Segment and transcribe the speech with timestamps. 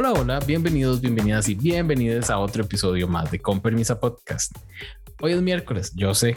[0.00, 4.56] Hola, hola, bienvenidos, bienvenidas y bienvenidos a otro episodio más de Con Permisa Podcast.
[5.20, 6.36] Hoy es miércoles, yo sé,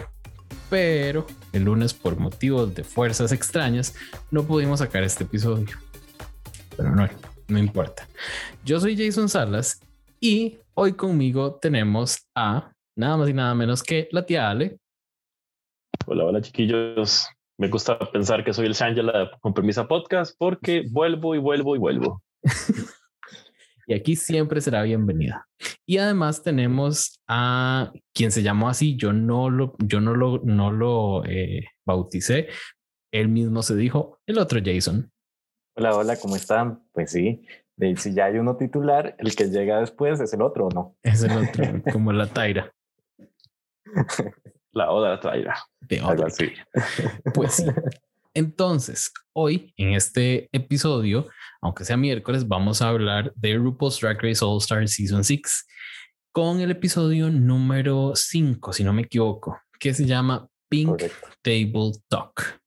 [0.68, 3.94] pero el lunes por motivos de fuerzas extrañas
[4.32, 5.78] no pudimos sacar este episodio.
[6.76, 7.08] Pero no,
[7.50, 8.08] no importa.
[8.66, 9.80] Yo soy Jason Salas
[10.20, 14.80] y hoy conmigo tenemos a nada más y nada menos que la tía Ale.
[16.08, 17.28] Hola, hola chiquillos.
[17.60, 21.78] Me gusta pensar que soy el Shangela con Permisa Podcast porque vuelvo y vuelvo y
[21.78, 22.24] vuelvo.
[23.92, 25.50] y aquí siempre será bienvenida.
[25.86, 30.72] Y además tenemos a quien se llamó así, yo no lo, yo no lo, no
[30.72, 32.48] lo eh, bauticé,
[33.12, 35.12] él mismo se dijo, el otro Jason.
[35.76, 36.82] Hola, hola, ¿cómo están?
[36.94, 37.46] Pues sí,
[37.76, 40.96] de, si ya hay uno titular, el que llega después es el otro, ¿o no?
[41.04, 42.74] Es el otro, como la Taira.
[44.74, 45.58] La oda Taira.
[45.82, 46.28] De otra.
[47.34, 47.66] Pues sí.
[48.34, 51.28] Entonces, hoy en este episodio,
[51.62, 55.68] aunque sea miércoles, vamos a hablar de RuPaul's Drag Race All Star Season 6
[56.32, 61.04] con el episodio número 5, si no me equivoco, que se llama Pink
[61.42, 62.62] Table Talk.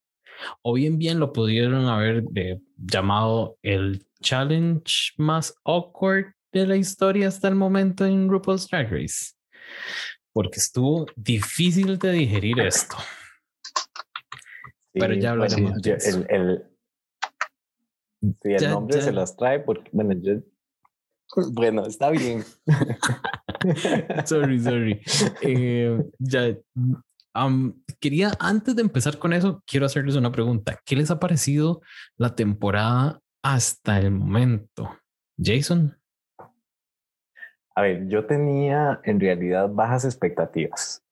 [0.61, 7.27] O bien bien lo pudieron haber eh, llamado el challenge más awkward de la historia
[7.27, 9.33] hasta el momento en RuPaul's Drag Race.
[10.31, 12.97] Porque estuvo difícil de digerir esto
[14.99, 16.65] pero ya hablaremos bueno, el,
[18.29, 20.41] el, el nombre se las trae porque, bueno, yo,
[21.53, 22.43] bueno, está bien.
[24.25, 25.01] sorry, sorry.
[25.41, 26.55] Eh, ya,
[27.99, 30.79] quería, antes de empezar con eso, quiero hacerles una pregunta.
[30.85, 31.81] ¿Qué les ha parecido
[32.17, 34.97] la temporada hasta el momento?
[35.37, 35.97] Jason.
[37.77, 41.03] A ver, yo tenía en realidad bajas expectativas.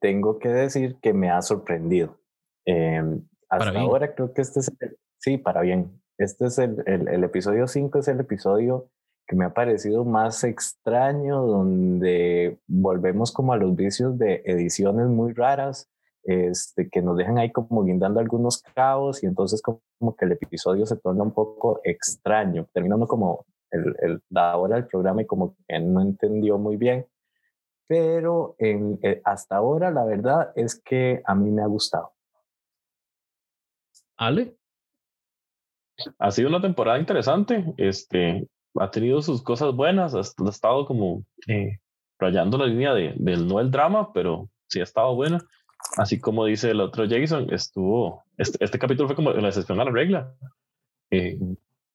[0.00, 2.18] Tengo que decir que me ha sorprendido.
[2.66, 6.02] Em, hasta ahora creo que este es, el, sí, para bien.
[6.18, 8.90] Este es el, el, episodio 5, es el episodio
[9.26, 15.32] que me ha parecido más extraño, donde volvemos como a los vicios de ediciones muy
[15.32, 15.90] raras,
[16.22, 19.80] este, que nos dejan ahí como guindando algunos cabos y entonces como,
[20.16, 24.86] que el episodio se torna un poco extraño, terminando como el, el, la hora del
[24.86, 27.06] programa y como que no entendió muy bien.
[27.88, 32.15] Pero en, eh, hasta ahora la verdad es que a mí me ha gustado.
[34.16, 34.56] Ale.
[36.18, 37.74] Ha sido una temporada interesante.
[37.76, 40.14] Este ha tenido sus cosas buenas.
[40.14, 41.78] Ha, estado como eh,
[42.18, 45.44] rayando la línea de, del no el drama, pero sí ha estado buena.
[45.96, 48.24] Así como dice el otro Jason, estuvo.
[48.36, 50.34] Este, este capítulo fue como la excepción a la regla.
[51.10, 51.38] Eh,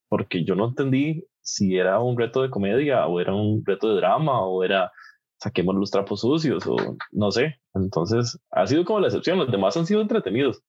[0.09, 3.95] porque yo no entendí si era un reto de comedia o era un reto de
[3.95, 4.91] drama o era
[5.39, 6.75] saquemos los trapos sucios o
[7.11, 7.59] no sé.
[7.73, 9.37] Entonces ha sido como la excepción.
[9.37, 10.61] Los demás han sido entretenidos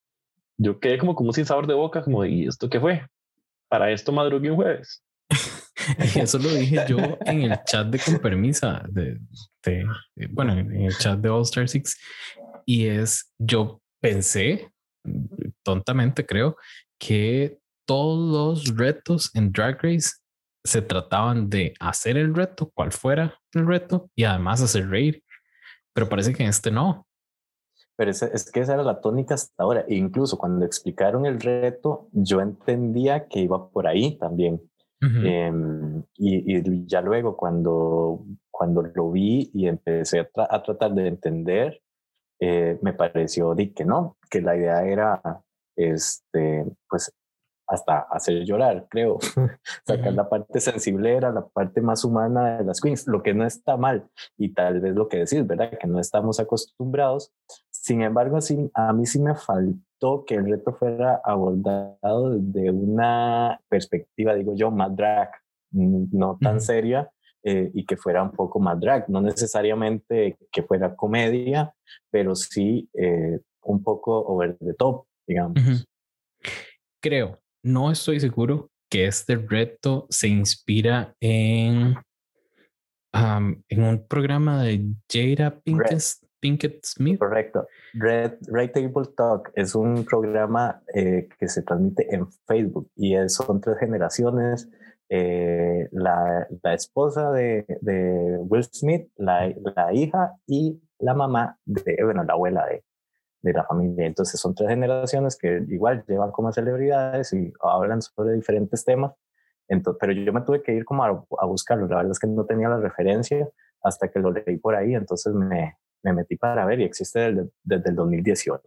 [0.59, 3.07] yo quedé como, como sin sabor de boca, como, ¿y esto qué fue?
[3.69, 5.03] Para esto madrugué un jueves.
[6.15, 9.19] Eso lo dije yo en el chat de con permisa, de,
[9.65, 9.87] de,
[10.31, 11.99] bueno, en el chat de All Star Six.
[12.65, 14.71] Y es, yo pensé,
[15.65, 16.57] tontamente creo,
[16.99, 20.11] que todos los retos en Drag Race
[20.65, 25.23] se trataban de hacer el reto, cual fuera el reto, y además hacer reír.
[25.93, 27.07] Pero parece que en este no.
[27.97, 29.84] Pero es, que esa era la tónica hasta ahora.
[29.88, 34.60] E incluso cuando explicaron el reto, yo entendía que iba por ahí también.
[35.25, 41.82] Em, y, ya luego cuando, cuando lo vi y empecé a, tratar de entender,
[42.38, 45.20] eh, me pareció que no, que la idea era
[45.76, 47.12] este, pues
[47.72, 49.19] hasta hacer llorar, creo.
[49.86, 53.76] Sacar la parte sensiblera, la parte más humana de las queens, lo que no está
[53.76, 54.09] mal.
[54.36, 55.78] Y tal vez lo que decís, ¿verdad?
[55.78, 57.32] Que no estamos acostumbrados.
[57.82, 63.60] Sin embargo, sí, a mí sí me faltó que el reto fuera abordado desde una
[63.69, 65.31] perspectiva, digo yo, más drag,
[65.72, 67.10] no tan seria.
[67.44, 71.75] Eh, y que fuera un poco más drag, no necesariamente que fuera comedia,
[72.09, 75.84] pero sí eh, un poco over the top, digamos.
[77.03, 81.97] Creo, no estoy seguro que este reto se inspira en,
[83.12, 86.22] en un programa de Jada Pinkett,
[86.83, 87.18] Smith.
[87.18, 87.66] Correcto.
[87.94, 93.60] Red, Red Table Talk es un programa eh, que se transmite en Facebook y son
[93.60, 94.68] tres generaciones.
[95.09, 101.98] Eh, la, la, esposa de, de Will Smith, la, la, hija y la mamá de,
[102.03, 102.83] bueno, la abuela de,
[103.42, 104.06] de la familia.
[104.06, 109.12] Entonces son tres generaciones que igual llevan como celebridades y hablan sobre diferentes temas.
[109.68, 111.86] Entonces, pero yo me tuve que ir como a, buscarlo.
[111.88, 113.48] La verdad es que no tenía la referencia
[113.83, 114.95] hasta que lo leí por ahí.
[114.95, 118.63] Entonces me, me metí para ver y existe desde, desde el 2018.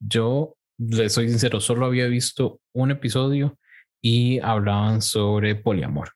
[0.00, 3.58] Yo le soy sincero, solo había visto un episodio
[4.02, 6.12] y hablaban sobre poliamor.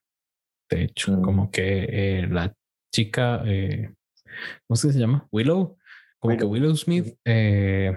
[0.71, 1.23] De hecho, mm.
[1.23, 2.55] como que eh, la
[2.93, 3.95] chica, eh,
[4.67, 5.29] ¿cómo se llama?
[5.31, 5.77] Willow.
[6.19, 7.93] Como que Willow Smith eh,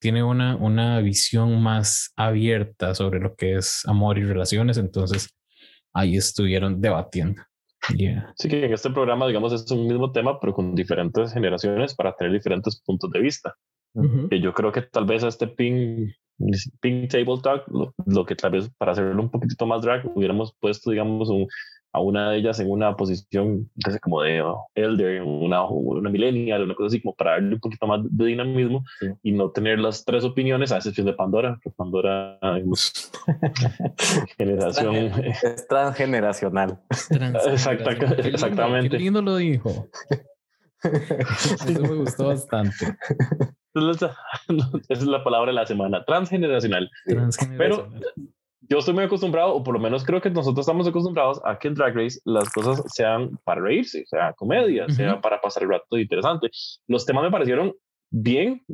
[0.00, 4.78] tiene una, una visión más abierta sobre lo que es amor y relaciones.
[4.78, 5.28] Entonces
[5.94, 7.42] ahí estuvieron debatiendo.
[8.36, 12.14] Sí, que en este programa, digamos, es un mismo tema, pero con diferentes generaciones para
[12.14, 13.54] tener diferentes puntos de vista.
[14.30, 16.08] Que yo creo que tal vez a este ping,
[16.80, 17.64] ping table talk,
[18.06, 21.48] lo, que tal vez para hacerlo un poquitito más drag, hubiéramos puesto, digamos, un,
[21.92, 23.70] a una de ellas en una posición
[24.02, 27.86] como de oh, elder, una, una millennial, una cosa así, como para darle un poquito
[27.86, 28.84] más de dinamismo
[29.22, 33.10] y no tener las tres opiniones, a excepción de Pandora, que Pandora es
[34.38, 34.94] generación.
[34.96, 36.78] Es transgeneracional.
[37.50, 38.90] exactamente.
[38.90, 39.88] Qué lindo lo dijo.
[40.82, 42.96] Eso me gustó bastante.
[43.74, 44.16] Esa
[44.88, 46.90] es la palabra de la semana, transgeneracional.
[47.06, 47.58] transgeneracional.
[47.58, 51.58] Pero yo estoy muy acostumbrado, o por lo menos creo que nosotros estamos acostumbrados a
[51.58, 55.70] que en Drag Race las cosas sean para reírse, sea comedia, sea para pasar el
[55.70, 56.50] rato interesante.
[56.86, 57.74] Los temas me parecieron
[58.10, 58.64] bien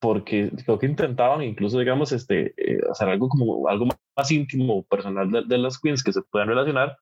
[0.00, 5.30] porque creo que intentaban incluso, digamos, este, eh, hacer algo como algo más íntimo, personal
[5.46, 6.96] de, las queens que se puedan relacionar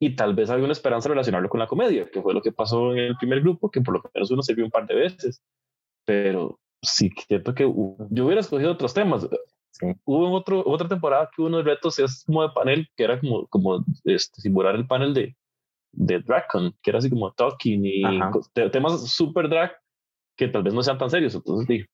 [0.00, 2.98] y tal vez alguna esperanza relacionarlo con la comedia, que fue lo que pasó en
[2.98, 5.42] el primer grupo, que por lo menos uno se vio un par de veces.
[6.06, 9.28] Pero sí, siento que yo hubiera escogido otros temas.
[10.04, 13.46] Hubo otro, otra temporada que uno de retos es como de panel, que era como,
[13.48, 15.36] como este, simular el panel de,
[15.92, 18.02] de Dracon, que era así como talking y
[18.70, 19.72] temas super drag
[20.36, 21.34] que tal vez no sean tan serios.
[21.34, 21.86] Entonces,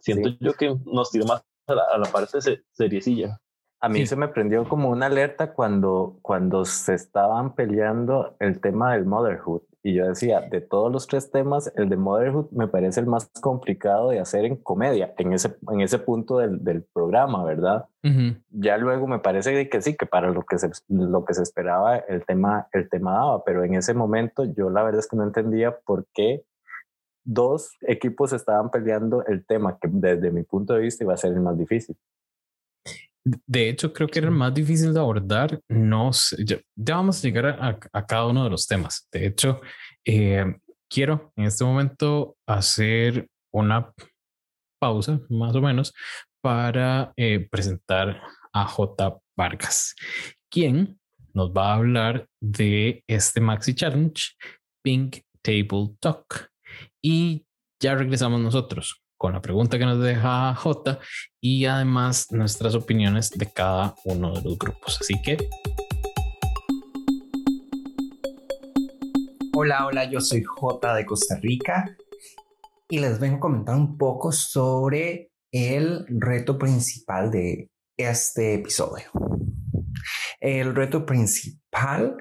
[0.00, 2.38] siento yo que nos tiró más a la, a la parte
[2.72, 3.40] seriecilla.
[3.82, 8.92] A mí se me prendió como una alerta cuando, cuando se estaban peleando el tema
[8.92, 9.62] del motherhood.
[9.82, 13.30] Y yo decía, de todos los tres temas, el de motherhood me parece el más
[13.40, 17.86] complicado de hacer en comedia, en ese, en ese punto del, del programa, ¿verdad?
[18.50, 21.96] Ya luego me parece que sí, que para lo que, se, lo que se esperaba
[21.96, 25.24] el tema, el tema daba, pero en ese momento yo la verdad es que no
[25.24, 26.44] entendía por qué
[27.24, 31.32] dos equipos estaban peleando el tema que desde mi punto de vista iba a ser
[31.32, 31.96] el más difícil.
[33.24, 35.60] De hecho, creo que era más difícil de abordar.
[35.68, 37.46] No sé, ya, vamos a llegar
[37.92, 39.08] a, cada uno de los temas.
[39.12, 39.60] De hecho,
[40.04, 40.56] eh,
[40.88, 43.92] quiero en este momento hacer una
[44.80, 45.92] pausa, más o menos,
[46.40, 48.20] para eh, presentar
[48.52, 49.18] a J.
[49.36, 49.94] Vargas,
[50.50, 50.98] quien
[51.34, 54.20] nos va a hablar de este Maxi Challenge,
[54.82, 56.50] Pink Table Talk.
[57.02, 57.44] Y
[57.80, 60.98] ya regresamos nosotros con la pregunta que nos deja J
[61.42, 64.98] y además nuestras opiniones de cada uno de los grupos.
[64.98, 65.36] Así que...
[69.52, 71.94] Hola, hola, yo soy J de Costa Rica
[72.88, 77.68] y les vengo a comentar un poco sobre el reto principal de
[77.98, 79.10] este episodio.
[80.40, 82.16] El reto principal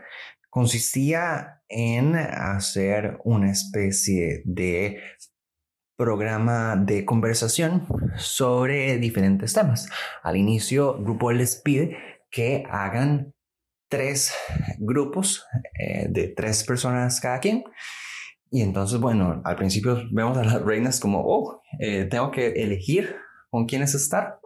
[0.49, 5.01] consistía en hacer una especie de
[5.99, 7.85] programa de conversación
[8.15, 9.89] sobre diferentes temas.
[10.23, 11.97] Al inicio, grupo les pide
[12.31, 13.33] que hagan
[13.89, 14.33] tres
[14.77, 15.45] grupos
[15.77, 17.65] eh, de tres personas cada quien.
[18.49, 23.17] Y entonces, bueno, al principio vemos a las reinas como, oh, eh, tengo que elegir
[23.49, 24.39] con quiénes estar.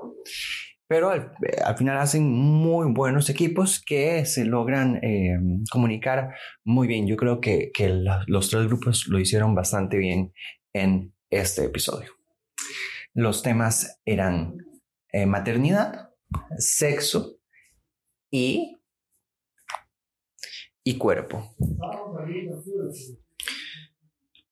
[0.88, 5.38] Pero al, final hacen muy buenos equipos que se logran eh,
[5.72, 6.34] comunicar
[6.66, 7.06] muy bien.
[7.06, 10.34] Yo creo que, que los tres grupos lo hicieron bastante bien
[10.74, 12.12] en este episodio.
[13.14, 14.58] Los temas eran
[15.12, 16.10] eh, maternidad,
[16.58, 17.38] sexo
[18.32, 18.80] y,
[20.84, 21.56] y cuerpo.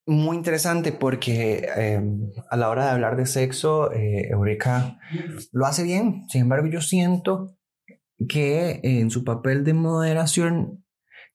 [0.06, 5.00] Muy interesante porque em, a la hora de hablar de sexo, eh, Eureka
[5.52, 6.28] lo hace bien.
[6.30, 7.58] Sin embargo, yo siento
[8.28, 10.86] que en su papel de moderación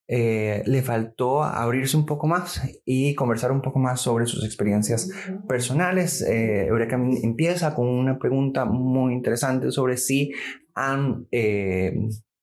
[0.09, 5.11] eh, le faltó abrirse un poco más y conversar un poco más sobre sus experiencias
[5.49, 6.23] personales.
[6.23, 10.33] Eh, Eureka empieza con una pregunta muy interesante sobre si
[10.75, 11.93] han eh,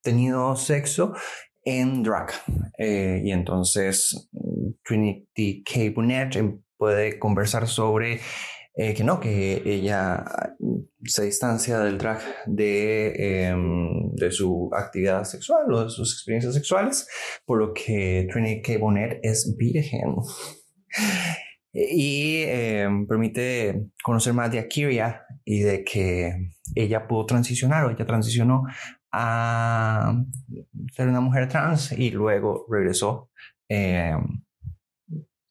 [0.01, 1.13] tenido sexo
[1.63, 2.31] en drag.
[2.77, 4.29] y entonces
[4.83, 5.91] Trinity K.
[5.95, 6.35] Burnett
[6.77, 8.19] puede conversar sobre
[8.75, 10.25] eh, que no, que ella
[11.03, 17.07] se distancia del drag de, em, de su actividad sexual o de sus experiencias sexuales,
[17.45, 18.79] por lo que Trinity K.
[18.79, 20.15] Bonnet es virgen.
[21.71, 28.05] Y em, permite conocer más de Akiria y de que ella pudo transicionar o ella
[28.05, 28.63] transicionó
[29.11, 30.15] a
[30.91, 33.29] ser una mujer trans y luego regresó
[33.69, 34.43] em,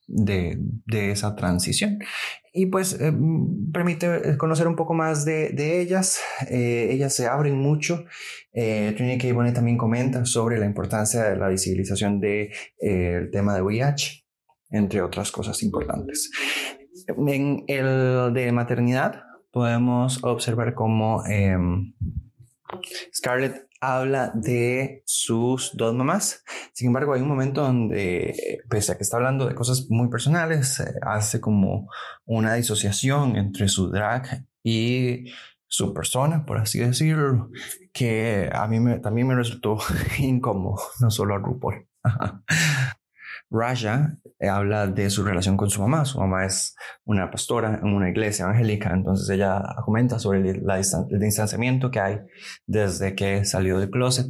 [0.07, 1.99] de, de, esa transición.
[2.55, 3.11] Y pues eh,
[3.73, 6.21] permite conocer un poco más de, de ellas.
[6.49, 8.05] Eh, ellas se abren mucho.
[8.53, 9.33] Eh, Trini K.
[9.33, 14.23] Bonet también comenta sobre la importancia de la visibilización del de, tema de VIH,
[14.69, 16.29] entre otras cosas importantes.
[17.07, 21.93] En el de maternidad podemos observar cómo em,
[23.13, 26.43] Scarlett habla de sus dos mamás.
[26.73, 30.81] Sin embargo, hay un momento donde, pese a que está hablando de cosas muy personales,
[31.01, 31.89] hace como
[32.25, 35.25] una disociación entre su drag y
[35.67, 37.49] su persona, por así decirlo,
[37.91, 39.77] que a mí también me resultó
[40.19, 41.87] incómodo, no solo a RuPaul.
[43.53, 46.03] Raja eh, habla de su relación con su mamá.
[46.05, 51.91] Su mamá es una pastora en una iglesia evangélica, entonces ella comenta sobre el distanciamiento
[51.91, 52.19] que hay
[52.65, 54.27] desde que salió del closet.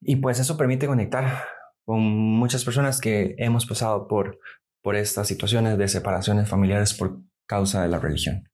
[0.00, 1.44] Y pues eso permite conectar
[1.84, 4.40] con muchas personas que hemos pasado por,
[4.82, 8.48] por estas situaciones de separaciones familiares por causa de la religión.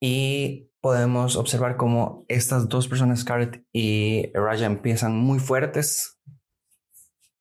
[0.00, 6.18] Y podemos observar cómo estas dos personas, Scarlett y Raja, empiezan muy fuertes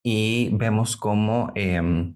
[0.03, 2.15] y vemos como em,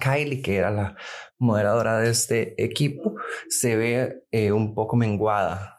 [0.00, 0.96] Kylie, que era la
[1.38, 3.14] moderadora de este equipo,
[3.48, 5.78] se ve eh, un poco menguada,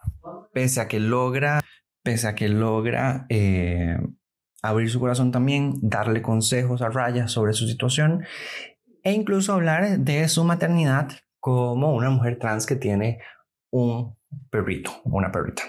[0.54, 1.62] pese a que logra,
[2.04, 3.98] pese a que logra eh,
[4.62, 8.26] abrir su corazón también, darle consejos a Raya sobre su situación
[9.04, 13.20] e incluso hablar de su maternidad como una mujer trans que tiene
[13.72, 14.18] un
[14.50, 15.64] perrito, una perrita.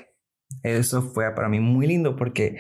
[0.63, 2.59] Eso fue para mí muy lindo porque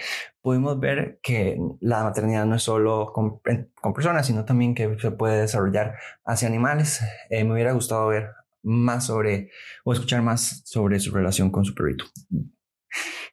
[0.49, 3.43] pudimos ver que la maternidad no es solo con,
[3.95, 7.02] personas, sino también que se puede desarrollar hacia animales.
[7.28, 8.31] Eh, me hubiera gustado ver
[8.62, 9.50] más sobre
[9.85, 12.07] o escuchar más sobre su relación con su perrito.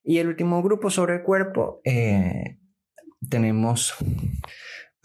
[0.03, 2.60] Y el último grupo sobre el cuerpo, eh,
[3.29, 3.95] tenemos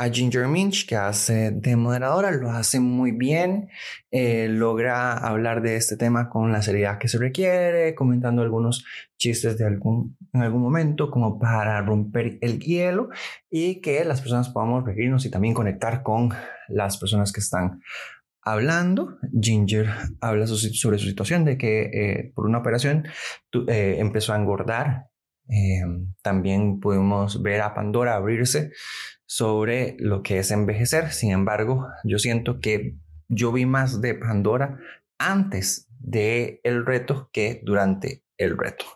[0.00, 3.69] a Ginger Minch, que hace de moderadora, lo hace muy bien,
[4.11, 8.87] eh, logra hablar de este tema con la seriedad que se requiere, comentando algunos
[9.19, 13.11] chistes de algún, en algún momento como para romper el hielo
[13.50, 16.30] y que las personas podamos reírnos y también conectar con
[16.69, 17.83] las personas que están
[18.40, 19.19] hablando.
[19.38, 19.90] Ginger
[20.23, 23.07] habla sobre su situación de que eh, por una operación
[23.69, 25.09] eh, empezó a engordar.
[26.23, 28.71] también pudimos ver a Pandora abrirse
[29.31, 31.13] sobre lo que es envejecer.
[31.13, 32.97] Sin embargo, yo siento que
[33.29, 34.81] yo vi más de Pandora
[35.19, 38.87] antes de el reto que durante el reto.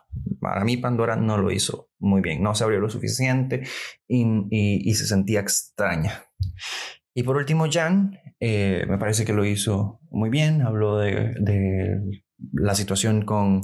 [0.40, 3.62] Para mí Pandora no lo hizo muy bien, no se abrió lo suficiente
[4.08, 6.24] y, se sentía extraña.
[7.14, 12.00] Y por último, Jan, eh, me parece que lo hizo muy bien, habló de
[12.52, 13.60] la situación con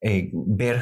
[0.00, 0.80] eh, ver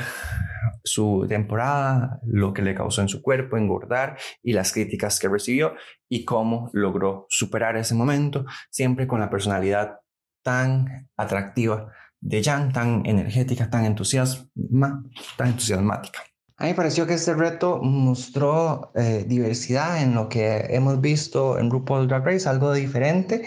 [0.84, 5.74] su temporada, lo que le causó en su cuerpo, engordar y las críticas que recibió
[6.08, 10.00] y cómo logró superar ese momento, siempre con la personalidad
[10.42, 15.04] tan atractiva de Jan, tan energética, tan, entusiasma,
[15.36, 16.20] tan entusiasmática.
[16.58, 21.58] A mí me pareció que este reto mostró eh, diversidad en lo que hemos visto
[21.58, 23.46] en RuPaul Drag Race, algo diferente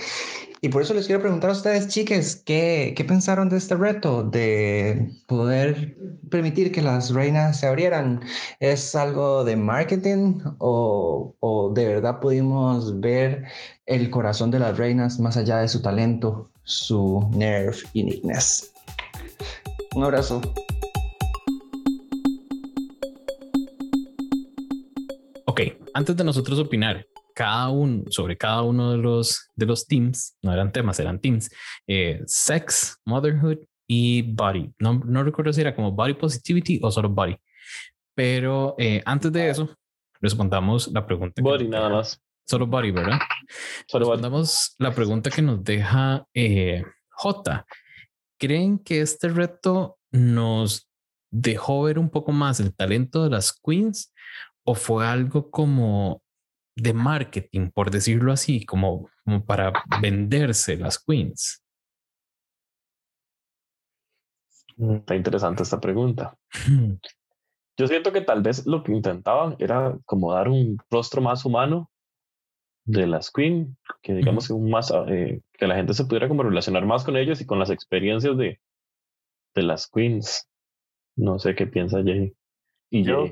[0.62, 4.24] y por eso les quiero preguntar a ustedes, chiques, ¿qué, ¿qué, pensaron de este reto
[4.24, 5.96] de poder
[6.30, 8.22] permitir que las reinas se abrieran?
[8.60, 13.46] ¿Es algo de marketing o, o de verdad pudimos ver
[13.86, 18.74] el corazón de las reinas más allá de su talento, su nerve y neatness?
[19.96, 20.42] Un abrazo.
[25.46, 25.62] Ok,
[25.94, 27.06] antes de nosotros opinar,
[27.40, 31.50] cada uno, sobre cada uno de los, de los teams, no eran temas, eran teams,
[31.88, 34.74] eh, sex, motherhood y body.
[34.78, 37.38] No, no recuerdo si era como body positivity o solo body.
[38.14, 39.74] Pero eh, antes de eso,
[40.20, 41.42] respondamos la pregunta.
[41.42, 42.22] Body nada más.
[42.46, 43.20] Solo body, ¿verdad?
[43.88, 47.66] Solo respondamos la pregunta que nos deja eh, J.
[48.38, 50.90] ¿Creen que este reto nos
[51.32, 54.14] dejó ver un poco más el talento de las queens
[54.66, 56.22] o fue algo como
[56.76, 61.64] de marketing, por decirlo así, como, como para venderse las queens?
[64.78, 66.38] Mm, está interesante esta pregunta.
[67.78, 71.90] Yo siento que tal vez lo que intentaban era como dar un rostro más humano
[72.86, 73.70] de las queens,
[74.02, 77.40] que digamos que, más, eh, que la gente se pudiera como relacionar más con ellos
[77.40, 78.60] y con las experiencias de,
[79.56, 80.50] de las queens.
[81.16, 82.34] No sé qué piensa Jay.
[82.90, 83.28] Y yo,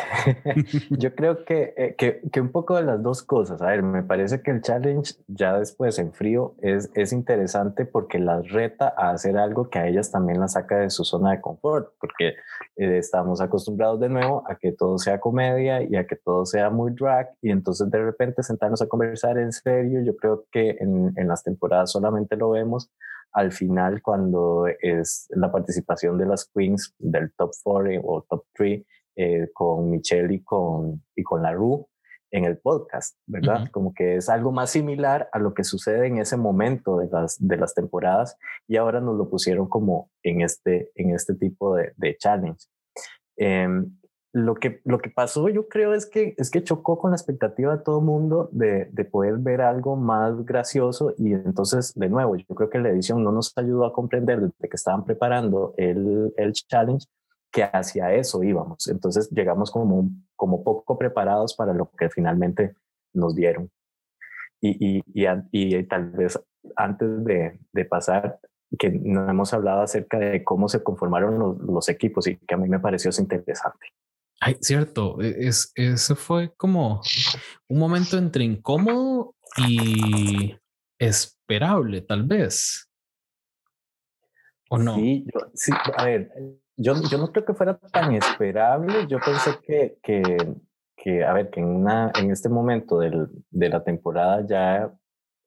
[0.90, 3.60] Yo creo que, eh, que, que, un poco de las dos cosas.
[3.62, 8.18] A ver, me parece que el challenge ya después en frío es, es interesante porque
[8.18, 11.40] las reta a hacer algo que a ellas también las saca de su zona de
[11.40, 12.34] confort, porque
[12.76, 16.70] eh, estamos acostumbrados de nuevo a que todo sea comedia y a que todo sea
[16.70, 21.12] muy drag y entonces de repente sentarnos a conversar en serio, yo creo que en,
[21.16, 22.90] en las temporadas solamente lo vemos
[23.34, 28.82] al final cuando es la participación de las queens del top 4 o top 3
[29.16, 31.86] eh, con Michelle y con, y con la Ru
[32.30, 33.68] en el podcast, ¿verdad?
[33.70, 37.36] Como que es algo más similar a lo que sucede en ese momento de las,
[37.38, 41.92] de las temporadas y ahora nos lo pusieron como en este, en este tipo de,
[41.96, 42.66] de challenge.
[43.36, 43.96] Em,
[44.32, 47.76] lo que, lo que pasó yo creo es que, es que chocó con la expectativa
[47.76, 52.34] de todo el mundo de, de, poder ver algo más gracioso y entonces de nuevo
[52.34, 56.34] yo creo que la edición no nos ayudó a comprender desde que estaban preparando el,
[56.36, 57.06] el challenge
[57.54, 58.88] que hacia eso íbamos.
[58.88, 62.74] Entonces llegamos como, como poco preparados para lo que finalmente
[63.12, 63.70] nos dieron.
[64.60, 66.38] Y, y, y, y tal vez
[66.74, 68.40] antes de, de, pasar,
[68.76, 72.58] que no hemos hablado acerca de cómo se conformaron los, los equipos y que a
[72.58, 73.86] mí me pareció interesante.
[74.40, 77.02] Ay, cierto, e, es, eso fue como
[77.68, 80.56] un momento entre incómodo y
[80.98, 82.90] esperable, tal vez.
[84.70, 84.96] ¿O no?
[84.96, 86.32] Sí, sí a ver,
[86.76, 89.06] yo, yo no creo que fuera tan esperable.
[89.08, 90.22] Yo pensé que, que,
[90.96, 94.92] que a ver, que en, una, en este momento del, de la temporada ya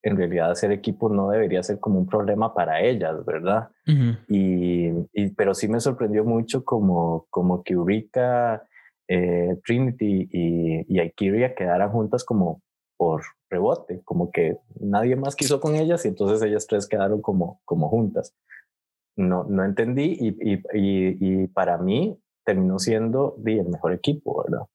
[0.03, 3.69] en realidad hacer equipo no debería ser como un problema para ellas, ¿verdad?
[4.29, 8.63] y, y, pero sí me sorprendió mucho como, como que Eureka,
[9.07, 12.61] eh, Trinity y, y Aikiria quedaran juntas como
[12.95, 17.61] por rebote, como que nadie más quiso con ellas y entonces ellas tres quedaron como,
[17.65, 18.33] como juntas
[19.17, 24.65] no, no entendí y, y, y, para mí terminó siendo el mejor equipo, ¿verdad?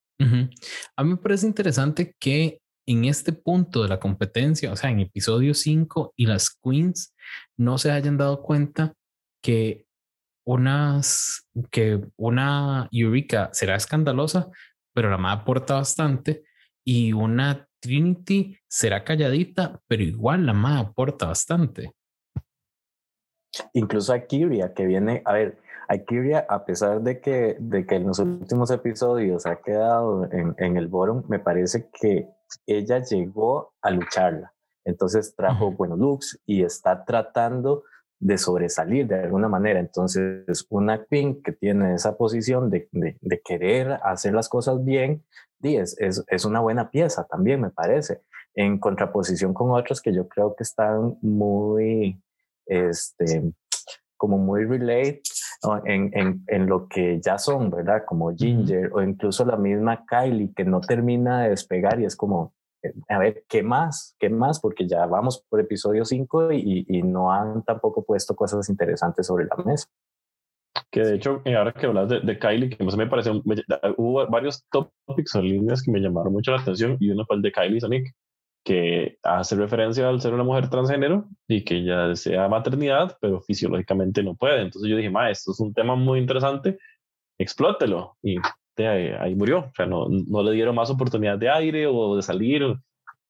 [0.97, 5.01] A mí me parece interesante que en este punto de la competencia, o sea, en
[5.01, 7.15] episodio 5 y las queens
[7.57, 8.95] no se hayan dado cuenta
[9.43, 9.87] que
[10.45, 14.51] unas que una Eureka será escandalosa,
[14.93, 16.45] pero la más aporta bastante
[16.85, 21.93] y una Trinity será calladita, pero igual la más aporta bastante.
[23.73, 27.97] Incluso a Kyria, que viene, a ver, a Kyria, a pesar de que, de que
[27.97, 32.29] en los últimos episodios ha quedado en, en el bottom, me parece que
[32.67, 34.53] ella llegó a lucharla.
[34.85, 37.85] Entonces trajo buenos looks y está tratando
[38.19, 39.81] de sobresalir de alguna manera.
[39.81, 45.25] Entonces, una queen que tiene esa posición de, de, de querer hacer las cosas bien,
[45.63, 48.23] es, es, es, una buena pieza también, me parece,
[48.55, 52.21] en contraposición con otros que yo creo que están muy,
[52.67, 53.53] este,
[54.17, 55.23] como muy relate
[55.85, 58.05] en, en, en, lo que ya son, ¿verdad?
[58.07, 62.55] Como Ginger o incluso la misma Kylie que no termina de despegar y es como,
[62.83, 64.17] eh, a ver, ¿qué más?
[64.19, 64.61] ¿Qué más?
[64.61, 69.47] Porque ya vamos por episodio 5 y, y, no han tampoco puesto cosas interesantes sobre
[69.47, 69.89] la mesa.
[70.91, 73.31] Que de hecho, ahora que hablas de, de Kylie, que me parece,
[73.97, 77.43] hubo varios topics o líneas que me llamaron mucho la atención y uno fue el
[77.43, 78.15] de Kylie Sonic
[78.65, 84.23] que hace referencia al ser una mujer transgénero y que ella desea maternidad, pero fisiológicamente
[84.23, 84.63] no puede.
[84.63, 86.79] Entonces yo dije, ma, esto es un tema muy interesante,
[87.39, 88.17] explótelo.
[88.23, 88.37] Y
[88.79, 89.61] ahí, ahí, murió.
[89.61, 92.77] O sea, no, no le dieron más oportunidad de aire o de salir.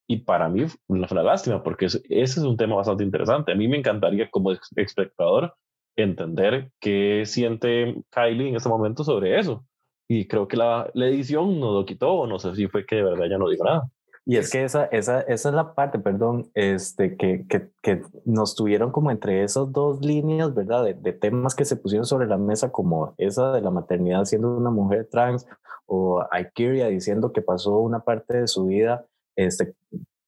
[0.07, 3.53] Y para mí fue una lástima, porque ese es un tema bastante interesante.
[3.53, 5.55] A mí me encantaría como espectador
[5.97, 9.65] entender qué siente Kylie en este momento sobre eso.
[10.09, 12.97] Y creo que la, la edición no lo quitó, o no sé si fue que
[12.97, 13.89] de verdad ya no dijo nada.
[14.25, 18.55] Y es que esa, esa, esa es la parte, perdón, este, que, que, que nos
[18.55, 20.85] tuvieron como entre esas dos líneas, ¿verdad?
[20.85, 24.57] De, de, temas que se pusieron sobre la mesa, como esa de la maternidad siendo
[24.57, 25.47] una mujer trans,
[25.87, 29.05] o Aikiria diciendo que pasó una parte de su vida
[29.35, 29.75] este,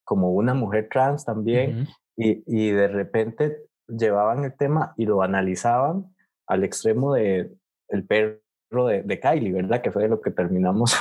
[0.02, 6.12] como una mujer trans también, y, y de repente llevaban el tema y lo analizaban
[6.46, 7.52] al extremo de
[7.88, 8.43] el perro
[8.82, 9.80] de, Kylie, ¿verdad?
[9.80, 10.96] Que fue lo que terminamos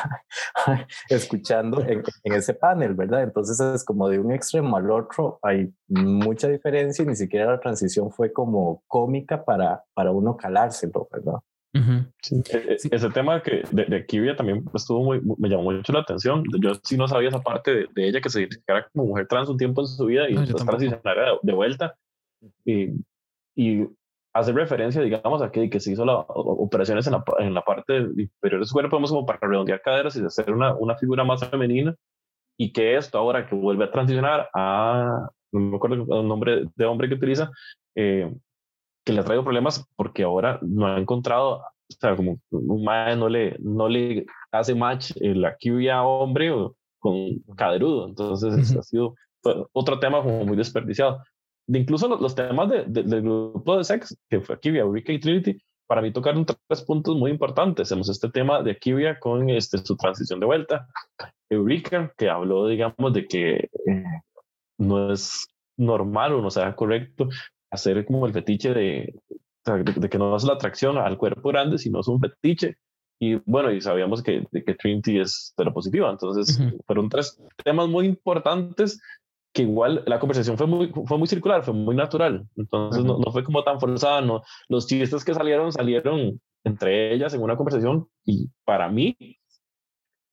[1.10, 3.24] escuchando en, ese panel, ¿verdad?
[3.24, 7.60] Entonces es como de un extremo al otro, hay mucha diferencia y ni siquiera la
[7.60, 11.40] transición fue como cómica para, para uno calárselo, ¿verdad?
[11.74, 12.06] E,
[12.52, 16.44] e, ese tema que de, de también estuvo muy, me llamó mucho la atención.
[16.62, 19.58] Yo sí no sabía esa parte de, ella que se identificara como mujer trans un
[19.58, 21.96] tiempo en su vida y después transicionara de, de, vuelta.
[22.64, 22.92] Y,
[23.56, 23.88] y
[24.34, 27.98] hace referencia, digamos, a que, que se hizo las operaciones en la, en la parte
[27.98, 31.96] inferior de su cuerpo, como para redondear caderas y hacer una, una figura más femenina,
[32.58, 36.86] y que esto ahora que vuelve a transicionar a, no me acuerdo el nombre de
[36.86, 37.52] hombre que utiliza,
[37.96, 38.34] eh,
[39.06, 41.64] que le ha traído problemas porque ahora no ha encontrado, o
[42.00, 47.40] sea, como un mae no le, no le hace match la quibia hombre o con
[47.56, 49.16] caderudo, entonces ha sido
[49.74, 51.22] otro tema como muy desperdiciado
[51.68, 55.58] de incluso los, temas de, del grupo de sex, que fue Akivia, Eureka y Trinity,
[55.88, 57.90] para mí tocaron tres puntos muy importantes.
[57.90, 60.88] Tenemos este tema de Akivia con este, su transición de vuelta.
[61.50, 64.04] Eureka, que habló, digamos, de que eh,
[64.78, 65.48] no es
[65.78, 67.30] normal o no sea correcto
[67.72, 69.16] hacer como el fetiche de,
[69.66, 72.78] de, que no es la atracción al cuerpo grande, sino es un fetiche.
[73.20, 76.10] Y bueno, y sabíamos que, que Trinity es positiva.
[76.10, 79.00] Entonces, fueron tres temas muy importantes
[79.54, 82.48] que igual la conversación fue muy, fue muy circular, fue muy natural.
[82.56, 84.20] Entonces, no, no, fue como tan forzada.
[84.22, 88.08] No, los chistes que salieron, salieron entre ellas en una conversación.
[88.26, 89.16] Y para mí,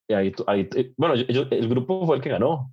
[0.08, 2.72] ahí, ahí, bueno, el grupo fue el que ganó.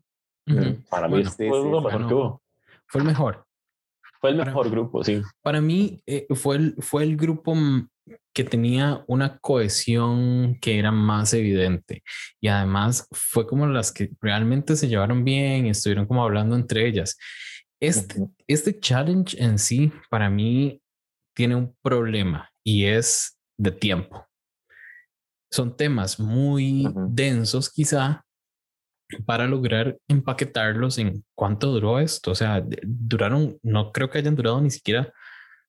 [0.90, 2.42] Para mí fue lo mejor que hubo.
[2.88, 3.46] Fue el mejor.
[4.22, 5.22] Fue el mejor grupo, sí.
[5.42, 7.54] Para mí eh, fue, el, fue el grupo
[8.34, 12.04] que tenía una cohesión que era más evidente
[12.40, 17.18] y además fue como las que realmente se llevaron bien, estuvieron como hablando entre ellas.
[17.80, 18.16] Este,
[18.48, 20.82] este challenge en sí para mí
[21.36, 24.28] tiene un problema y es de tiempo.
[25.52, 28.26] Son temas muy densos quizá
[29.26, 32.32] para lograr empaquetarlos en cuánto duró esto.
[32.32, 35.14] O sea, duraron, no creo que hayan durado ni siquiera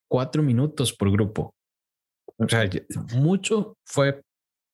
[0.08, 1.54] cuatro minutos por grupo.
[2.36, 2.68] O sea,
[3.16, 4.20] mucho fue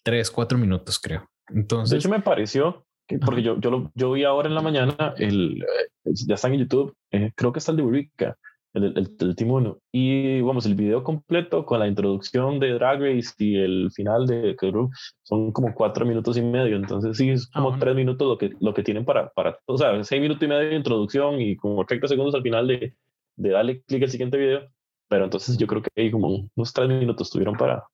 [0.04, 1.26] tres, cuatro minutos, creo.
[1.48, 4.62] Entonces, de hecho, me pareció que, porque yo, yo, lo, yo vi ahora en la
[4.62, 8.36] mañana, el, eh, ya están en YouTube, eh, creo que está el de Eureka,
[8.74, 9.78] el, el, el, 1.
[9.92, 14.56] Y vamos, el video completo con la introducción de Drag Race y el final de
[14.56, 14.90] Crew
[15.22, 16.76] son como cuatro minutos y medio.
[16.76, 20.02] Entonces, sí, es como tres minutos lo que, lo que tienen para, para, o sea,
[20.04, 22.94] seis minutos y medio de introducción y como 30 segundos al final de,
[23.36, 24.68] de darle clic al siguiente video.
[25.14, 27.84] Pero entonces yo creo que hay como unos tres minutos tuvieron para...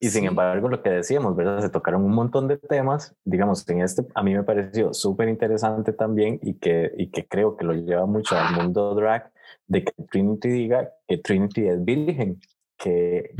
[0.00, 1.60] Y sin embargo, lo que decíamos, ¿verdad?
[1.60, 5.92] Se tocaron un montón de temas, digamos, en este a mí me pareció súper interesante
[5.92, 9.30] también y que, y que creo que lo lleva mucho al mundo drag,
[9.66, 12.40] de que Trinity diga que Trinity es virgen,
[12.78, 13.34] que,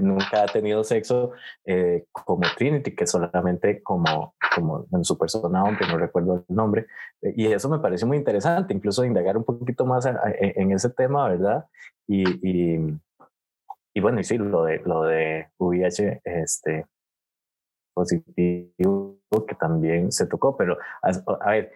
[0.00, 1.30] nunca ha tenido sexo
[1.64, 6.86] eh, como Trinity, que solamente como, como en su persona hombre, no recuerdo el nombre.
[7.22, 11.66] y eso me pareció muy interesante, incluso indagar un poquito más en, ese tema, ¿verdad?
[12.08, 12.98] Y, y,
[13.94, 16.86] y, bueno, y sí, lo de, lo de VIH este,
[17.94, 21.72] positivo que también se tocó, pero a ver,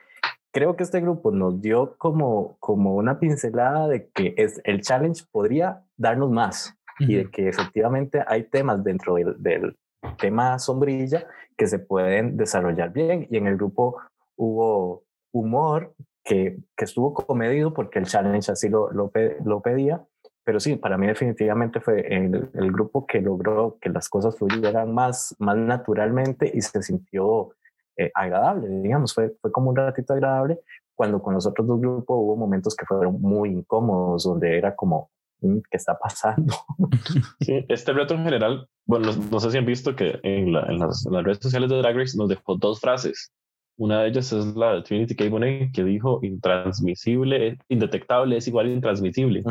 [0.52, 5.24] creo que este grupo nos dio como, como una pincelada de que es, el challenge
[5.30, 9.76] podría darnos más y de que efectivamente hay temas dentro del, del,
[10.18, 13.28] tema sombrilla que se pueden desarrollar bien.
[13.30, 13.98] Y en el grupo
[14.36, 19.12] hubo humor que, que estuvo comedido porque el challenge así lo, lo,
[19.44, 20.04] lo pedía,
[20.44, 24.92] pero sí, para mí definitivamente fue el, el, grupo que logró que las cosas fluyeran
[24.92, 27.50] más, más naturalmente y se sintió
[27.96, 30.60] eh, agradable, digamos, fue, fue como un ratito agradable,
[30.94, 35.10] cuando con los otros dos grupos hubo momentos que fueron muy incómodos, donde era como,
[35.40, 36.54] mm, ¿qué está pasando?
[37.40, 41.04] Sí, este reto en general, bueno, no, sé si han visto que en, en, las,
[41.04, 43.32] redes sociales de Drag Race nos dejó dos frases.
[43.76, 45.28] Una de ellas es la de Trinity K.
[45.28, 49.42] Bonet, que dijo intransmisible, indetectable es igual a intransmisible.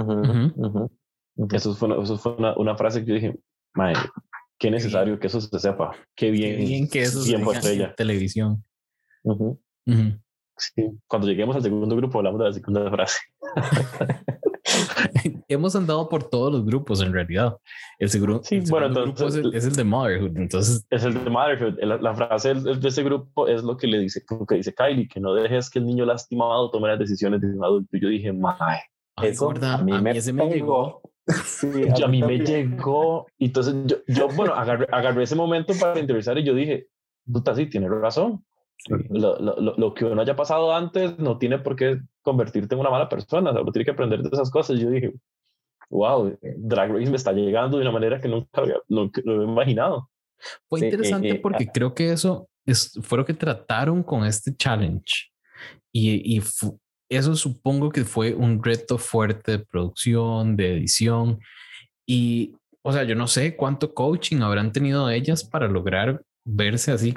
[1.51, 3.35] Eso fue, eso fue una, una, frase que yo dije,
[4.57, 5.95] qué necesario que eso se sepa.
[6.15, 8.63] Qué bien, qué bien que eso bien se en televisión.
[11.07, 13.19] Cuando lleguemos al segundo grupo hablamos de la segunda frase.
[15.47, 17.57] Hemos andado por todos los grupos en realidad.
[17.99, 20.37] El, seguro, sí, bueno, entonces, grupo es, el, de Motherhood.
[20.37, 21.79] Entonces, es el de Motherhood.
[21.81, 25.19] La, frase de ese grupo es lo que le dice, lo que dice Kylie, que
[25.19, 27.97] no dejes que el niño lastimado tome las decisiones de un adulto.
[27.97, 28.81] Y yo dije, mae,
[29.21, 31.01] eso a mí, me, ese me llegó.
[31.45, 31.67] Sí,
[32.03, 33.27] a, mí me llegó.
[33.37, 36.87] Y entonces yo, yo bueno, agarré, agarré, ese momento para entrevistar y yo dije,
[37.31, 38.43] puta, sí, tienes razón.
[39.09, 42.89] Lo, lo, lo, que uno haya pasado antes no tiene por qué convertirte en una
[42.89, 44.79] mala persona, o tiene que aprender de esas cosas.
[44.79, 45.13] Yo dije,
[45.89, 50.09] wow, Drag Race me está llegando de una manera que nunca había, lo había imaginado.
[50.67, 51.71] Fue interesante eh, eh, porque ah.
[51.73, 55.29] creo que eso es, fue lo que trataron con este challenge.
[55.91, 56.41] Y, y
[57.09, 61.39] eso supongo que fue un reto fuerte de producción, de edición.
[62.07, 67.13] Y, o sea, yo no sé cuánto coaching habrán tenido ellas para lograr verse así.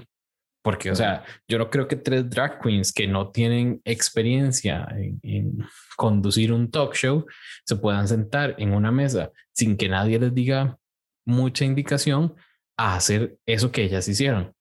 [0.64, 5.58] Porque, o sea, yo no creo que tres drag queens que no tienen experiencia en,
[5.94, 7.26] conducir un talk show
[7.66, 10.78] se puedan sentar en una mesa sin que nadie les diga
[11.26, 12.34] mucha indicación
[12.78, 14.54] a hacer eso que ellas hicieron.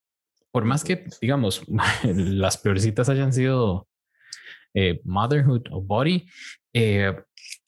[0.52, 1.64] Por más que, digamos,
[2.04, 3.88] las peorcitas hayan sido
[4.74, 6.28] eh, Motherhood o Body,
[6.74, 7.16] eh,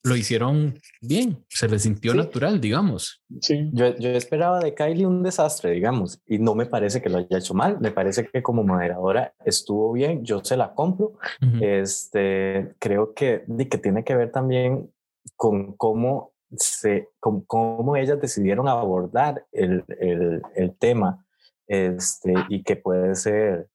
[0.06, 3.24] lo hicieron bien, se les sintió natural, digamos.
[3.42, 3.70] Sí.
[3.74, 7.40] Yo, yo, esperaba de Kylie un desastre, digamos, y no me parece que lo haya
[7.40, 11.18] hecho mal, me parece que como moderadora estuvo bien, yo se la compro.
[11.60, 14.92] este, creo que, que tiene que ver también
[15.36, 21.26] con cómo, se, con cómo ellas decidieron abordar el, el, el tema
[21.68, 23.70] este, y que puede ser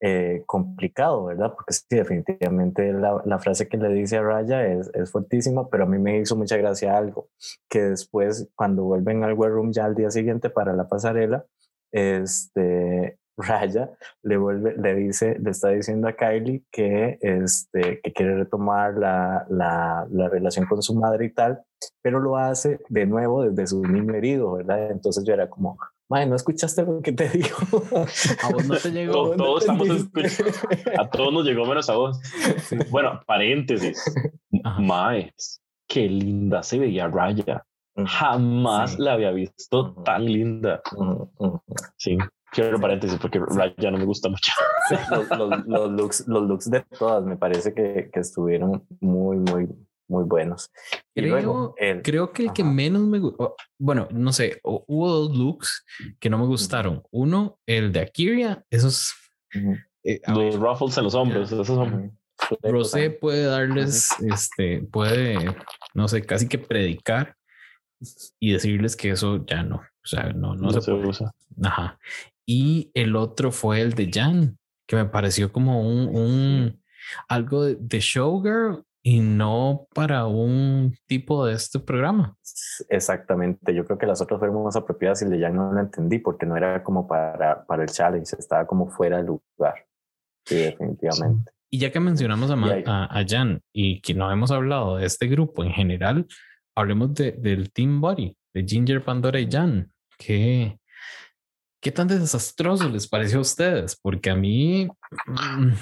[0.00, 1.52] eh, complicado, ¿verdad?
[1.54, 5.86] Porque sí, definitivamente la, frase que le dice a Raya es, es fuertísima, pero a
[5.86, 7.28] mí me hizo mucha gracia algo,
[7.68, 11.44] que después cuando vuelven al War Room ya al día siguiente para la pasarela,
[11.92, 13.90] este, Raya
[14.22, 19.46] le vuelve, le dice, le está diciendo a Kylie que, este, que quiere retomar la,
[19.48, 21.62] la, la relación con su madre y tal,
[22.02, 24.90] pero lo hace de nuevo desde su niño herido, ¿verdad?
[24.90, 25.78] Entonces yo era como,
[26.10, 27.56] Madre, ¿no escuchaste lo que te digo?
[28.42, 29.36] A vos no te llegó.
[29.36, 30.52] todos estamos escuchando.
[30.98, 32.20] A todos nos llegó menos a vos.
[32.90, 34.02] Bueno, paréntesis.
[34.80, 35.32] Mae,
[35.86, 37.64] qué linda se veía Raya.
[37.96, 40.82] Jamás la había visto tan linda.
[41.96, 42.18] Sí.
[42.50, 44.52] Quiero paréntesis porque Raya no me gusta mucho.
[45.12, 49.68] Los, los, los, looks, los looks de todas me parece que, que estuvieron muy, muy,
[50.10, 50.70] muy buenos.
[51.14, 55.84] Creo, creo que el que menos me gustó, bueno, no sé, hubo dos looks
[56.18, 57.02] que no me gustaron.
[57.10, 59.14] Uno, el de Akiria, esos...
[60.02, 62.18] Eh, los ruffles en los hombros, esos son...
[62.62, 65.36] Rosé puede darles, este, puede,
[65.94, 67.36] no sé, casi que predicar
[68.38, 71.06] y decirles que eso ya no, o sea, no, no, se, puede.
[71.06, 71.30] Usa.
[71.62, 71.98] Ajá.
[72.46, 76.82] Y el otro fue el de Jan, que me pareció como un, un
[77.28, 82.36] algo de, de showgirl y no para un tipo de este programa.
[82.88, 86.18] Exactamente, yo creo que las otras fueron más apropiadas y le ya no lo entendí
[86.18, 89.86] porque no era como para, para el challenge, estaba como fuera de lugar.
[90.44, 91.52] Sí, definitivamente.
[91.70, 95.62] Y ya que mencionamos a, a, Jan y que no hemos hablado de este grupo
[95.62, 96.26] en general,
[96.74, 99.92] hablemos de, del Team Body, de Ginger, Pandora y Jan.
[100.18, 100.80] ¿Qué,
[101.80, 103.96] ¿Qué tan desastroso les pareció a ustedes?
[103.96, 104.88] Porque a mí
[105.26, 105.72] mm,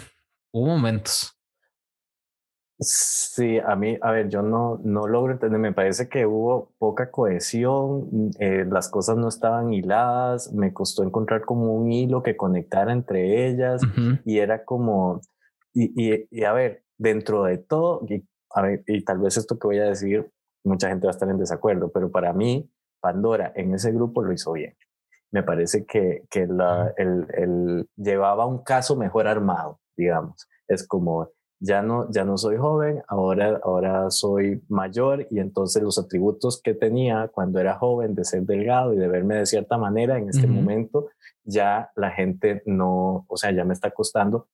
[0.53, 1.38] hubo momentos.
[2.81, 7.11] Sí, a mí, a ver, yo no, no logro entender, me parece que hubo poca
[7.11, 12.37] cohesión, mm, eh, las cosas no estaban hiladas, me costó encontrar como un hilo que
[12.37, 13.83] conectara entre ellas
[14.25, 15.21] y era como,
[15.75, 19.59] y, y, y, a ver, dentro de todo, y, a ver, y tal vez esto
[19.59, 20.31] que voy a decir,
[20.63, 24.33] mucha gente va a estar en desacuerdo, pero para mí, Pandora en ese grupo lo
[24.33, 24.77] hizo bien.
[25.31, 30.49] Me parece que, que la, el, el, llevaba un caso mejor armado, digamos.
[30.69, 35.99] Es como, ya no, ya no soy joven, ahora, ahora soy mayor y entonces los
[35.99, 40.19] atributos que tenía cuando era joven de ser delgado y de verme de cierta manera
[40.19, 41.09] en este momento,
[41.45, 44.49] ya la gente no, o sea, ya me está costando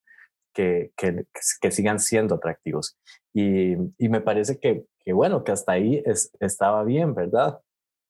[0.54, 1.26] que, que,
[1.60, 2.96] que sigan siendo atractivos.
[3.34, 7.58] Y, y me parece que, que, bueno, que hasta ahí es, estaba bien, ¿verdad?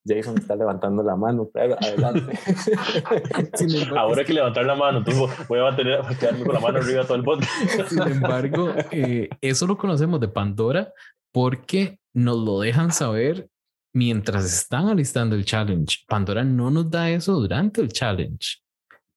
[0.06, 2.38] Jason está levantando la mano, pero adelante.
[3.96, 5.02] Ahora hay que levantar la mano,
[5.48, 7.46] voy a mantener, quedarme con la mano arriba todo el bote.
[7.88, 10.92] Sin embargo, eh, eso lo conocemos de Pandora
[11.32, 13.48] porque nos lo dejan saber
[13.94, 16.04] mientras están alistando el challenge.
[16.06, 18.58] Pandora no nos da eso durante el challenge.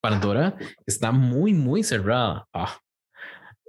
[0.02, 2.48] Pandora está muy, muy cerrada.
[2.54, 2.78] Ah,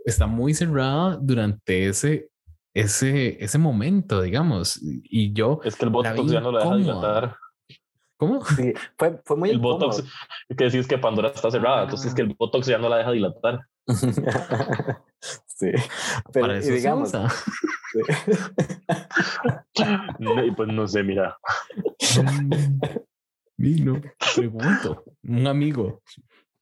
[0.04, 2.30] está muy cerrada durante ese
[2.80, 4.80] ese, ese momento, digamos.
[4.82, 5.60] Y yo.
[5.64, 7.36] Es que el Botox ya no la deja dilatar.
[8.16, 8.44] ¿Cómo?
[8.44, 10.02] Sí, fue, fue muy El Botox,
[10.56, 13.12] que decís que Pandora está cerrada, entonces es que el Botox ya no la deja
[13.12, 13.60] dilatar.
[15.46, 15.70] sí.
[16.32, 17.10] Pero, Para eso digamos.
[17.10, 17.18] Se
[20.46, 21.38] y pues no sé, mira.
[23.56, 24.00] Vino,
[24.34, 25.04] pregunto.
[25.22, 26.02] Un amigo.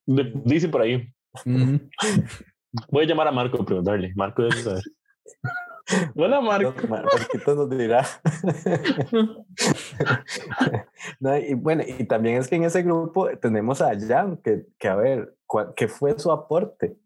[0.06, 1.10] Dice por ahí.
[2.90, 4.12] Voy a llamar a Marco a preguntarle.
[4.14, 4.82] Marco debe saber.
[6.14, 6.74] Hola, Marco.
[6.88, 8.04] Marquito nos dirá.
[11.20, 14.88] no, y bueno, y también es que en ese grupo tenemos a Jan, que, que
[14.88, 15.36] a ver,
[15.76, 16.96] ¿qué fue su aporte?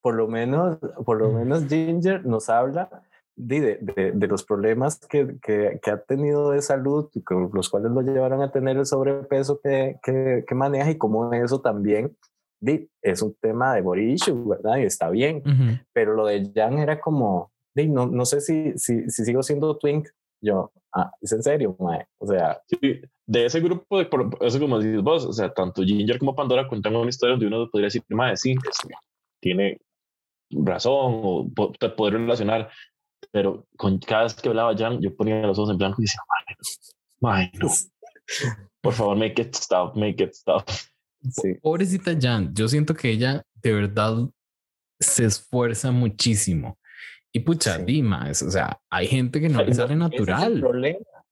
[0.00, 2.88] Por lo menos, por lo menos Ginger nos habla
[3.36, 7.10] de, de, de los problemas que, que, que, ha tenido de salud,
[7.52, 12.16] los cuales lo llevaron a tener el sobrepeso que, que, maneja y cómo eso también
[13.02, 14.76] es un tema de body issue, ¿verdad?
[14.76, 15.42] Y está bien,
[15.92, 17.50] pero lo de Jan era como,
[17.88, 20.08] no, no sé si, si, si sigo siendo twink.
[20.42, 22.06] Yo, ah, es en serio, mae.
[22.18, 24.08] O sea, sí, de ese grupo, de,
[24.40, 27.70] eso como dices vos, o sea, tanto Ginger como Pandora cuentan una historia donde uno
[27.70, 28.56] podría decir, mae, sí,
[29.40, 29.78] tiene
[30.50, 32.70] razón o te podría relacionar,
[33.30, 36.20] pero con cada vez que hablaba Jan, yo ponía los ojos en blanco y decía,
[37.20, 37.68] mae, no,
[38.80, 40.68] por favor, make it stop, make it stop.
[41.30, 41.54] Sí.
[41.62, 44.28] Pobrecita Jan, yo siento que ella de verdad
[44.98, 46.79] se esfuerza muchísimo
[47.32, 50.60] y pucha, Dima, o sea, hay gente que no le sale natural.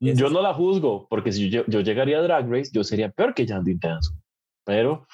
[0.00, 3.34] yo no la juzgo, porque si yo, yo, llegaría a Drag Race, yo sería peor
[3.34, 4.12] que Jandy Intenso.
[4.64, 5.06] Pero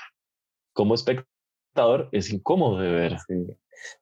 [0.74, 3.18] como espectador es incómodo de ver.
[3.26, 3.46] Sí.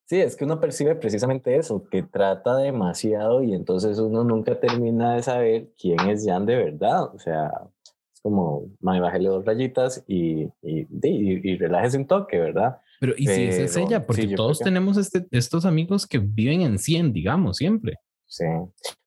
[0.07, 0.21] sí.
[0.21, 5.23] es que uno percibe precisamente eso, que trata demasiado y entonces uno nunca termina de
[5.23, 7.15] saber quién es Jan de verdad.
[7.15, 7.53] O sea,
[8.23, 12.81] como, me bájale dos rayitas y, y, y, relájese un toque, ¿verdad?
[13.03, 14.07] Pero ¿y si es ella?
[14.07, 17.97] Porque todos tenemos este, estos amigos que viven en 100, digamos, siempre.
[18.29, 18.45] Sí.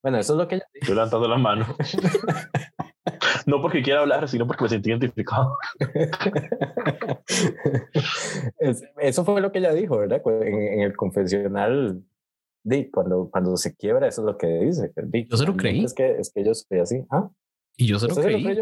[0.04, 0.88] Bueno, eso es lo que ella dijo.
[0.88, 1.66] Yo levantando la mano.
[3.46, 5.58] no porque quiera hablar, sino porque me sentí identificado.
[9.00, 10.22] eso fue lo que ella dijo, ¿verdad?
[10.42, 12.04] En, el confesional,
[12.66, 14.92] di, cuando, cuando se quiebra, eso es lo que dice.
[15.30, 15.86] yo se lo creí.
[15.86, 17.06] Es que, es que yo soy así.
[17.10, 17.30] ¿Ah?
[17.78, 18.62] Y yo se lo creí.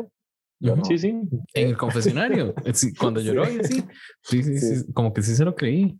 [0.59, 1.09] Yo Sí, sí.
[1.53, 2.53] En el confesionario,
[2.99, 3.83] cuando lloró, sí.
[4.21, 4.93] Sí, sí, sí.
[4.93, 5.99] Como que sí se lo creí.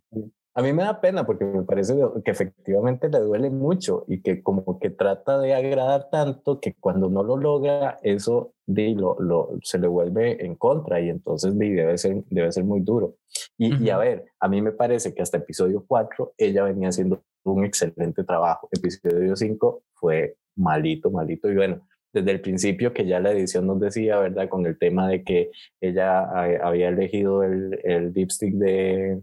[0.56, 4.40] A mí me da pena porque me parece que efectivamente le duele mucho y que
[4.40, 9.50] como que trata de agradar tanto que cuando no lo logra, eso de, lo, lo,
[9.62, 13.16] se le vuelve en contra y entonces de, debe, ser, debe ser muy duro.
[13.58, 17.24] Y, y, a ver, a mí me parece que hasta episodio 4 ella venía haciendo
[17.42, 18.68] un excelente trabajo.
[18.70, 23.80] Episodio 5 fue malito, malito y bueno, desde el principio que ya la edición nos
[23.80, 24.48] decía, ¿verdad?
[24.48, 25.50] Con el tema de que
[25.80, 26.20] ella
[26.62, 29.20] había elegido el, el dipstick de,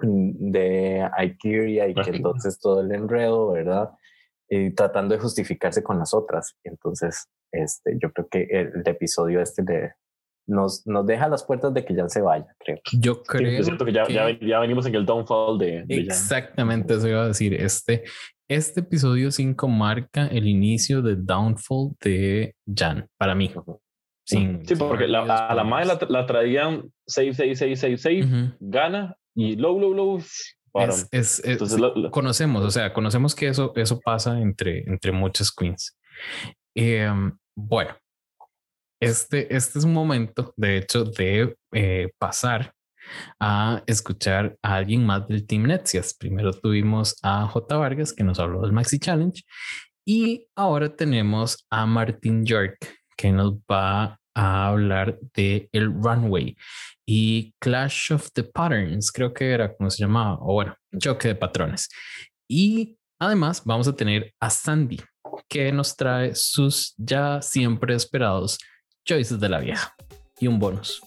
[0.00, 3.90] de Ikeria y que entonces todo el enredo, ¿verdad?
[4.48, 6.56] Y tratando de justificarse con las otras.
[6.62, 9.92] Entonces, este, yo creo que el, episodio este de,
[10.46, 12.78] nos, nos deja las puertas de que ya se vaya, creo.
[13.00, 13.58] Yo creo.
[13.58, 15.86] es cierto que ya, ya, venimos en el downfall de.
[15.88, 17.54] exactamente, eso iba a decir.
[17.54, 18.04] Este,
[18.48, 23.52] este episodio 5 marca el inicio del downfall de Jan, para mí.
[24.24, 28.26] sí, porque la, a la madre la, traían 6, 6, 6, 6, 6,
[28.60, 30.22] gana y low, low, low.
[31.12, 31.80] Es, Entonces,
[32.10, 35.96] conocemos, o sea, conocemos que eso, eso pasa entre, entre muchas queens.
[36.74, 37.96] Em, bueno,
[39.00, 42.73] este, este es un momento, de hecho, de eh, pasar
[43.40, 46.14] a escuchar a alguien más del Team Netsias.
[46.14, 47.76] Primero tuvimos a J.
[47.76, 49.42] Vargas que nos habló del Maxi Challenge
[50.06, 52.76] y ahora tenemos a Martin York
[53.16, 56.56] que nos va a hablar de el runway
[57.06, 61.34] y Clash of the Patterns, creo que era como se llamaba, o bueno, choque de
[61.34, 61.88] patrones.
[62.48, 65.00] Y además vamos a tener a Sandy,
[65.48, 68.58] que nos trae sus ya siempre esperados
[69.04, 69.94] choices de la vieja
[70.40, 71.02] y un bonus.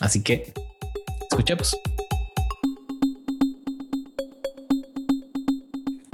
[0.00, 0.52] Así que
[1.32, 1.74] escuchemos.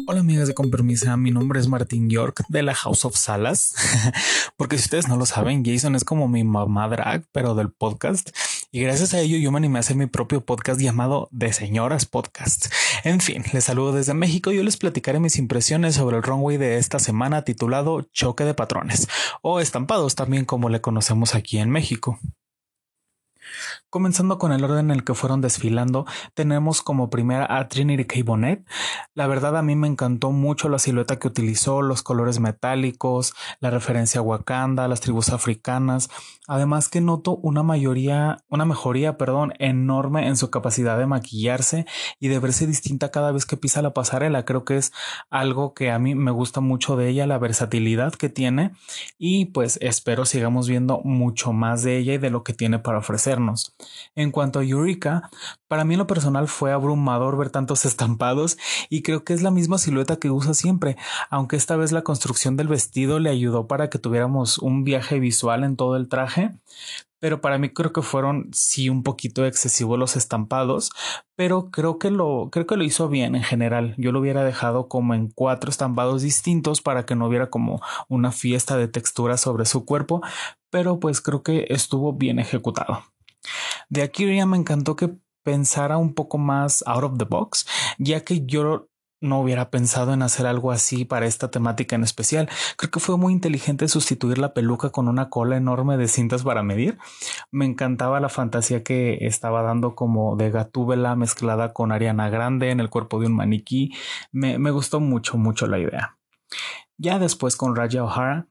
[0.06, 3.74] Hola amigas de Compermisa, mi nombre es Martin York de la House of Salas,
[4.56, 8.30] porque si ustedes no lo saben, Jason es como mi mamá drag, pero del podcast,
[8.70, 12.06] y gracias a ello yo me animé a hacer mi propio podcast llamado De Señoras
[12.06, 12.72] Podcast.
[13.02, 16.58] En fin, les saludo desde México y yo les platicaré mis impresiones sobre el runway
[16.58, 19.08] de esta semana titulado Choque de Patrones,
[19.42, 22.20] o estampados también como le conocemos aquí en México.
[23.90, 28.20] Comenzando con el orden en el que fueron desfilando, tenemos como primera a Trinity K.
[28.22, 28.66] Bonnet.
[29.14, 33.70] La verdad a mí me encantó mucho la silueta que utilizó, los colores metálicos, la
[33.70, 36.10] referencia a Wakanda, las tribus africanas.
[36.46, 41.86] Además que noto una mayoría, una mejoría, perdón, enorme en su capacidad de maquillarse
[42.20, 44.44] y de verse distinta cada vez que pisa la pasarela.
[44.44, 44.92] Creo que es
[45.30, 48.72] algo que a mí me gusta mucho de ella, la versatilidad que tiene
[49.16, 52.98] y pues espero sigamos viendo mucho más de ella y de lo que tiene para
[52.98, 53.77] ofrecernos.
[54.14, 55.30] En cuanto a Eureka,
[55.68, 59.50] para mí en lo personal fue abrumador ver tantos estampados y creo que es la
[59.50, 60.96] misma silueta que usa siempre,
[61.30, 65.64] aunque esta vez la construcción del vestido le ayudó para que tuviéramos un viaje visual
[65.64, 66.54] en todo el traje.
[67.20, 70.90] Pero para mí creo que fueron sí un poquito excesivos los estampados,
[71.34, 73.94] pero creo que lo creo que lo hizo bien en general.
[73.98, 78.30] Yo lo hubiera dejado como en cuatro estampados distintos para que no hubiera como una
[78.30, 80.22] fiesta de textura sobre su cuerpo,
[80.70, 83.02] pero pues creo que estuvo bien ejecutado.
[83.88, 87.66] De aquí ya me encantó que pensara un poco más out of the box,
[87.98, 88.88] ya que yo
[89.20, 92.48] no hubiera pensado en hacer algo así para esta temática en especial.
[92.76, 96.62] Creo que fue muy inteligente sustituir la peluca con una cola enorme de cintas para
[96.62, 96.98] medir.
[97.50, 102.80] Me encantaba la fantasía que estaba dando como de gatúbela mezclada con Ariana Grande en
[102.80, 103.92] el cuerpo de un maniquí.
[104.30, 106.16] Me, me gustó mucho, mucho la idea.
[106.96, 108.48] Ya después con Raya O'Hara,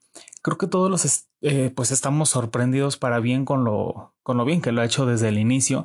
[0.47, 4.61] creo que todos los eh, pues estamos sorprendidos para bien con lo, con lo bien
[4.61, 5.83] que lo ha hecho desde el inicio.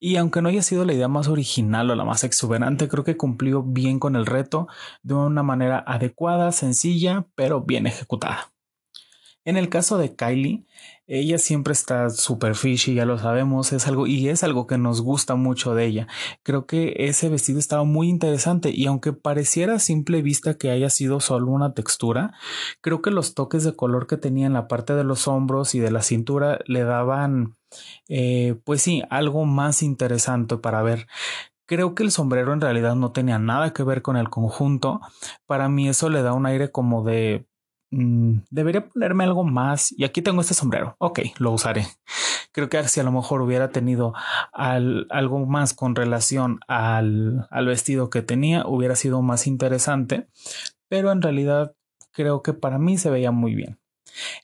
[0.00, 3.18] Y aunque no haya sido la idea más original o la más exuberante, creo que
[3.18, 4.66] cumplió bien con el reto
[5.02, 8.50] de una manera adecuada, sencilla, pero bien ejecutada.
[9.44, 10.64] En el caso de Kylie,
[11.08, 15.00] ella siempre está super fishy, ya lo sabemos, es algo y es algo que nos
[15.00, 16.06] gusta mucho de ella.
[16.42, 20.90] Creo que ese vestido estaba muy interesante y aunque pareciera a simple vista que haya
[20.90, 22.34] sido solo una textura,
[22.82, 25.80] creo que los toques de color que tenía en la parte de los hombros y
[25.80, 27.56] de la cintura le daban,
[28.08, 31.06] eh, pues sí, algo más interesante para ver.
[31.66, 35.00] Creo que el sombrero en realidad no tenía nada que ver con el conjunto.
[35.46, 37.47] Para mí eso le da un aire como de
[37.90, 40.96] mm, debería ponerme algo más y aquí tengo este sombrero.
[40.98, 41.86] Ok, lo usaré.
[42.52, 44.14] Creo que si a lo mejor hubiera tenido
[44.52, 50.28] algo más con relación al, al vestido que tenía, hubiera sido más interesante,
[50.88, 51.74] pero en realidad
[52.10, 53.78] creo que para mí se veía muy bien.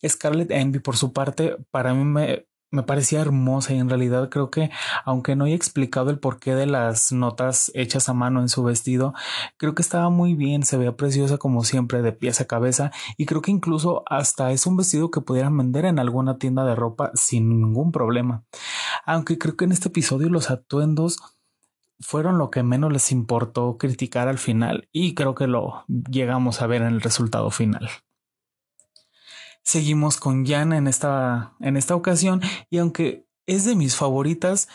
[0.07, 4.51] Scarlett Envy, por su parte, para mí me, me parecía hermosa y en realidad creo
[4.51, 4.71] que
[5.05, 9.15] aunque no haya explicado el porqué de las notas hechas a mano en su vestido,
[9.57, 13.27] creo que estaba muy bien, se veía preciosa como siempre de pies a cabeza y
[13.27, 17.13] creo que incluso hasta es un vestido que pudieran vender en alguna tienda de ropa
[17.15, 18.45] sin ningún problema.
[19.07, 21.19] Aunque creo que en este episodio los atuendos
[22.01, 26.67] fueron lo que menos les importó criticar al final y creo que lo llegamos a
[26.67, 27.89] ver en el resultado final.
[29.65, 34.69] Seguimos con Jan en esta, en esta ocasión y aunque es de mis favoritas,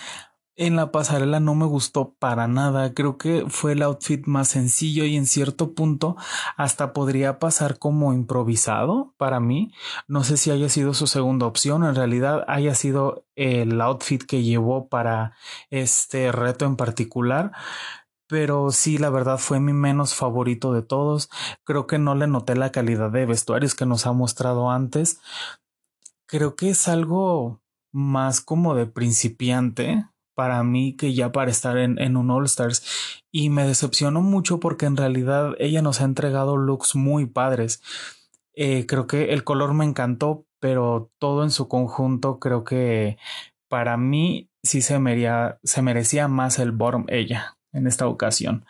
[0.60, 2.94] en la pasarela no me gustó para nada.
[2.94, 6.18] Creo que fue el outfit más sencillo y en cierto punto
[6.58, 9.72] hasta podría pasar como improvisado para mí.
[10.08, 11.86] No sé si haya sido su segunda opción.
[11.86, 15.34] En realidad haya sido el outfit que llevó para
[15.70, 17.54] este reto en particular
[18.30, 21.30] pero sí, la verdad fue mi menos favorito de todos.
[21.63, 25.19] Creo que no le noté la calidad de vestuarios que nos ha mostrado antes.
[26.27, 27.59] Creo que es algo
[27.91, 30.05] más como de principiante
[30.36, 34.86] para mí que ya para estar en, un All Stars y me decepcionó mucho porque
[34.86, 37.82] en realidad ella nos ha entregado looks muy padres.
[38.53, 43.17] Eh, creo que el color me encantó, pero todo en su conjunto creo que
[43.69, 44.99] para mí sí se,
[45.63, 48.65] se merecía más el bottom ella en esta ocasión.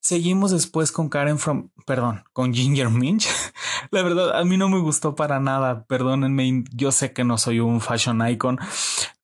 [0.00, 3.28] Seguimos después con Karen from, perdón, con Ginger Minch.
[3.92, 7.60] La verdad, a mí no me gustó para nada, perdónenme, yo sé que no soy
[7.60, 8.58] un fashion icon,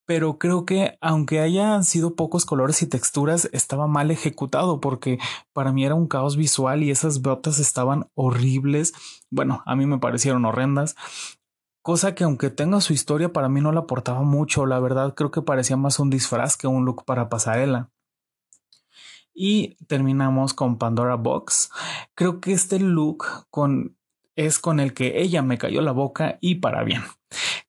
[0.08, 5.18] pero creo que aunque hayan sido pocos colores y texturas, estaba mal ejecutado porque
[5.52, 8.94] para mí era un caos visual y esas botas estaban horribles.
[9.30, 10.96] Bueno, a mí me parecieron horrendas.
[11.82, 14.64] Cosa que aunque tenga su historia, para mí no la aportaba mucho.
[14.64, 17.90] La verdad, creo que parecía más un disfraz que un look para pasarela.
[19.40, 21.70] Y terminamos con Pandora Box.
[22.16, 23.96] Creo que este look con,
[24.34, 27.02] es con el que ella me cayó la boca y para bien.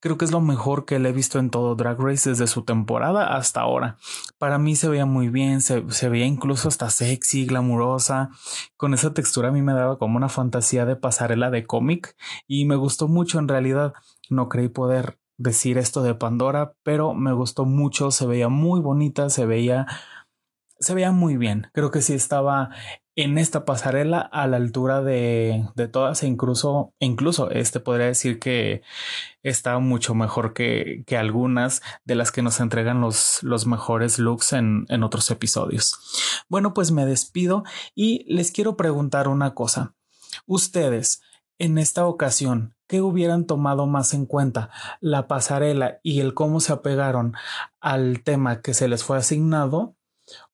[0.00, 2.64] Creo que es lo mejor que le he visto en todo Drag Race desde su
[2.64, 3.98] temporada hasta ahora.
[4.38, 8.30] Para mí se veía muy bien, se, se veía incluso hasta sexy, glamurosa.
[8.76, 12.16] Con esa textura a mí me daba como una fantasía de pasarela de cómic
[12.48, 13.92] y me gustó mucho en realidad.
[14.28, 19.30] No creí poder decir esto de Pandora, pero me gustó mucho, se veía muy bonita,
[19.30, 19.86] se veía
[20.80, 21.68] se veía muy bien.
[21.72, 22.70] Creo que sí estaba
[23.16, 28.38] en esta pasarela a la altura de, de todas e incluso, incluso este podría decir
[28.38, 28.82] que
[29.42, 34.54] está mucho mejor que, que, algunas de las que nos entregan los, los mejores looks
[34.54, 35.98] en, en otros episodios.
[36.48, 37.62] Bueno, pues me despido
[37.94, 39.94] y les quiero preguntar una cosa.
[40.46, 41.20] Ustedes,
[41.58, 44.70] en esta ocasión, ¿qué hubieran tomado más en cuenta?
[45.00, 47.34] ¿La pasarela y el cómo se apegaron
[47.80, 49.96] al tema que se les fue asignado?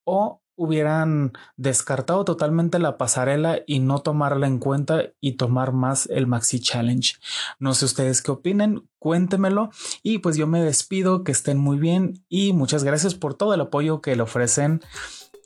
[0.07, 6.27] O hubieran descartado totalmente la pasarela y no tomarla en cuenta y tomar más el
[6.27, 7.15] Maxi Challenge.
[7.59, 9.69] No sé ustedes qué opinen, cuéntemelo
[10.03, 13.61] y pues yo me despido, que estén muy bien y muchas gracias por todo el
[13.61, 14.81] apoyo que le ofrecen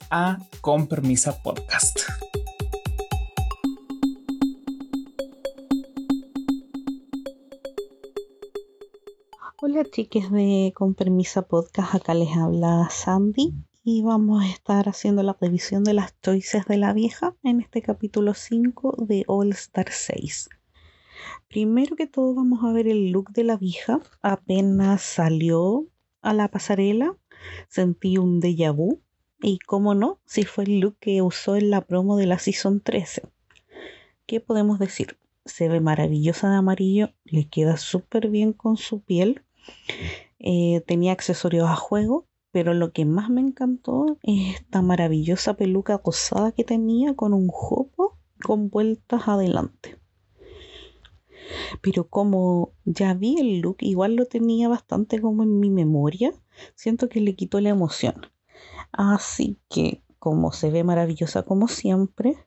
[0.09, 1.99] a Con Permisa Podcast.
[9.63, 13.53] Hola chiques de Con Permisa Podcast, acá les habla Sandy
[13.83, 17.81] y vamos a estar haciendo la revisión de las choices de la vieja en este
[17.81, 20.49] capítulo 5 de All Star 6.
[21.47, 23.99] Primero que todo vamos a ver el look de la vieja.
[24.21, 25.87] Apenas salió
[26.21, 27.17] a la pasarela,
[27.69, 29.01] sentí un déjà vu.
[29.41, 32.81] Y cómo no, si fue el look que usó en la promo de la Season
[32.81, 33.23] 13.
[34.27, 35.17] ¿Qué podemos decir?
[35.45, 39.41] Se ve maravillosa de amarillo, le queda súper bien con su piel.
[40.37, 46.01] Eh, tenía accesorios a juego pero lo que más me encantó es esta maravillosa peluca
[46.03, 49.97] rosada que tenía con un jopo con vueltas adelante.
[51.81, 56.33] Pero como ya vi el look, igual lo tenía bastante como en mi memoria,
[56.75, 58.15] siento que le quitó la emoción.
[58.91, 62.37] Así que como se ve maravillosa como siempre,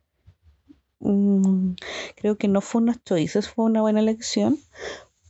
[1.00, 1.72] mm,
[2.16, 4.58] creo que no fue una choices, fue una buena elección,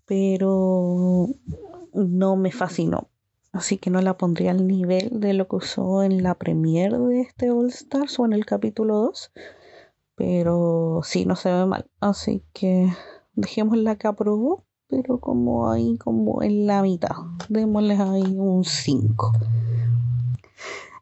[0.06, 1.28] pero
[1.92, 3.08] no me fascinó
[3.54, 7.22] así que no la pondría al nivel de lo que usó en la premiere de
[7.22, 9.32] este All Stars o en el capítulo 2,
[10.16, 12.92] pero sí, no se ve mal, así que
[13.34, 17.16] dejémosla que aprobó, pero como ahí, como en la mitad,
[17.48, 19.32] démosle ahí un 5.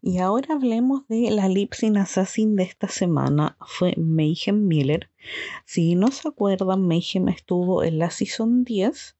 [0.04, 3.56] Y ahora hablemos de la Lipsin Assassin de esta semana.
[3.64, 5.10] Fue Mayhem Miller.
[5.64, 9.16] Si no se acuerdan, Mayhem estuvo en la Season 10.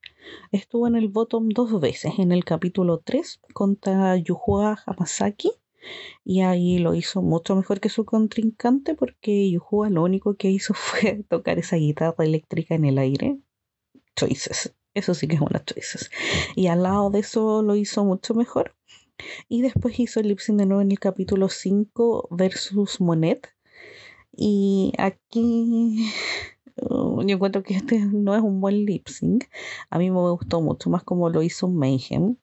[0.51, 2.14] Estuvo en el bottom dos veces.
[2.18, 5.53] En el capítulo 3 contra Yuhua Hamasaki.
[6.25, 10.75] Y ahí lo hizo mucho mejor que su contrincante porque Yuhua lo único que hizo
[10.75, 13.39] fue tocar esa guitarra eléctrica en el aire.
[14.16, 14.75] Choices.
[14.95, 16.11] Eso sí que es una choices.
[16.55, 18.75] Y al lado de eso lo hizo mucho mejor
[19.49, 23.49] y después hizo el lip sync de nuevo en el capítulo 5 versus Monet.
[24.35, 26.11] Y aquí
[26.77, 29.45] yo encuentro que este no es un buen lip sync.
[29.91, 32.37] A mí me gustó mucho más como lo hizo Mayhem.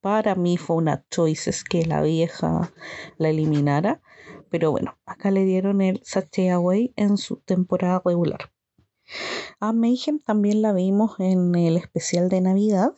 [0.00, 2.72] Para mí fue una choices que la vieja
[3.18, 4.02] la eliminara.
[4.50, 8.50] Pero bueno, acá le dieron el Sachet Away en su temporada regular.
[9.60, 12.94] A Mayhem también la vimos en el especial de Navidad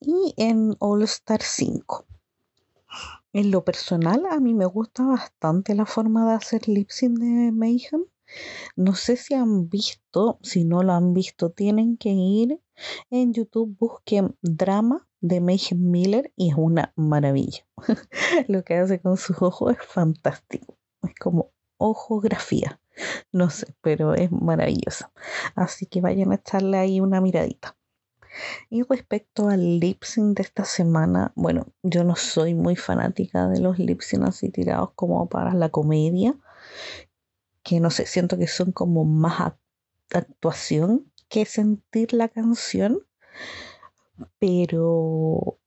[0.00, 2.06] y en All Star 5.
[3.32, 7.52] En lo personal, a mí me gusta bastante la forma de hacer lip sync de
[7.52, 8.04] Mayhem.
[8.76, 12.60] No sé si han visto, si no lo han visto, tienen que ir
[13.10, 17.66] en YouTube, busquen drama de Mayhem Miller y es una maravilla.
[18.48, 20.76] lo que hace con sus ojos es fantástico.
[21.02, 22.80] Es como ojografía.
[23.32, 25.10] No sé, pero es maravilloso.
[25.54, 27.76] Así que vayan a echarle ahí una miradita.
[28.68, 33.60] Y respecto al lip sync de esta semana, bueno, yo no soy muy fanática de
[33.60, 36.36] los lip sync así tirados como para la comedia,
[37.64, 39.54] que no sé, siento que son como más
[40.12, 43.00] actuación que sentir la canción,
[44.38, 45.58] pero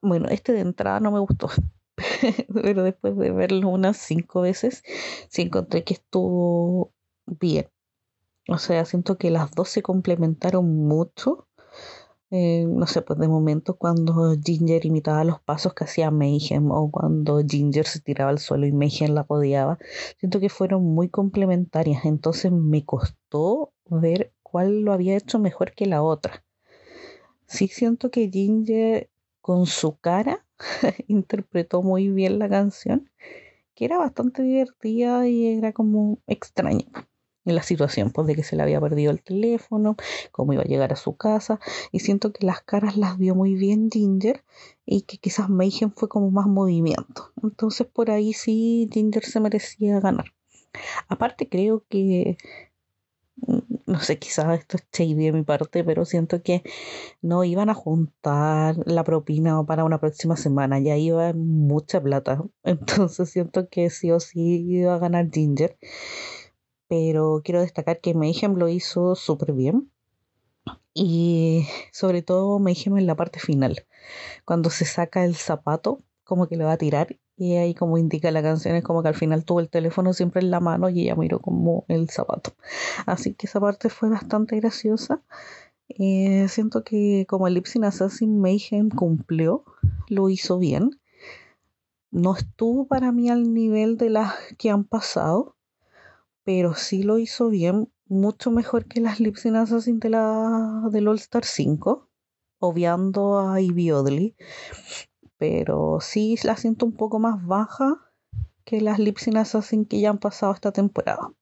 [0.00, 1.48] bueno, este de entrada no me gustó,
[2.54, 4.84] pero después de verlo unas cinco veces,
[5.28, 6.92] sí encontré que estuvo
[7.26, 7.68] bien.
[8.48, 11.48] O sea, siento que las dos se complementaron mucho
[12.34, 16.90] eh, no sé, pues de momento cuando Ginger imitaba los pasos que hacía Mayhem o
[16.90, 19.78] cuando Ginger se tiraba al suelo y Mayhem la rodeaba,
[20.18, 25.84] siento que fueron muy complementarias, entonces me costó ver cuál lo había hecho mejor que
[25.84, 26.42] la otra.
[27.46, 29.10] Sí siento que Ginger
[29.42, 30.46] con su cara
[31.08, 33.10] interpretó muy bien la canción,
[33.74, 36.86] que era bastante divertida y era como extraña
[37.44, 39.96] la situación, pues de que se le había perdido el teléfono,
[40.30, 41.58] cómo iba a llegar a su casa,
[41.90, 44.44] y siento que las caras las vio muy bien Ginger
[44.86, 47.32] y que quizás Mayhem fue como más movimiento.
[47.42, 50.32] Entonces por ahí sí Ginger se merecía ganar.
[51.08, 52.36] Aparte creo que,
[53.36, 56.62] mm, no sé, quizás esto es shady de mi parte, pero siento que
[57.22, 62.42] no iban a juntar la propina para una próxima semana, ya iba mucha plata.
[62.64, 65.78] Entonces siento que sí o sí iba a ganar Ginger
[66.92, 69.90] pero quiero destacar que Mayhem lo hizo súper bien.
[70.92, 73.86] Y sobre todo Mayhem en la parte final,
[74.44, 78.30] cuando se saca el zapato, como que le va a tirar, y ahí como indica
[78.30, 81.04] la canción, es como que al final tuvo el teléfono siempre en la mano y
[81.04, 82.52] ella miró como el zapato.
[83.06, 85.22] Así que esa parte fue bastante graciosa.
[85.88, 89.64] Eh, siento que como el Lipsin Assassin Mayhem cumplió,
[90.08, 91.00] lo hizo bien.
[92.10, 95.56] No estuvo para mí al nivel de las que han pasado,
[96.44, 99.36] pero sí lo hizo bien, mucho mejor que las Lip
[100.04, 102.08] la, del All Star 5,
[102.58, 104.36] obviando a Ivy Odley,
[105.38, 108.00] pero sí la siento un poco más baja
[108.64, 109.18] que las Lip
[109.88, 111.32] que ya han pasado esta temporada.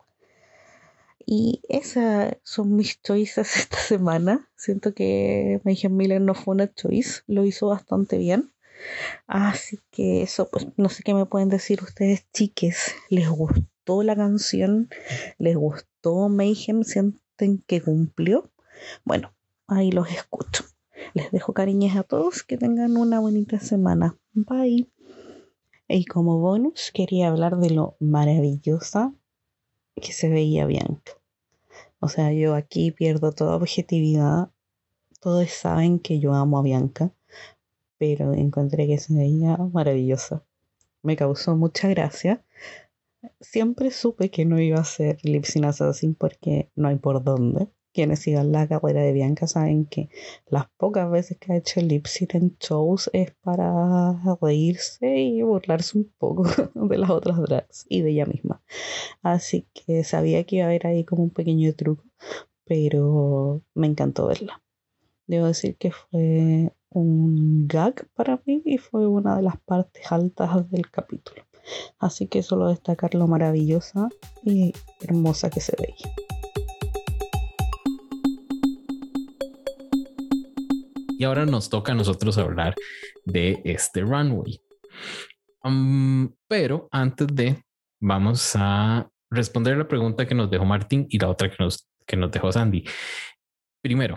[1.26, 4.50] Y esas son mis choices esta semana.
[4.56, 8.52] Siento que Mayhem Miller no fue una choice, lo hizo bastante bien.
[9.26, 12.94] Así que eso, pues no sé qué me pueden decir ustedes, chiques.
[13.10, 13.69] ¿Les gustó?
[14.02, 14.88] La canción,
[15.38, 18.50] les gustó Mayhem, sienten que cumplió.
[19.04, 19.34] Bueno,
[19.66, 20.64] ahí los escucho.
[21.14, 24.16] Les dejo cariños a todos, que tengan una bonita semana.
[24.32, 24.88] Bye.
[25.88, 29.12] Y como bonus quería hablar de lo maravillosa
[29.96, 31.12] que se veía Bianca.
[31.98, 34.50] O sea, yo aquí pierdo toda objetividad.
[35.20, 37.12] Todos saben que yo amo a Bianca,
[37.98, 40.44] pero encontré que se veía maravillosa.
[41.02, 42.44] Me causó mucha gracia
[43.40, 47.68] Siempre supe que no iba a ser Lip Assassin porque no hay por dónde.
[47.92, 50.10] Quienes sigan la carrera de Bianca saben que
[50.46, 56.12] las pocas veces que ha hecho lip en shows es para reírse y burlarse un
[56.16, 56.44] poco
[56.74, 58.62] de las otras drags y de ella misma.
[59.22, 62.04] Así que sabía que iba a haber ahí como un pequeño truco,
[62.64, 64.62] pero me encantó verla.
[65.26, 70.70] Debo decir que fue un gag para mí y fue una de las partes altas
[70.70, 71.42] del capítulo.
[71.98, 74.08] Así que solo destacar lo maravillosa
[74.44, 76.14] y hermosa que se veía.
[81.18, 82.74] Y ahora nos toca a nosotros hablar
[83.26, 84.60] de este runway.
[86.48, 87.62] Pero antes de,
[88.00, 92.16] vamos a responder la pregunta que nos dejó Martín y la otra que nos, que
[92.16, 92.84] nos dejó Sandy.
[93.82, 94.16] Primero,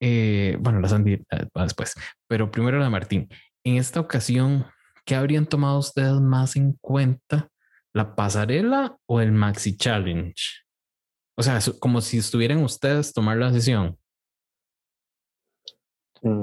[0.00, 1.94] eh, bueno, la Sandy eh, después,
[2.28, 3.28] pero primero la Martín.
[3.64, 4.66] En esta ocasión,
[5.04, 7.48] ¿qué habrían tomado ustedes más en cuenta?
[7.92, 10.34] ¿La pasarela o el Maxi Challenge?
[11.36, 13.96] O sea, como si estuvieran ustedes tomar la decisión.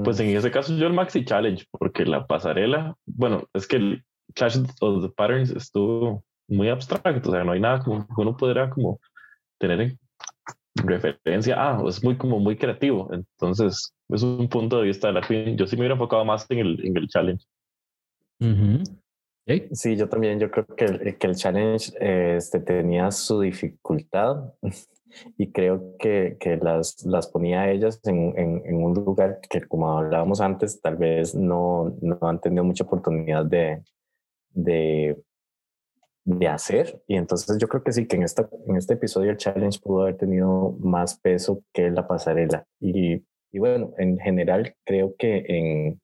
[0.04, 4.04] Pues en ese caso yo el Maxi Challenge, porque la pasarela, bueno, es que el
[4.34, 8.70] Clash of the Patterns estuvo muy abstracto, o sea, no hay nada como uno podrá
[8.70, 9.00] como
[9.58, 9.96] tener
[10.74, 15.20] referencia, ah, es muy como muy creativo, entonces es un punto de vista de la
[15.20, 17.44] Queen, yo sí me hubiera enfocado más en el, en el challenge.
[19.72, 24.52] Sí, yo también, yo creo que el, que el challenge este, tenía su dificultad
[25.36, 29.62] y creo que, que las, las ponía a ellas en, en, en, un lugar que,
[29.62, 33.82] como hablábamos antes, tal vez no, no han tenido mucha oportunidad de,
[34.50, 35.20] de,
[36.24, 37.02] de hacer.
[37.08, 40.02] Y entonces yo creo que sí, que en, esta, en este episodio el challenge pudo
[40.02, 42.64] haber tenido más peso que la pasarela.
[42.80, 46.00] Y, y bueno, en general creo que en,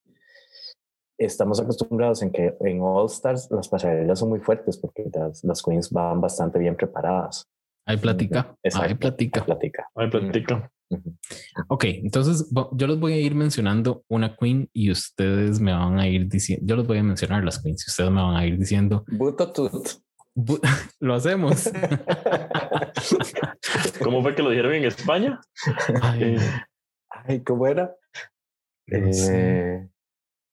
[1.18, 5.62] estamos acostumbrados en que en All Stars las pasarelas son muy fuertes porque las, las
[5.62, 7.46] queens van bastante bien preparadas.
[7.86, 8.54] Hay plática.
[8.74, 9.44] Hay plática.
[9.44, 9.88] plática.
[9.94, 10.70] Hay plática.
[11.68, 16.08] Ok, entonces yo les voy a ir mencionando una queen y ustedes me van a
[16.08, 18.58] ir diciendo, yo les voy a mencionar las queens y ustedes me van a ir
[18.58, 19.04] diciendo.
[19.08, 19.88] Butotut.
[21.00, 21.70] lo hacemos.
[24.02, 25.40] ¿Cómo fue que lo dijeron en España?
[26.00, 26.36] Ay,
[27.10, 27.94] Ay ¿cómo era?
[28.86, 29.88] eh,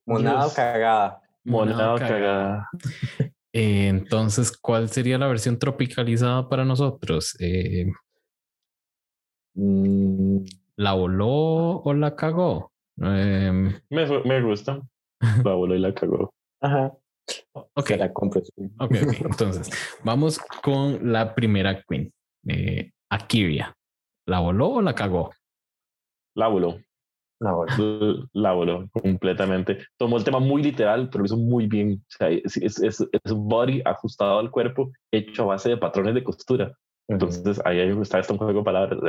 [0.05, 1.21] monado cagada.
[1.43, 2.69] Monado cagada.
[3.53, 7.35] Eh, entonces, ¿cuál sería la versión tropicalizada para nosotros?
[7.39, 7.87] Eh,
[9.55, 10.39] mm.
[10.77, 12.71] ¿La voló o la cagó?
[12.97, 14.81] Em, me, me, gusta.
[15.43, 16.33] La voló y la cagó.
[16.61, 16.93] Ajá.
[17.73, 17.91] Ok.
[17.91, 18.41] La compro.
[18.79, 19.69] ok, Entonces,
[20.03, 22.13] vamos con la primera queen.
[22.47, 23.75] Eh, Akiria.
[24.27, 25.31] ¿La voló o la cagó?
[26.35, 26.79] La voló.
[27.45, 28.27] La voló.
[28.33, 29.77] La voló completamente.
[29.97, 32.01] Tomó el tema muy literal, pero lo hizo muy bien.
[32.01, 36.15] O sea, es, es, es, un body ajustado al cuerpo, hecho a base de patrones
[36.15, 36.73] de costura.
[37.07, 38.99] Entonces, ahí está, está un juego de palabras.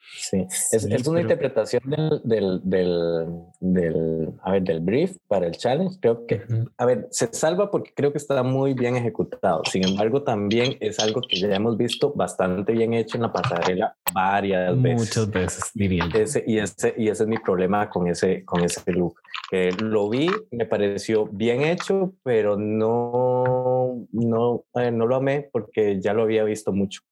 [0.00, 3.26] O sea, Sí, es, es una interpretación del, del, del,
[3.60, 5.98] del, a ver, del brief para el challenge.
[6.00, 6.42] Creo que,
[6.76, 9.62] a ver, se salva porque creo que está muy bien ejecutado.
[9.70, 13.96] Sin embargo, también es algo que ya hemos visto bastante bien hecho en la pasarela
[14.12, 15.00] varias veces.
[15.00, 18.80] Muchas veces, diría Ese, y, ese, y ese es mi problema con ese, con ese
[18.92, 19.20] look.
[19.50, 26.14] Que lo vi, me pareció bien hecho, pero no, no, no lo amé porque ya
[26.14, 27.02] lo había visto mucho.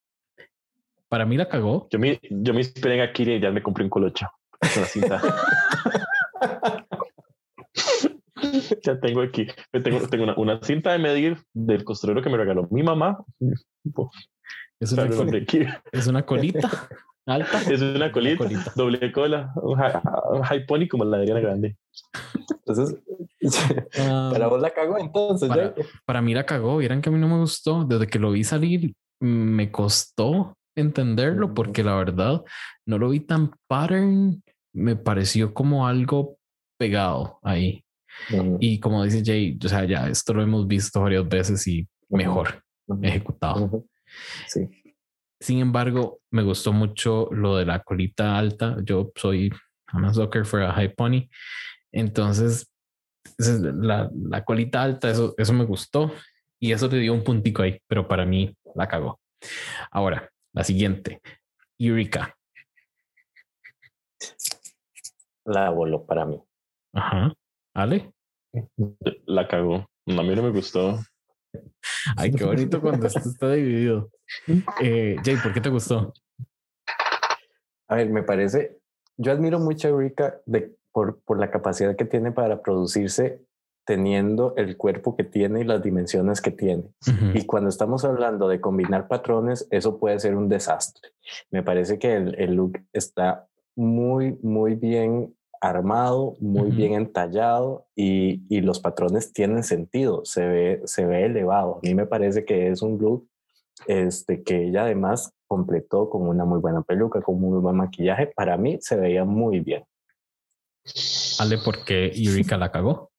[1.08, 1.88] Para mí la cagó.
[1.90, 4.28] Yo me, yo me inspiré en Akira y ya me compré un colocho
[4.60, 5.22] con la cinta.
[8.82, 12.68] ya tengo aquí, tengo, tengo una, una, cinta de medir del costurero que me regaló
[12.70, 13.18] mi mamá.
[14.80, 15.08] Es una,
[15.92, 16.88] es una colita
[17.28, 17.62] alta.
[17.70, 21.76] Es una colita, doble cola, un high, pony como la de Ariana Grande.
[22.50, 22.98] Entonces,
[23.98, 25.48] ah, para vos la cagó entonces.
[25.48, 26.78] Para, para, mí la cagó.
[26.78, 27.84] Vieran que a mí no me gustó.
[27.84, 32.42] Desde que lo vi salir, me costó entenderlo porque la verdad
[32.86, 36.38] no lo vi tan pattern, me pareció como algo
[36.78, 37.84] pegado ahí.
[38.58, 42.62] Y como dice Jay, o sea, ya esto lo hemos visto varias veces y mejor
[43.02, 43.84] ejecutado.
[44.46, 44.68] Sí.
[45.40, 48.76] Sin embargo, me gustó mucho lo de la colita alta.
[48.82, 49.52] Yo soy
[49.92, 51.28] I'm a soccer for a high pony.
[51.92, 52.70] Entonces,
[53.38, 56.12] la, la colita alta, eso, eso me gustó
[56.58, 59.20] y eso le dio un puntico ahí, pero para mí la cagó.
[59.90, 61.22] Ahora, la siguiente,
[61.78, 62.36] Eureka.
[65.44, 66.42] La voló para mí.
[66.92, 67.32] Ajá.
[67.74, 68.12] ¿Ale?
[69.24, 69.88] La cagó.
[70.08, 70.98] A mí no me gustó.
[72.16, 74.10] Ay, qué bonito cuando esto está dividido.
[74.80, 76.12] Eh, Jay, ¿por qué te gustó?
[77.86, 78.80] A ver, me parece,
[79.16, 83.46] yo admiro mucho a Eureka de, por, por la capacidad que tiene para producirse
[83.88, 86.84] teniendo el cuerpo que tiene y las dimensiones que tiene.
[87.32, 91.08] Y cuando estamos hablando de combinar patrones, eso puede ser un desastre.
[91.50, 98.60] Me parece que el, look está muy, muy bien armado, muy bien entallado y, y,
[98.60, 101.76] los patrones tienen sentido, se ve, se ve elevado.
[101.76, 103.26] A mí me parece que es un look
[103.86, 108.26] este, que ella además completó con una muy buena peluca, con muy buen maquillaje.
[108.36, 109.84] Para mí se veía muy bien.
[111.40, 113.10] Ale, ¿por qué Eureka la cagó?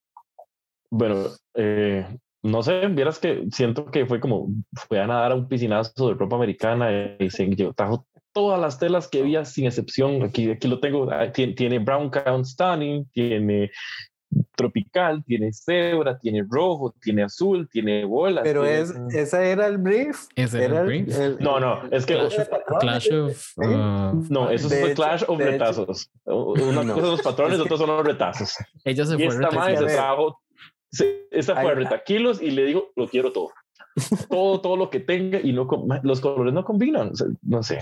[0.91, 1.25] Bueno,
[1.55, 2.05] eh,
[2.43, 6.13] no sé, vieras que siento que fue como, fue a nadar a un piscinazo de
[6.15, 10.23] ropa americana y se trajo todas las telas que había sin excepción.
[10.23, 13.69] Aquí, aquí lo tengo, ah, tiene, Brown Count Stunning, tiene
[14.55, 18.43] tropical, tiene cebra, tiene rojo, tiene azul, tiene bolas.
[18.43, 20.27] Pero tiene- es, esa era el brief.
[20.35, 21.17] Ese era el brief.
[21.39, 22.47] No, no, es que Clash of,
[22.79, 26.11] Clash of, uh, no, eso fue Clash of de hecho- retazos.
[26.25, 26.93] Una No.
[26.93, 28.53] cosa son los patrones, otros son los retazos.
[28.85, 29.95] ella se Y fue esta madre se retazos.
[29.95, 30.41] trajo,
[30.91, 33.51] se- esta fue a Ay, retaquilos y le digo, lo quiero todo.
[34.29, 35.67] todo, todo lo que tenga y no
[36.03, 37.09] los colores no combinan.
[37.09, 37.79] o sea, no sé.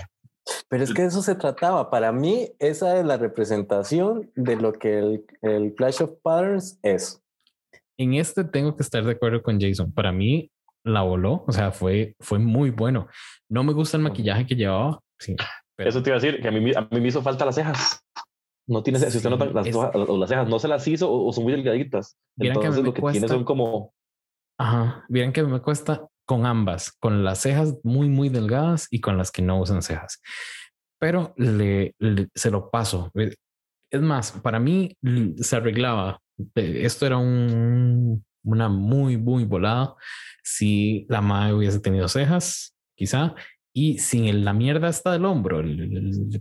[0.68, 1.90] Pero es que de eso se trataba.
[1.90, 7.22] Para mí, esa es la representación de lo que el, el Clash of Patterns es.
[7.98, 9.92] En este tengo que estar de acuerdo con Jason.
[9.92, 10.50] Para mí
[10.84, 13.08] la voló, o sea, fue, fue muy bueno.
[13.50, 15.00] No me gusta el maquillaje que llevaba.
[15.18, 15.36] Sí,
[15.76, 17.54] pero Eso te iba a decir que a mí, a mí me hizo falta las
[17.56, 18.00] cejas.
[18.68, 18.98] No tiene.
[19.00, 21.44] Si usted nota las, es- hojas- las cejas no se las hizo o, o son
[21.44, 22.16] muy delgaditas.
[22.38, 23.94] Que Entonces me lo que tiene cuesta- son como
[24.60, 29.16] Ajá, vieran que me cuesta con ambas, con las cejas muy, muy delgadas y con
[29.16, 30.20] las que no usan cejas.
[31.00, 33.10] Pero le, le- se lo paso.
[33.14, 34.94] Es más, para mí
[35.36, 36.18] se arreglaba.
[36.56, 39.94] Eh, Esto era un, una muy, muy volada.
[40.42, 43.34] Si la madre hubiese tenido cejas, quizá,
[43.80, 46.40] y sin el- la mierda hasta del hombro, el, el- el-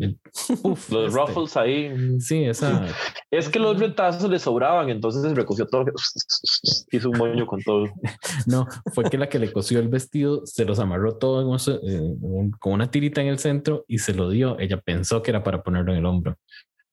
[0.00, 0.18] el
[0.62, 1.18] puff los este.
[1.18, 2.20] ruffles ahí.
[2.20, 2.86] Sí, esa.
[3.30, 5.84] Es que los retazos le sobraban, entonces recogió todo.
[6.92, 7.86] Hizo un moño con todo.
[8.46, 11.58] No, fue que la que le cosió el vestido se los amarró todo en un
[11.58, 14.58] so- en un- con una tirita en el centro y se lo dio.
[14.58, 16.36] Ella pensó que era para ponerlo en el hombro.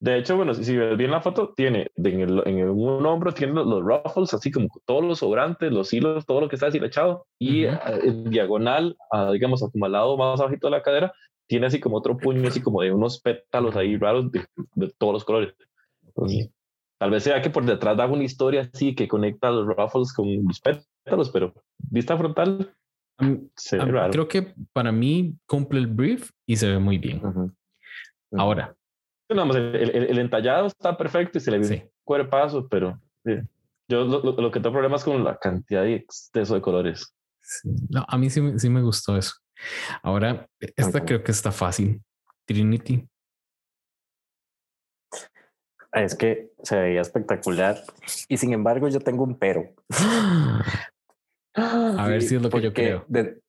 [0.00, 3.06] De hecho, bueno, si si ves bien la foto, tiene en, el, en el- un
[3.06, 6.56] hombro tiene los, los ruffles, así como todos los sobrantes, los hilos, todo lo que
[6.56, 7.26] está deshilachado.
[7.38, 11.12] Y eh, en diagonal, a, digamos, como al lado más abajito de la cadera,
[11.46, 15.12] tiene así como otro puño, así como de unos pétalos ahí raros de, de todos
[15.14, 15.54] los colores.
[16.06, 16.50] Entonces,
[16.98, 20.26] tal vez sea que por detrás da una historia así que conecta los ruffles con
[20.46, 22.74] los pétalos, pero vista frontal
[23.56, 24.10] se ve raro.
[24.12, 27.20] creo que para mí cumple el brief y se ve muy bien.
[28.32, 28.74] Ahora,
[29.30, 31.74] Más, el, el- el entallado está perfecto y se le ve Sí.
[31.82, 33.36] un cuerpazo, pero sí.
[33.88, 37.14] yo lo, que tengo problemas con la cantidad y exceso de colores.
[37.40, 39.34] sí, no, a mí sí, me- sí me gustó eso.
[40.02, 40.46] Ahora,
[40.76, 42.02] esta creo que está fácil.
[42.46, 43.08] Trinity.
[45.92, 47.76] Es que se veía espectacular.
[48.28, 49.72] Y sin embargo, yo tengo un pero.
[51.54, 53.04] A ver si es lo que yo creo.
[53.08, 53.40] de-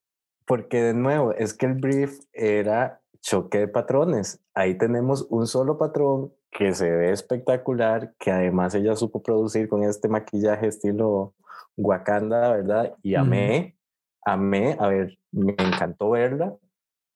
[0.46, 4.40] porque de nuevo, es que el brief era choque de patrones.
[4.54, 9.84] Ahí tenemos un solo patrón que se ve espectacular, que además ella supo producir con
[9.84, 11.34] este maquillaje estilo
[11.76, 12.96] Wakanda, ¿verdad?
[13.02, 13.76] Y amé,
[14.24, 16.56] amé, a ver, me encantó verla,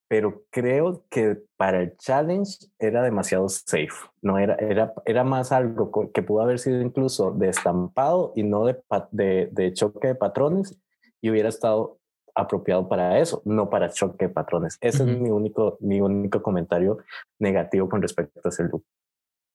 [0.07, 4.10] pero creo que para el challenge era demasiado safe.
[4.24, 8.66] No era, era, era más algo que pudo haber sido incluso de estampado y no
[8.66, 8.82] de,
[9.12, 10.76] de, de choque de patrones
[11.22, 11.99] y hubiera estado
[12.40, 14.78] apropiado para eso, no para choque de patrones.
[14.82, 16.98] Ese es mi único, mi único comentario
[17.40, 18.84] negativo con respecto a ese look.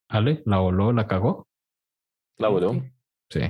[0.09, 1.47] Ale, la voló, la cagó.
[2.39, 2.73] La voló.
[3.31, 3.41] Sí.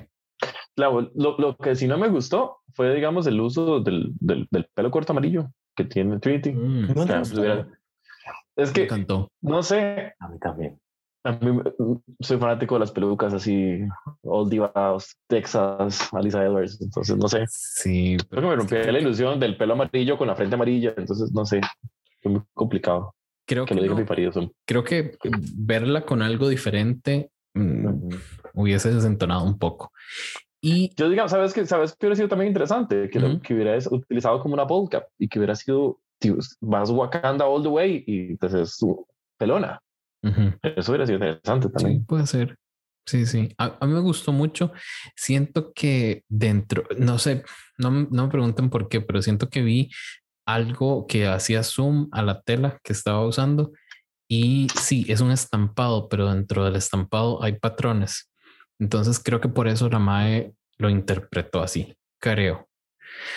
[0.76, 4.66] La lo, lo que sí no me gustó fue, digamos, el uso del, del, del
[4.74, 6.52] pelo corto amarillo que tiene Trinity.
[6.52, 7.40] Mm, No O te sea, gustó?
[7.40, 7.68] hubiera-
[8.56, 9.28] Es me que, encantó.
[9.40, 10.80] no sé, A mí también.
[11.24, 11.58] A mí
[12.20, 13.80] soy fanático de las pelucas así,
[14.22, 17.44] Old Divas, Texas, Alisa Edwards, entonces no sé.
[17.48, 21.32] Sí, Creo que me rompí la ilusión del pelo amarillo con la frente amarilla, entonces
[21.32, 21.60] no sé.
[22.22, 23.14] Fue muy complicado.
[23.46, 24.32] creo Que que, lo no- mi marido.
[24.66, 25.16] creo que
[25.56, 28.08] verla con algo diferente mm,
[28.54, 29.92] hubiese desentonado un poco.
[30.60, 31.66] Y Yo digamos, ¿sabes qué?
[31.66, 33.10] ¿Sabes qué hubiera sido también interesante?
[33.10, 33.40] Que, lo- Ujú.
[33.42, 37.62] que hubiera es- utilizado como una cap y que hubiera sido tío, más Wakanda all
[37.62, 39.06] the way y entonces su
[39.38, 39.78] pelona.
[40.62, 42.04] Eso hubiera sido interesante sí, también.
[42.04, 42.56] puede ser.
[43.06, 43.54] Sí, sí.
[43.58, 44.72] A, a mí me gustó mucho.
[45.14, 47.44] Siento que dentro, no sé,
[47.78, 49.90] no, no me pregunten por qué, pero siento que vi
[50.46, 53.72] algo que hacía zoom a la tela que estaba usando.
[54.28, 58.30] Y sí, es un estampado, pero dentro del estampado hay patrones.
[58.78, 62.68] Entonces creo que por eso la Mae lo interpretó así, creo.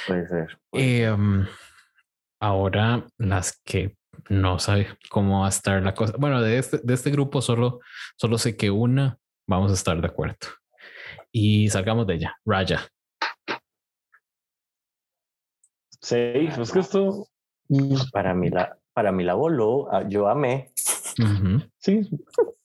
[0.07, 0.59] Puede ser.
[0.73, 1.45] Eh, um,
[2.39, 3.95] ahora las que
[4.29, 6.13] no sabe cómo va a estar la cosa.
[6.17, 7.79] Bueno, de este, de este grupo solo,
[8.17, 10.37] solo sé que una vamos a estar de acuerdo.
[11.31, 12.35] Y salgamos de ella.
[12.45, 12.87] Raya.
[16.01, 17.27] Sí, es que esto,
[18.11, 19.91] Para mí la, para mí la voló.
[19.93, 20.71] ah, Yo amé.
[21.19, 21.61] Ujú.
[21.79, 22.07] sí.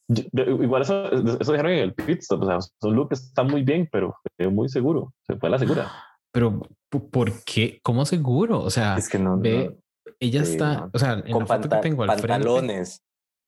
[0.07, 2.43] Yo- de- igual eso, eso dijeron en el pit stop.
[2.43, 4.15] O sea, su look está muy bien, pero
[4.51, 5.13] muy seguro.
[5.25, 5.91] Se fue a la segura.
[6.31, 7.79] Pero ¿por- ¿por qué?
[7.83, 8.59] ¿Cómo seguro?
[8.61, 9.37] O sea, Es que no.
[9.39, 9.75] ve,
[10.19, 10.89] ella sí, está, no.
[10.93, 12.27] o sea, en con la foto que tengo al frente.
[12.27, 13.01] pantalones.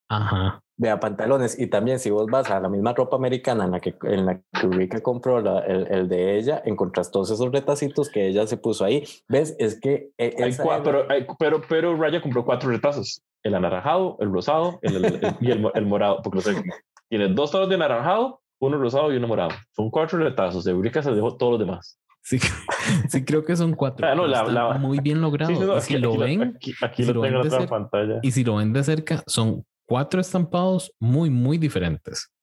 [0.10, 0.62] Ajá.
[0.78, 1.58] Vea, pantalones.
[1.58, 4.38] Y también si vos vas a la misma ropa americana en la que, en la
[4.40, 8.58] que Rika compró la- el, el de ella, encontrás todos esos retacitos que ella se
[8.58, 9.04] puso ahí.
[9.30, 9.56] ¿Ves?
[9.58, 10.12] Es que...
[10.18, 14.18] e- Hay esa cua- era- pero, hay- pero, pero Raya compró cuatro retazos: el anaranjado,
[14.20, 16.22] el rosado el, el- el- y el, mo- el morado.
[16.22, 16.64] Porque no sé,
[17.10, 19.52] tiene dos tonos de anaranjado, uno rosado y uno morado.
[19.72, 20.68] Son cuatro retazos.
[20.68, 21.98] Eureka se dejó todos los demás.
[22.26, 22.40] Sí,
[23.10, 24.08] sí creo que son cuatro.
[24.08, 25.54] Ah, la, la, muy bien logrado.
[25.54, 28.20] Sí, no, aquí, si lo ven, aquí, aquí si lo tengo en la pantalla.
[28.24, 32.34] Y si lo ven de cerca, son cuatro estampados muy, muy diferentes.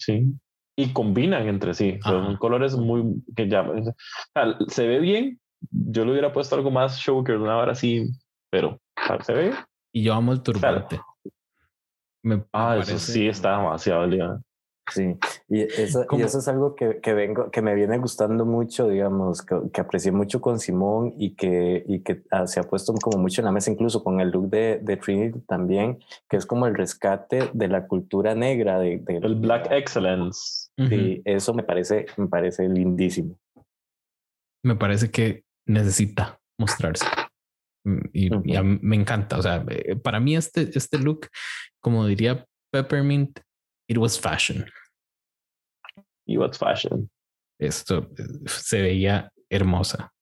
[0.00, 0.34] Sí.
[0.76, 2.00] Y combinan entre sí.
[2.02, 3.64] Son colores muy que ya
[4.66, 5.40] se ve bien.
[5.70, 8.10] Yo le hubiera puesto algo más show que una hora así,
[8.50, 8.80] pero
[9.20, 9.54] se ve.
[9.92, 11.00] Y yo amo el turbante.
[12.24, 14.42] Me ah, eso sí está demasiado ligado.
[14.90, 15.16] Sí,
[15.48, 19.42] y eso, y eso es algo que, que, vengo, que me viene gustando mucho, digamos,
[19.42, 23.18] que, que aprecié mucho con Simón y que, y que ah, se ha puesto como
[23.18, 26.66] mucho en la mesa, incluso con el look de, de Trinity también, que es como
[26.66, 28.78] el rescate de la cultura negra.
[28.78, 30.70] De, de el Black Excellence.
[30.88, 33.38] Sí, eso me parece, me parece lindísimo.
[34.64, 37.06] Me parece que necesita mostrarse.
[38.12, 39.38] Y, me encanta.
[39.38, 41.28] O sea, eh, para mí este, este look,
[41.80, 43.40] como diría Peppermint,
[43.88, 44.64] it was fashion.
[46.30, 47.10] It was fashion.
[47.58, 50.12] Esto eh, se veía hermosa.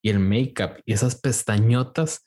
[0.00, 2.24] Y el make-up y esas pestañotas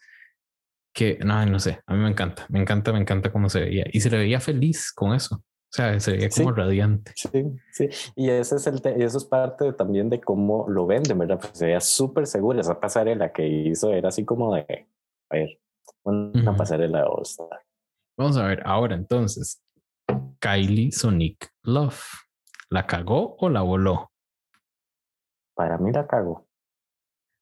[0.93, 3.85] que, no, no sé, a mí me encanta, me encanta, me encanta cómo se veía.
[3.91, 5.35] Y se le veía feliz con eso.
[5.35, 7.13] O sea, se veía como radiante.
[7.15, 7.29] Sí,
[7.71, 7.89] sí.
[8.15, 11.39] Y ese es el y eso es parte también de cómo lo venden, ¿verdad?
[11.39, 12.59] Pues se veía súper segura.
[12.59, 14.87] Esa pasarela que hizo era así como de,
[15.29, 15.59] a ver,
[16.03, 17.05] una pasarela de
[18.17, 19.63] Vamos a ver, ahora entonces,
[20.39, 22.03] Kylie Sonic Love.
[22.72, 24.11] ¿La cagó o la voló?
[25.55, 26.47] Para mí la cagó.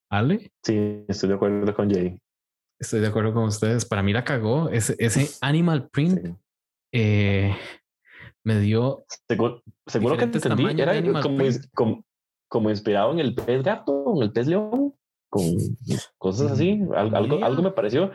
[0.09, 0.51] ¿Ale?
[0.63, 2.19] Sí, estoy de acuerdo con Jay.
[2.79, 3.85] Estoy de acuerdo con ustedes.
[3.85, 4.69] Para mí la cagó.
[4.69, 6.35] Ese, ese animal print
[6.91, 7.55] eh,
[8.43, 9.05] me dio.
[9.27, 10.65] Seguro, seguro que entendí.
[10.81, 11.21] Era
[11.75, 12.03] como,
[12.47, 14.95] como, inspirado en el pez gato, en el pez león,
[15.29, 15.43] con
[16.17, 16.81] cosas así.
[16.95, 18.11] Algo, algo me pareció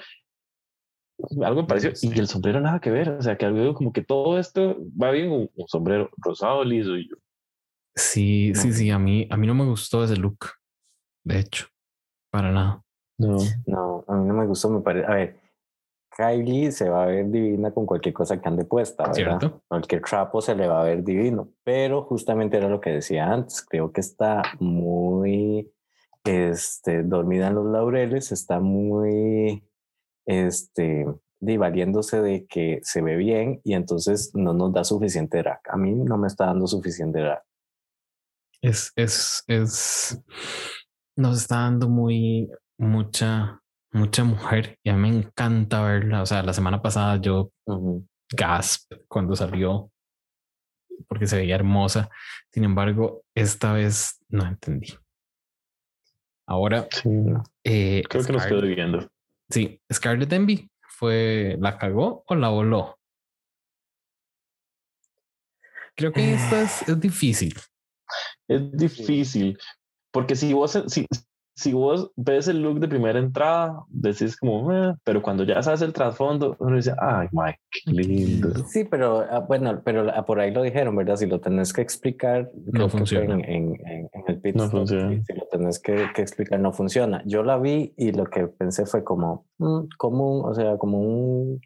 [1.45, 4.03] algo me pareció, y el sombrero nada que ver, o sea, que algo como que
[4.03, 7.17] todo esto va bien, un, sombrero rosado, liso y yo.
[7.95, 10.47] Sí, sí, sí, a mí, a mí no me gustó ese look,
[11.25, 11.67] de hecho,
[12.31, 12.83] para nada.
[13.17, 15.37] No, no, a mí no me gustó, me parece, a ver,
[16.17, 19.15] Kylie se va a ver divina con cualquier cosa que ande puesta, ¿verdad?
[19.15, 19.63] ¿Cierto?
[19.69, 23.63] Cualquier trapo se le va a ver divino, pero justamente era lo que decía antes,
[23.63, 25.73] creo que está muy,
[26.25, 29.63] este, dormida en los laureles, está muy
[30.27, 31.07] este,
[31.41, 35.61] de valiéndose de que se ve bien y entonces no nos da suficiente drag.
[35.69, 37.43] A mí no me está dando suficiente drag.
[38.63, 40.23] Es, es, es,
[41.17, 43.61] nos está dando muy, mucha,
[43.93, 46.23] mucha mujer y a mí me encanta verla.
[46.23, 47.51] O sea, la semana pasada yo
[48.35, 49.91] gasp cuando salió
[51.09, 52.09] porque se veía hermosa.
[52.51, 54.95] Sin embargo, esta vez no entendí.
[56.47, 56.87] Ahora,
[57.65, 59.09] eh, creo que nos quedó viendo.
[59.51, 62.99] Sí, Scarlett Envy fue, ¿la cagó o la voló?
[65.97, 67.55] Creo que esto es, es difícil.
[68.49, 69.59] Es difícil,
[70.13, 71.07] porque si vos, si,
[71.57, 75.83] si vos ves el look de primera entrada, decís como, eh", pero cuando ya sabes
[75.83, 78.55] el trasfondo, uno dice, ay, Mike, qué lindo.
[78.67, 81.17] Sí, pero ah, bueno, pero ah, por ahí lo dijeron, ¿verdad?
[81.17, 83.35] Si lo tenés que explicar, no funciona.
[83.35, 85.11] En, en, el pit no funciona.
[85.25, 87.23] Si lo tenés que, que, explicar, no funciona.
[87.25, 90.99] Yo la vi y lo que pensé fue como, mm, como un, o sea, como
[90.99, 91.61] un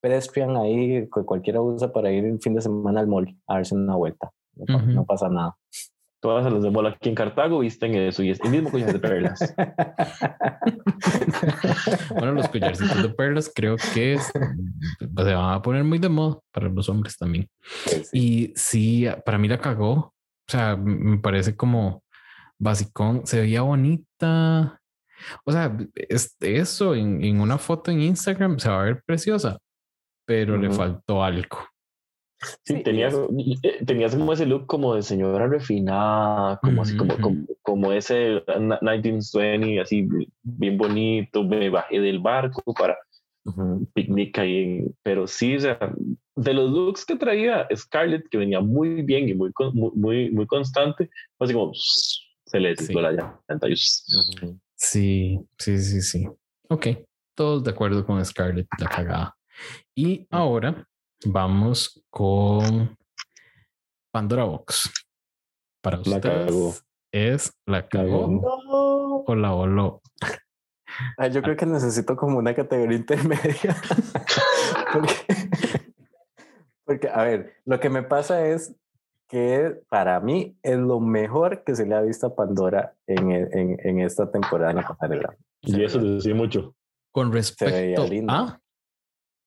[0.00, 3.74] pedestrian ahí que cualquiera usa para ir el fin de semana al mall a darse
[3.74, 4.30] una vuelta.
[4.54, 5.56] No, no pasa nada
[6.22, 8.98] todas las de mola aquí en Cartago visten eso y es el mismo collar de
[9.00, 9.54] perlas.
[12.10, 16.68] bueno, los collarcitos de perlas creo que se van a poner muy de moda para
[16.68, 17.50] los hombres también.
[18.12, 19.94] Y sí, para mí la cagó.
[19.94, 20.14] O
[20.46, 22.04] sea, me parece como
[22.56, 24.80] basicón, se veía bonita.
[25.44, 29.58] O sea, es eso en, en, una foto en Instagram se va a ver preciosa,
[30.24, 31.58] pero le faltó algo.
[32.64, 33.14] Sí, tenías,
[33.62, 38.42] eh, tenías como ese look como de señora refinada, como así, como, como, como, ese
[38.58, 40.08] 1920, así
[40.42, 42.98] bien bonito, me bajé del barco para
[43.94, 45.78] picnic ahí, pero sí, o sea,
[46.36, 51.10] de los looks que traía Scarlett, que venía muy bien y muy, muy, muy constante,
[51.38, 52.92] así como se le sí.
[52.92, 53.68] la llanta.
[54.74, 56.28] Sí, sí, sí, sí.
[56.68, 56.88] Ok,
[57.34, 59.36] todos de acuerdo con Scarlett, la cagada.
[59.94, 60.88] Y ahora
[61.24, 62.96] Vamos con
[64.12, 64.92] Pandora Box.
[65.80, 70.00] Para ustedes es la cagó o la voló.
[71.32, 73.76] yo creo que necesito como una categoría intermedia.
[76.84, 78.74] porque, a ver, lo que me pasa es
[79.28, 83.78] que para mí es lo mejor que se le ha visto a Pandora en, en,
[83.80, 85.36] en esta temporada en la pasarela.
[85.60, 86.74] Y eso te decía mucho.
[87.12, 88.60] Con respecto a,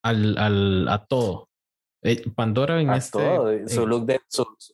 [0.04, 1.50] al, al, a todo
[2.36, 3.20] Pandora en este.
[3.68, 4.20] Su eh, look de.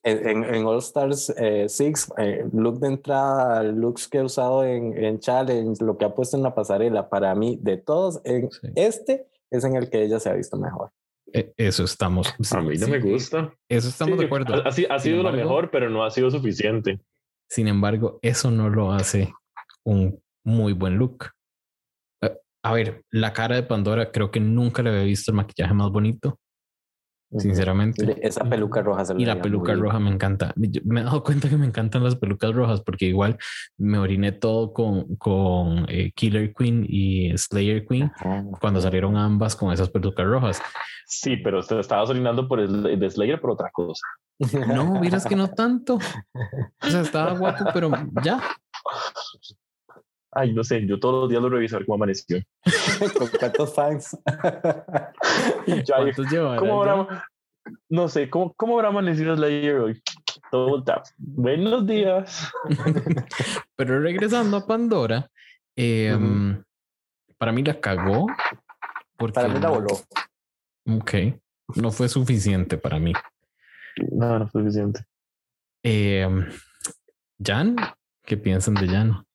[0.03, 1.33] en, en, All Stars
[1.67, 6.13] 6, eh, look de entrada, looks que ha usado en, en, Challenge, lo que ha
[6.13, 10.19] puesto en la pasarela, para mí, de todos, en este es en el que ella
[10.19, 10.91] se ha visto mejor.
[11.33, 12.33] E, eso estamos.
[12.51, 13.53] a mí no me gusta.
[13.69, 14.55] Eso estamos de acuerdo.
[14.55, 16.99] Ha, ha sido lo mejor, pero no ha sido suficiente.
[17.49, 19.33] Sin embargo, eso no lo hace
[19.83, 21.29] un muy buen look.
[22.63, 25.89] A ver, la cara de Pandora creo que nunca le había visto el maquillaje más
[25.89, 26.37] bonito
[27.37, 28.17] sinceramente.
[28.25, 30.53] Esa peluca roja se Y la peluca roja me encanta.
[30.55, 33.37] me he dado cuenta que me encantan las pelucas rojas porque igual
[33.77, 38.11] me oriné todo con, con eh, Killer Queen y Slayer Queen
[38.59, 40.61] cuando salieron ambas con esas pelucas rojas.
[41.05, 44.05] Sí, pero usted estaba orinando por el de Slayer por otra cosa.
[44.67, 45.95] No, miras que no tanto.
[45.95, 47.91] O sea, estaba guapo, pero
[48.23, 48.41] ya.
[50.31, 52.41] Ay, no sé, yo todos los días lo reviso a ver cómo amaneció.
[53.17, 54.17] Con cuántos fans.
[55.85, 56.55] ¿Cuántos lleva?
[56.55, 57.25] ¿Cómo habrá,
[57.89, 60.01] no sé, ¿cómo, cómo habrá amanecido Slayer hoy?
[60.49, 61.05] Todo tap.
[61.17, 62.51] Buenos días.
[63.75, 65.29] Pero regresando a Pandora,
[65.75, 66.61] em,
[67.37, 68.27] para mí la cagó.
[69.17, 69.99] Porque, para mí la voló.
[70.89, 71.13] Ok.
[71.75, 73.13] No fue suficiente para mí.
[74.11, 75.05] No, no fue suficiente.
[75.83, 76.27] Eh,
[77.43, 77.75] Jan,
[78.25, 79.25] ¿qué piensan de Jan?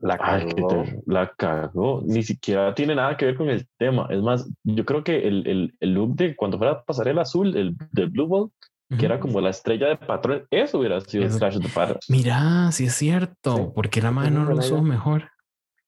[0.00, 0.84] La cagó.
[1.06, 2.02] la cagó.
[2.06, 4.06] Ni siquiera tiene nada que ver con el tema.
[4.10, 7.76] Es más, yo creo que el, el, el look de cuando fuera pasarela azul, el
[7.92, 8.50] del Blue Ball,
[8.98, 12.08] que era como la estrella de patrón, eso hubiera sido el Slash de Patterns.
[12.08, 13.72] Mira, sí es cierto.
[13.72, 15.30] porque la mano no lo usó mejor?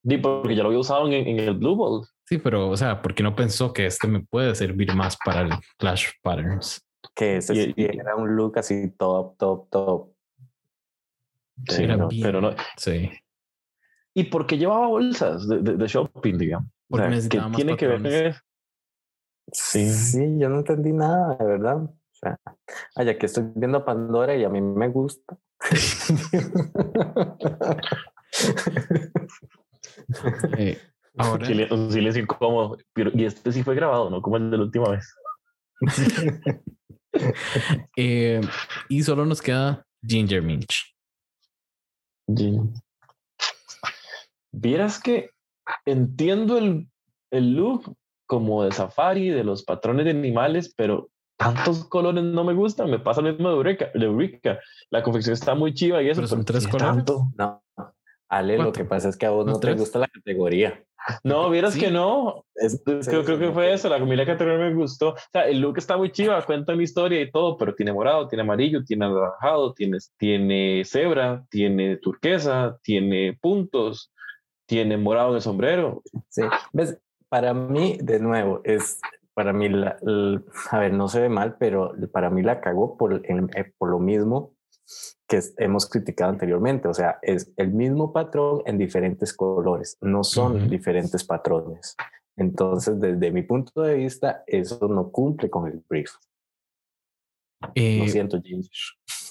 [0.04, 2.06] Sí, porque ya lo había usado en, en, el Blue Ball.
[2.24, 5.50] Sí, pero, o sea, porque no pensó que este me puede servir más para el
[5.78, 6.84] Clash Patterns?
[7.14, 10.12] Que ese era un look así top, top, top.
[11.68, 11.86] Sí,
[12.22, 12.54] pero no.
[12.76, 13.10] Sí.
[14.14, 16.68] ¿Y por qué llevaba bolsas de, de, shopping, digamos?
[16.88, 18.36] Porque o ¿qué tiene que ver?
[19.50, 19.90] Sí.
[19.90, 21.82] sí, yo no entendí nada, de verdad.
[21.82, 22.38] O sea,
[23.04, 25.36] ya que estoy viendo Pandora y a mí me gusta.
[30.58, 30.78] eh,
[31.16, 31.48] ahora...
[31.70, 32.76] Un silencio incómodo.
[32.92, 34.20] Pero, y este sí fue grabado, ¿no?
[34.22, 35.14] Como el de la última vez.
[37.96, 38.40] eh,
[38.88, 40.94] y solo nos queda Ginger Minch.
[42.28, 42.82] Ginger.
[44.53, 45.30] Vieras que
[45.86, 46.88] entiendo el,
[47.30, 47.96] el look
[48.26, 52.90] como de safari, de los patrones de animales, pero tantos colores no me gustan.
[52.90, 53.90] Me pasa lo mismo de Eureka.
[53.94, 54.59] De Eureka.
[54.90, 56.20] La confección está muy chiva y eso.
[56.20, 57.05] Pero son tres colores.
[57.36, 57.62] No.
[58.28, 60.82] Ale, lo que pasa es que a vos no, te gusta la categoría.
[61.24, 62.44] No, vieras que no.
[62.84, 63.88] creo, creo, que fue eso.
[63.88, 65.09] La, la categoría me gustó.
[65.11, 68.28] O sea, el look está muy chiva, cuenta mi historia y todo, pero tiene morado,
[68.28, 74.11] tiene amarillo, tiene anaranjado, tiene, tiene cebra, tiene turquesa, tiene puntos
[74.72, 76.02] tiene morado en el sombrero.
[76.30, 76.40] Sí,
[76.72, 76.98] ves,
[77.28, 78.98] para mí, de nuevo, es
[79.34, 79.98] para mí, la,
[80.70, 83.98] a ver, no se ve mal, pero para mí la cagó por, eh, por lo
[83.98, 84.54] mismo
[85.28, 86.88] que hemos criticado anteriormente.
[86.88, 91.94] O sea, es el mismo patrón en diferentes colores, no son diferentes patrones.
[92.34, 96.12] Entonces, desde mi punto de vista, eso no cumple con el brief.
[97.74, 98.70] Eh, lo siento, James.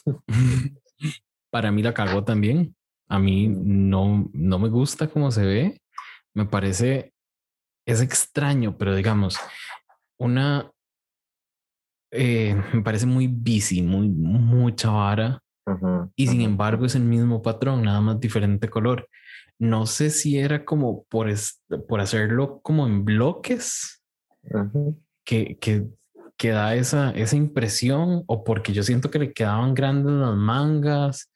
[1.50, 2.76] para mí la cagó también.
[3.12, 5.82] A mí no, no me gusta cómo se ve.
[6.34, 7.14] Me parece,
[7.86, 9.38] es extraño, pero digamos,
[10.18, 10.72] una,
[12.10, 15.44] eh, me parece muy busy, muy, mucha vara.
[16.16, 19.10] y sin embargo es el mismo patrón, nada más diferente color.
[19.60, 21.28] No sé si era como por,
[21.90, 24.02] por hacerlo como en bloques,
[25.26, 25.86] que, que,
[26.42, 31.32] que, da esa, esa impresión, o porque yo siento que le quedaban grandes las mangas,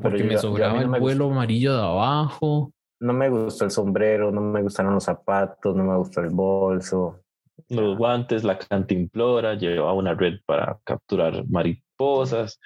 [0.00, 2.72] porque me sobraba el vuelo amarillo de abajo.
[3.00, 7.20] No me gustó el sombrero, no me gustaron los zapatos, no me gustó el bolso.
[7.68, 12.60] Los guantes, la cantimplora, llevaba una red para capturar mariposas.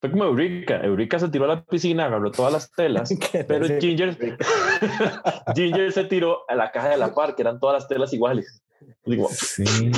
[0.00, 0.80] Fue como Eureka.
[0.82, 3.10] Eureka se tiró a la piscina, agarró todas las telas,
[3.46, 4.16] pero Ginger,
[5.54, 8.62] Ginger se tiró a la caja de la par, que eran todas las telas iguales.
[9.04, 9.92] Digo, sí.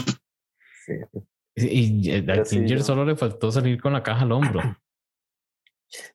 [0.86, 0.94] Sí.
[1.54, 4.60] Y, a Ginger solo le faltó salir con la caja al hombro.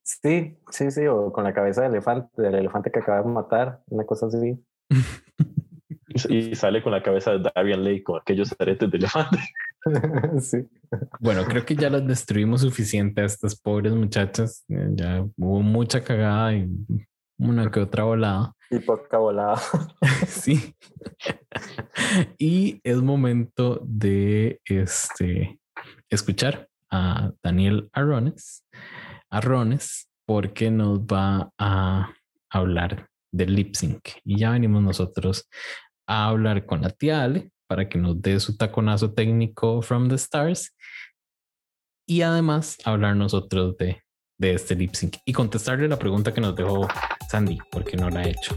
[0.01, 3.81] Sí, sí, sí, o con la cabeza del elefante, del elefante que acaba de matar,
[3.87, 4.59] una cosa así.
[6.29, 9.37] y sale con la cabeza de Darian Lake con aquellos aretes de elefante.
[10.41, 10.67] sí.
[11.19, 14.65] Bueno, creo que ya las destruimos suficiente a estas pobres muchachas.
[14.69, 16.67] Eh, ya hubo mucha cagada y
[17.37, 18.53] una que otra volada.
[18.69, 19.61] Y poca volada.
[20.27, 20.75] sí.
[22.37, 25.59] y es momento de este
[26.09, 28.65] escuchar a Daniel Arones
[29.29, 32.13] Arrones porque nos va a
[32.49, 34.09] hablar del lip sync.
[34.23, 35.49] Y ya venimos nosotros
[36.07, 40.15] a hablar con la tía Ale para que nos dé su taconazo técnico from the
[40.15, 40.73] stars
[42.07, 44.01] y además hablar nosotros de,
[44.39, 46.87] de este lip sync y contestarle la pregunta que nos dejó
[47.27, 48.55] Sandy, porque no la ha hecho.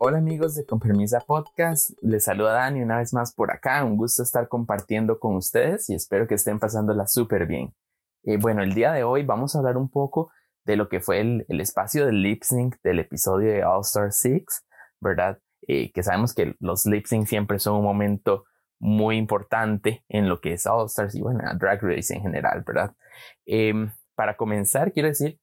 [0.00, 0.80] Hola amigos de Con
[1.26, 5.88] Podcast, les saluda Dani una vez más por acá, un gusto estar compartiendo con ustedes
[5.88, 7.72] y espero que estén pasándola súper bien.
[8.24, 10.30] Eh, bueno, el día de hoy vamos a hablar un poco
[10.64, 14.44] de lo que fue el, espacio del lip sync del episodio de All Star 6,
[15.00, 15.38] ¿verdad?
[15.66, 18.44] Eh, que sabemos que los lip sync siempre son un momento
[18.78, 22.94] muy importante en lo que es All Stars y bueno, Drag Race en general, ¿verdad?
[23.46, 25.38] Em, para comenzar, quiero decir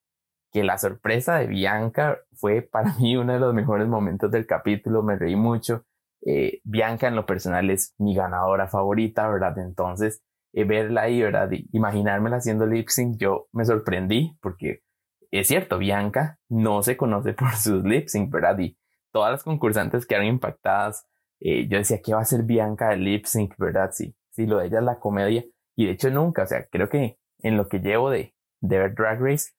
[0.51, 5.03] que la sorpresa de Bianca fue para mí uno de los mejores momentos del capítulo,
[5.03, 5.85] me reí mucho.
[6.25, 9.57] Eh, Bianca en lo personal es mi ganadora favorita, ¿verdad?
[9.59, 10.21] Entonces,
[10.53, 11.49] eh, verla ahí, ¿verdad?
[11.71, 14.83] Imaginármela haciendo lip sync, yo me sorprendí porque
[15.31, 18.59] es cierto, Bianca no se conoce por sus lip sync, ¿verdad?
[18.59, 18.77] Y
[19.11, 21.07] todas las concursantes quedaron impactadas.
[21.41, 23.89] Eh, yo decía, ¿qué va a ser Bianca de lip sync, verdad?
[23.91, 25.43] Sí, sí, lo de ella es la comedia.
[25.75, 28.93] Y de hecho nunca, o sea, creo que en lo que llevo de, de ver
[28.93, 29.51] Drag Race,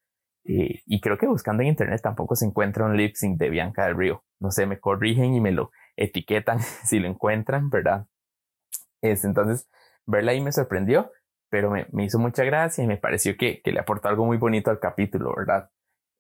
[0.45, 3.87] eh, y creo que buscando en internet tampoco se encuentra un lip sync de Bianca
[3.87, 4.25] del Río.
[4.41, 8.07] No sé, me corrigen y me lo etiquetan si lo encuentran, ¿verdad?
[9.03, 9.69] Es, entonces,
[10.07, 11.11] verla ahí me sorprendió,
[11.51, 14.37] pero me, me, hizo mucha gracia y me pareció que, que, le aportó algo muy
[14.37, 15.71] bonito al capítulo, ¿verdad?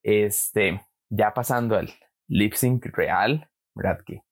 [0.02, 1.90] Este, ya pasando al
[2.28, 4.00] lip sync real, ¿verdad?
[4.04, 4.22] Que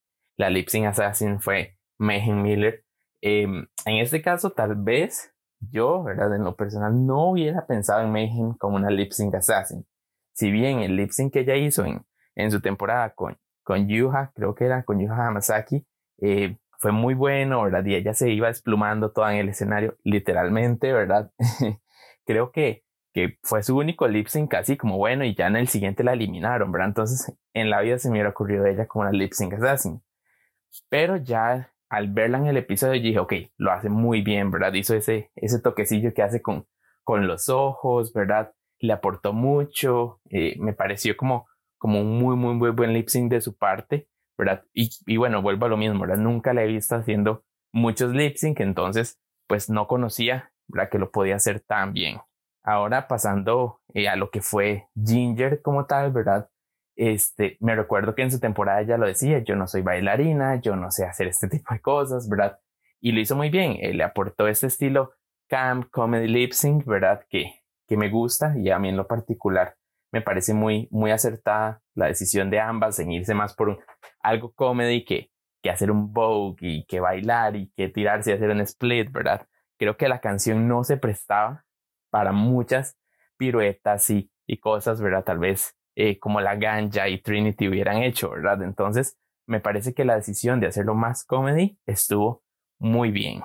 [0.41, 2.83] la lip sync assassin fue Megan Miller.
[3.21, 6.35] Em, en este caso, tal vez yo, ¿verdad?
[6.35, 9.87] En lo personal, no hubiera pensado en Mayhem como una lip sync assassin.
[10.33, 14.33] Si bien el lip sync que ella hizo en, en su temporada con, con Yuha,
[14.35, 15.87] creo que era con Yuha Hamasaki,
[16.23, 17.85] eh, fue muy bueno, ¿verdad?
[17.85, 21.31] Y ella se iba desplumando toda en el escenario, literalmente, ¿verdad?
[22.25, 22.83] creo que,
[23.13, 26.15] que fue su único lip sync así como bueno y ya en el siguiente la
[26.15, 26.89] eliminaron, ¿verdad?
[26.89, 30.01] Entonces en la vida se me hubiera ocurrido ella como una lip sync assassin.
[30.89, 34.73] Pero ya al verla en el episodio dije, ok, lo hace muy bien, ¿verdad?
[34.75, 36.67] Hizo ese, ese toquecillo que hace con,
[37.03, 38.53] con los ojos, ¿verdad?
[38.79, 41.49] Le aportó mucho, eh, me pareció como,
[41.79, 44.09] como un muy, muy, muy buen lip sync de su parte,
[44.39, 44.65] ¿verdad?
[44.73, 46.19] Y, y bueno, vuelvo a lo mismo, ¿verdad?
[46.19, 50.91] Nunca la he visto haciendo muchos lip sync, entonces pues no conocía, ¿verdad?
[50.91, 52.21] Que lo podía hacer tan bien.
[52.63, 56.49] Ahora pasando eh, a lo que fue Ginger como tal, ¿verdad?
[57.03, 60.77] Este, me recuerdo que en su temporada ya lo decía, yo no soy bailarina, yo
[60.77, 62.59] no sé hacer este tipo de cosas, ¿verdad?
[63.01, 65.15] Y lo hizo muy bien, Él le aportó este estilo
[65.49, 67.25] camp, comedy, lip sync, ¿verdad?
[67.31, 69.77] Que, que me gusta y a mí en lo particular
[70.13, 73.83] me parece muy, muy acertada la decisión de ambas en irse más por
[74.21, 75.31] algo comedy que,
[75.63, 79.49] que hacer un vogue y que bailar y que tirarse y hacer un split, ¿verdad?
[79.79, 81.65] Creo que la canción no se prestaba
[82.11, 82.99] para muchas
[83.39, 85.25] piruetas y, y cosas, ¿verdad?
[85.25, 88.63] Tal vez eh, como la Ganja y Trinity hubieran hecho, ¿verdad?
[88.63, 92.43] Entonces, me parece que la decisión de hacerlo más comedy estuvo
[92.79, 93.43] muy bien.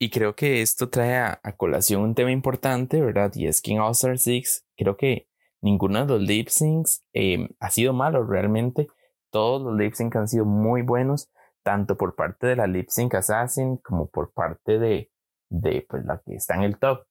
[0.00, 3.30] Y creo que esto trae a, colación un tema importante, ¿verdad?
[3.36, 5.28] Y es que en All Star 6 creo que
[5.60, 8.88] ninguno de los lip syncs em, ha sido malo realmente.
[9.30, 11.30] Todos los lip syncs han sido muy buenos,
[11.62, 15.12] tanto por parte de la lip sync assassin como por parte de,
[15.48, 17.04] de pues, la que está en el top.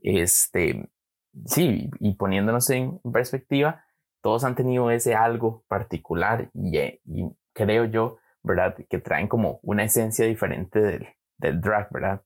[0.00, 0.88] Este,
[1.46, 3.84] sí, y poniéndonos en perspectiva,
[4.22, 8.76] todos han tenido ese algo particular y, eh, y creo yo, ¿verdad?
[8.88, 11.08] Que traen como una esencia diferente del,
[11.38, 12.22] del drag, ¿verdad?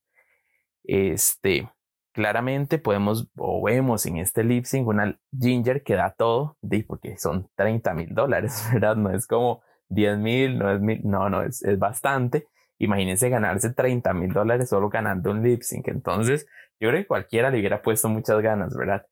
[0.84, 1.68] Este,
[2.12, 6.56] claramente podemos o vemos en este lip sync una Ginger que da todo,
[6.86, 8.96] porque son 30 mil dólares, ¿verdad?
[8.96, 12.48] No es como 10 mil, no es mil, no, no, es, es bastante.
[12.78, 15.88] Imagínense ganarse 30 mil dólares solo ganando un lip sync.
[15.88, 16.46] Entonces,
[16.80, 19.06] yo creo que cualquiera le hubiera puesto muchas ganas, ¿verdad?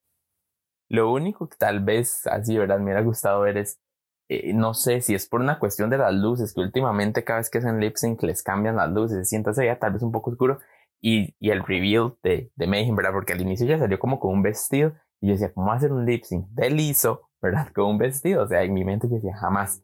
[0.88, 2.78] Lo único que tal vez así, ¿verdad?
[2.78, 3.80] Me hubiera gustado ver es,
[4.28, 7.50] eh, no sé si es por una cuestión de las luces, que últimamente cada vez
[7.50, 10.30] que hacen lip sync les cambian las luces, se sienta ya tal vez un poco
[10.30, 10.58] oscuro,
[11.00, 13.12] y, y el reveal de, de Mayhem, ¿verdad?
[13.12, 15.92] Porque al inicio ya salió como con un vestido, y yo decía, ¿cómo va hacer
[15.92, 17.68] un lip sync de liso, ¿verdad?
[17.74, 19.82] Con un vestido, o sea, en mi mente yo decía, jamás.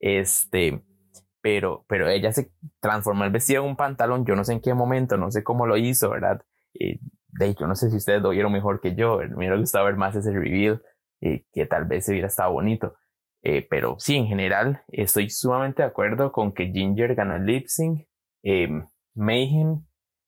[0.00, 0.84] Este,
[1.40, 2.50] pero, pero ella se
[2.80, 5.66] transformó el vestido en un pantalón, yo no sé en qué momento, no sé cómo
[5.66, 6.42] lo hizo, ¿verdad?
[6.74, 6.98] Eh,
[7.28, 9.96] de hecho, no sé si ustedes lo vieron mejor que yo, me hubiera gustado ver
[9.96, 10.82] más ese reveal,
[11.20, 12.94] eh, que tal vez se hubiera estado bonito.
[13.42, 17.66] Eh, pero sí, en general, estoy sumamente de acuerdo con que Ginger ganó el lip
[17.66, 18.06] sync.
[18.42, 18.68] Eh,
[19.14, 19.84] Mayhem,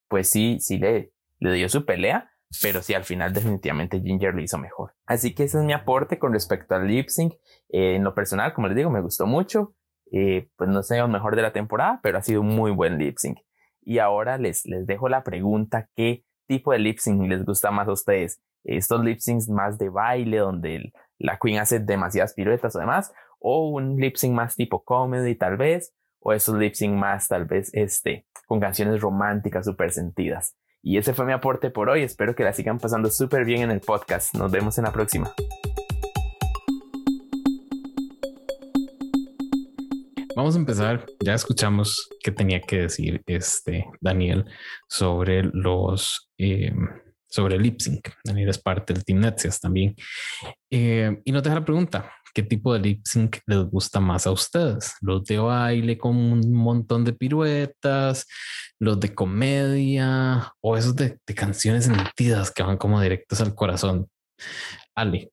[0.09, 2.31] pues sí, sí le, le dio su pelea,
[2.62, 4.95] pero sí, al final definitivamente Ginger lo hizo mejor.
[5.07, 7.35] Así que ese es mi aporte con respecto al lip sync.
[7.69, 9.74] en lo personal, como les digo, me gustó mucho.
[10.11, 13.16] Pues no sé lo mejor de la temporada, pero ha sido un muy buen lip
[13.19, 13.39] sync.
[13.82, 17.89] Y ahora les, les dejo la pregunta que tipo de lip sync les gusta más
[17.89, 18.43] a ustedes?
[18.65, 23.69] Estos lip syncs más de baile, donde la queen hace demasiadas piruetas o demás, o
[23.69, 27.70] un lip sync más tipo comedy tal vez, o esos lip sync más tal vez
[27.73, 30.57] este, con canciones románticas súper sentidas.
[30.82, 32.03] Y ese fue mi aporte por hoy.
[32.03, 34.35] Espero que la sigan pasando súper bien en el podcast.
[34.35, 35.32] Nos vemos en la próxima.
[40.36, 41.07] Vamos a empezar.
[41.20, 44.44] Ya escuchamos qué tenía que decir este Daniel
[44.89, 46.73] sobre los eh,
[47.28, 48.09] sobre el lip sync.
[48.24, 49.94] Daniel es parte del Team Netsias también.
[50.70, 54.31] Eh, y nos deja la pregunta: ¿qué tipo de lip sync les gusta más a
[54.31, 54.94] ustedes?
[55.01, 58.27] ¿Los de baile con un montón de piruetas?
[58.78, 60.52] ¿Los de comedia?
[60.61, 64.09] ¿O esos de, de canciones sentidas que van como directos al corazón?
[64.94, 65.32] Ale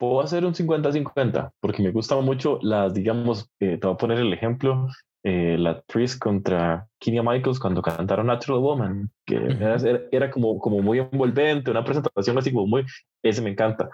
[0.00, 4.18] puedo hacer un 50-50 porque me gusta mucho las, digamos, eh, te voy a poner
[4.18, 4.88] el ejemplo,
[5.22, 9.76] eh, la Tris contra Kinia Michaels cuando cantaron Natural Woman, que era,
[10.10, 12.86] era, como, como muy envolvente, una presentación así como muy,
[13.22, 13.90] ese me encanta.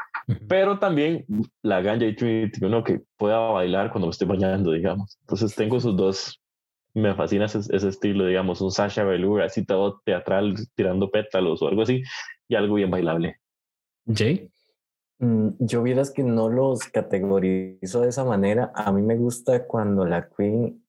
[0.46, 1.26] Pero también
[1.62, 5.18] la Ganja y Trinity, uno que pueda bailar cuando lo esté bañando, digamos.
[5.22, 6.40] Entonces tengo sus dos,
[6.94, 11.66] me fascina ese, ese estilo, digamos, un Sasha Velour así todo teatral, tirando pétalos o
[11.66, 12.04] algo así,
[12.46, 13.40] y algo bien bailable.
[14.06, 14.48] Jay.
[15.18, 18.72] Mm, yo vieras que no los categorizo de esa manera.
[18.74, 20.82] A mí me gusta cuando la Queen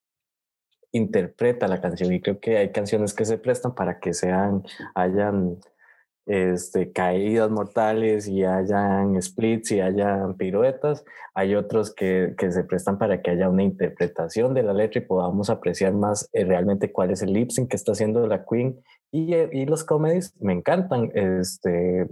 [0.91, 4.63] interpreta la canción y creo que hay canciones que se prestan para que sean,
[4.95, 5.59] hayan
[6.25, 11.05] este, caídas mortales y hayan splits y hayan piruetas.
[11.33, 15.05] Hay otros que, que, se prestan para que haya una interpretación de la letra y
[15.05, 18.81] podamos apreciar más eh, realmente cuál es el lip sync que está haciendo la Queen.
[19.11, 21.11] Y, eh, y los comedies me encantan.
[21.13, 22.07] Este,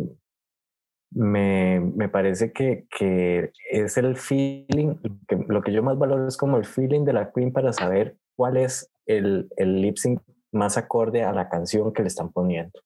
[1.15, 4.95] me, me parece que, que, es el feeling,
[5.27, 8.17] que lo que yo más valoro es como el feeling de la Queen para saber
[8.35, 10.21] cuál es el, el lip sync
[10.51, 12.79] más acorde a la canción que le están poniendo.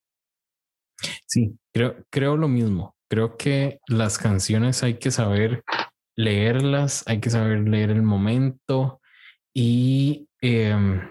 [1.25, 2.95] Sí, creo, creo lo mismo.
[3.09, 5.63] Creo que las canciones hay que saber
[6.15, 9.01] leerlas, hay que saber leer el momento
[9.53, 11.01] y em,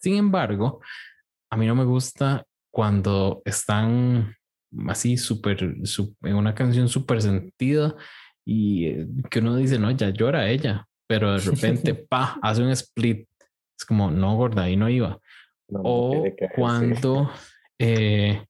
[0.00, 0.80] sin embargo,
[1.50, 4.34] a mí no me gusta cuando están
[4.88, 5.76] así súper,
[6.22, 7.94] en una canción súper sentida
[8.44, 12.70] y eh, que uno dice, no, ya llora ella, pero de repente, pa, hace un
[12.70, 13.28] split.
[13.78, 15.18] Es como, no, gorda, ahí no iba.
[15.68, 16.24] o
[16.56, 17.30] cuando
[17.78, 18.44] eh,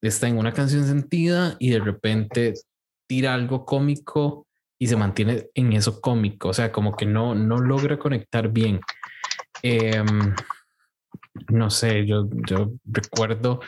[0.00, 2.54] está en una canción sentida y de repente
[3.08, 4.46] tira algo cómico
[4.78, 8.80] y se mantiene en eso cómico, o sea, como que no, no logra conectar bien.
[9.62, 10.34] Em,
[11.48, 13.60] no sé, yo, yo recuerdo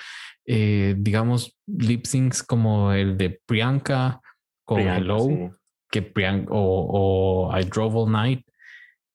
[0.47, 4.21] eh, digamos, lip syncs como el de Priyanka
[4.65, 5.57] con Hello,
[5.91, 8.47] que Priyanka, o, I Drove All Night,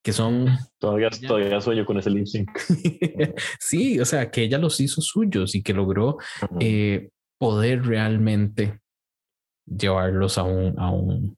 [0.04, 0.48] que son...
[0.80, 2.50] Todavía, todavía sueño con ese lip sync.
[3.60, 6.18] sí, o sea, que ella los hizo suyos y que logró
[6.60, 8.80] eh, poder realmente
[9.66, 11.38] llevarlos a un, a un,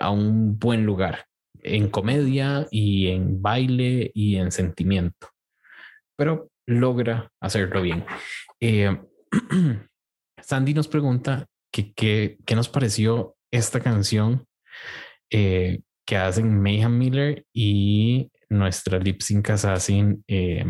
[0.00, 1.26] a un buen lugar
[1.62, 5.28] en comedia y en baile y en sentimiento.
[6.16, 8.04] Pero logra hacerlo bien.
[8.60, 8.96] Eh,
[10.42, 14.46] Sandy nos pregunta que, qué nos pareció esta canción
[15.30, 20.24] eh, que hacen Mayhem Miller y nuestra lip sync assassin.
[20.28, 20.64] Eh,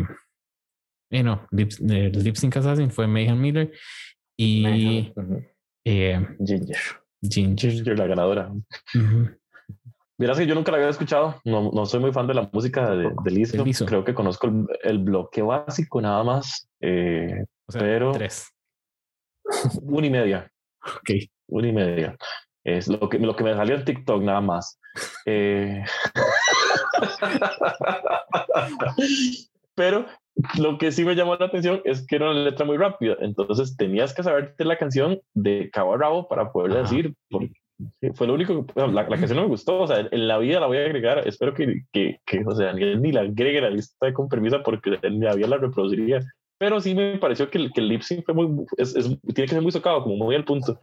[1.11, 3.71] eh no, lip, lip sync assassin fue Mayhem Miller
[4.35, 5.11] y
[5.85, 6.83] Ginger.
[7.21, 7.97] Ginger.
[7.97, 8.51] la ganadora.
[10.19, 12.89] Verás que yo nunca la había escuchado, no, no soy muy fan de la música
[12.89, 14.51] de, de Creo que conozco
[14.83, 18.11] el, bloque básico nada más, eh, pero...
[18.11, 18.51] Tres.
[19.81, 20.51] Una y media.
[20.85, 21.11] Ok.
[21.47, 22.17] Una y media.
[22.63, 24.79] Es lo que, lo que me salió en TikTok nada más.
[25.25, 25.83] Eh,
[29.75, 30.05] pero
[30.57, 33.15] lo que sí me llamó la atención es que era una letra muy rápida.
[33.21, 37.13] Entonces tenías que saberte la canción de cabo a rabo para poder decir,
[38.15, 39.81] fue lo único que la, la, canción no me gustó.
[39.81, 41.27] O sea, en la vida la voy a agregar.
[41.27, 44.27] Espero que, que, que o sea, ni, ni la agregue a la lista de con
[44.27, 46.19] permiso porque en la vida la reproduciría.
[46.59, 49.53] Pero sí me pareció que, que el lip sync fue muy, es, es, tiene que
[49.53, 50.79] ser muy socado, como muy al punto.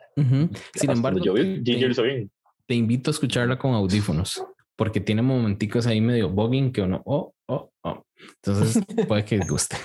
[0.74, 2.30] Sin embargo, yo vi, Ginger hizo bien.
[2.66, 4.42] Te invito a escucharla con audífonos
[4.76, 8.05] porque tiene momenticos ahí medio bobbing que uno, oh, oh, oh.
[8.42, 9.76] Entonces puede que guste.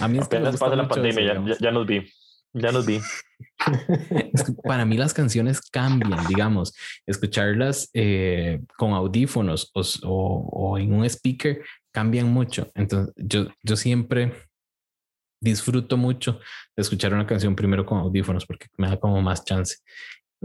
[0.00, 2.06] A mí apenas pasa la pandemia, ya, ya, nos vi.
[2.52, 3.00] Ya nos vi.
[4.64, 6.74] para mí las canciones cambian, digamos,
[7.06, 11.62] escucharlas eh, con audífonos o, o, en un speaker
[11.92, 12.70] cambian mucho.
[12.74, 14.32] Entonces yo, yo siempre
[15.40, 16.40] disfruto mucho
[16.76, 19.76] de escuchar una canción primero con audífonos porque me da como más chance.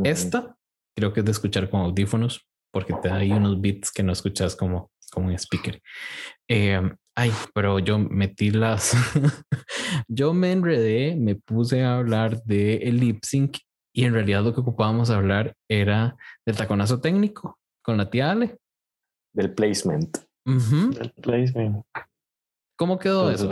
[0.04, 0.56] Esta
[0.96, 4.12] creo que es de escuchar con audífonos porque te da ahí unos beats que no
[4.12, 5.82] escuchas como, como un speaker.
[6.48, 6.82] Eh,
[7.16, 8.94] Ay, pero yo metí las.
[10.08, 13.58] yo me enredé, me puse a hablar de el lip sync
[13.96, 16.16] Y en realidad lo que ocupábamos hablar era
[16.46, 18.58] del taconazo técnico con la tía Ale.
[19.36, 20.18] Del placement.
[20.46, 21.86] El placement.
[22.76, 23.52] ¿Cómo quedó Pues, eso?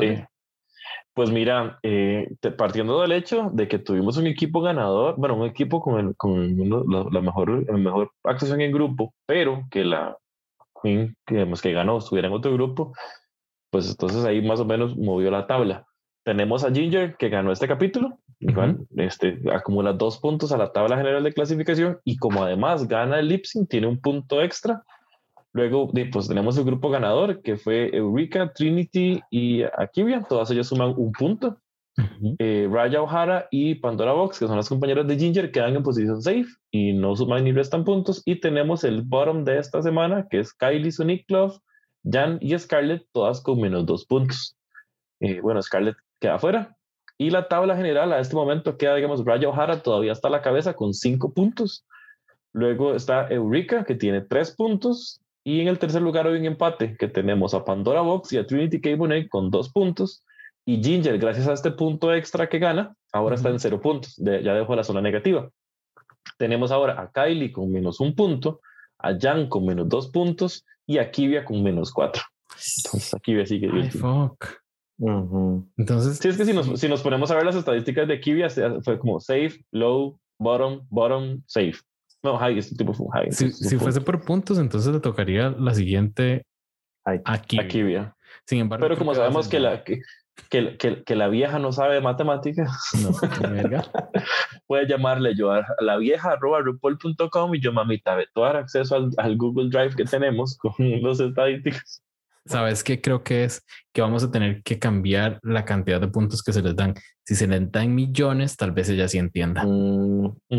[1.13, 5.45] Pues mira, eh, te- partiendo del hecho de que tuvimos un equipo ganador, bueno, un
[5.45, 9.83] equipo con, el- con uno- la, la mejor, la mejor actuación en grupo, pero que
[9.83, 10.17] la
[10.81, 12.93] Queen, que, digamos, que ganó, estuviera en otro grupo,
[13.69, 15.85] pues entonces ahí más o menos movió la tabla.
[16.23, 20.97] Tenemos a Ginger, que ganó este capítulo, igual, este, acumula dos puntos a la tabla
[20.97, 24.83] general de clasificación y como además gana el Lipsing, tiene un punto extra.
[25.53, 30.93] Luego, pues tenemos el grupo ganador, que fue Eureka, Trinity y Akivia, todas ellas suman
[30.95, 31.57] un punto.
[31.97, 32.35] Ujú.
[32.39, 36.21] Eh, Raya O'Hara y Pandora Box, que son las compañeras de Ginger, quedan en posición
[36.21, 38.21] safe y no suman ni restan puntos.
[38.25, 41.59] Y tenemos el bottom de esta semana, que es Kylie, Sonic Love,
[42.09, 44.55] Jan y Scarlett, todas con menos dos puntos.
[45.19, 46.77] Eh, bueno, Scarlett queda afuera.
[47.17, 50.41] Y la tabla general a este momento queda, digamos, Raya O'Hara todavía está a la
[50.41, 51.85] cabeza con cinco puntos.
[52.53, 55.20] Luego está Eureka, que tiene tres puntos.
[55.43, 58.45] Y en el tercer lugar hay un empate, que tenemos a Pandora Box y a
[58.45, 58.95] Trinity K.
[58.95, 60.23] Bonet con dos puntos.
[60.65, 64.15] Y Ginger, gracias a este punto extra que gana, ahora está en cero puntos.
[64.17, 65.49] de- ya dejó la zona negativa.
[66.37, 68.61] Tenemos ahora a Kylie con menos un punto,
[68.99, 72.21] a Jan con menos dos puntos y a Kivia con menos cuatro.
[72.49, 73.69] Entonces, a Kivia sigue.
[73.73, 74.45] Ay, fuck.
[74.99, 75.67] Ujú.
[75.77, 78.47] Entonces, Sí, es que si nos, si nos ponemos a ver las estadísticas de Kivia,
[78.83, 81.79] fue como safe, low, bottom, bottom, safe.
[82.23, 83.31] No, este tipo fue high.
[83.31, 86.45] si, si fuese por puntos, entonces le tocaría la siguiente
[87.25, 87.59] aquí.
[87.59, 88.15] a Kivia.
[88.45, 90.01] Sin embargo, Pero como sabemos que la, que,
[90.49, 92.71] que, que- que la vieja no sabe matemáticas,
[93.01, 93.09] No,
[94.67, 98.95] puede llamarle yo a la vieja arroba rupol.com y yo, mamita, ve, tú dar acceso
[98.95, 102.03] al, al Google Drive que tenemos con los estadísticas.
[102.45, 103.63] ¿Sabes qué creo que es?
[103.93, 106.95] Que vamos a tener que cambiar la cantidad de puntos que se les dan.
[107.23, 109.63] Si se les dan millones, tal vez ella sí entienda.
[109.63, 110.55] Mm, sí,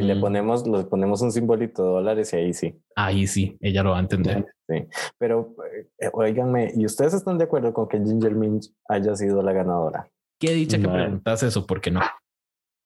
[0.00, 0.20] le Mm.
[0.20, 2.74] ponemos, le ponemos un simbolito de dólares y ahí sí.
[2.96, 4.46] Ahí sí, ella lo va a entender.
[4.68, 4.84] Sí.
[5.18, 5.54] Pero,
[6.00, 10.08] eh, oíganme, ¿y ustedes están de acuerdo con que Ginger Minch haya sido la ganadora?
[10.40, 11.02] Qué dicha que Mae.
[11.04, 12.00] preguntas eso, porque no.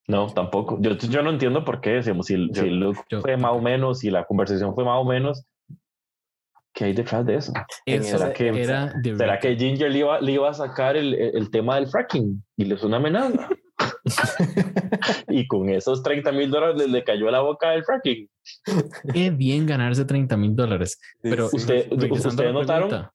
[0.09, 0.77] No, tampoco.
[0.81, 3.37] Yo, yo no entiendo por qué, decíamos, si, el- Yo- si el look yo fue
[3.37, 5.45] más o menos, si la conversación fue más o menos,
[6.81, 7.53] ¿qué hay detrás de eso?
[7.85, 9.43] Eso ¿Será que- era de ¿Será Rick.
[9.43, 12.79] que Ginger le iba, le iba a sacar el, el- tema del fracking y le
[12.79, 13.51] suena amenaza?
[15.29, 18.29] y con esos 30 mil dólares le, le cayó a la boca el fracking.
[19.13, 20.99] Qué bien ganarse 30 mil dólares.
[21.23, 22.89] Pero Sí, Usted- a ¿ustedes la notaron?
[22.89, 23.13] pregunta,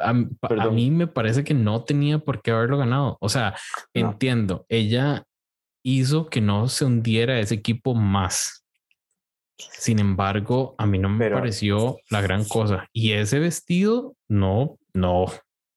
[0.00, 3.16] A, mí me parece que no tenía por qué haberlo ganado.
[3.20, 3.54] O sea,
[3.94, 4.10] No.
[4.10, 5.24] entiendo, ella
[5.84, 8.59] hizo que no se hundiera ese equipo más.
[9.72, 12.86] Sin embargo, a mí no me Pero- pareció la gran cosa.
[12.92, 15.26] Y ese vestido, no, no,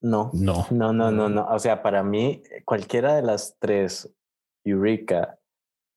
[0.01, 0.67] No, no.
[0.71, 1.47] no, no, no, no.
[1.49, 4.13] O sea, para mí, cualquiera de las tres,
[4.65, 5.37] Eureka,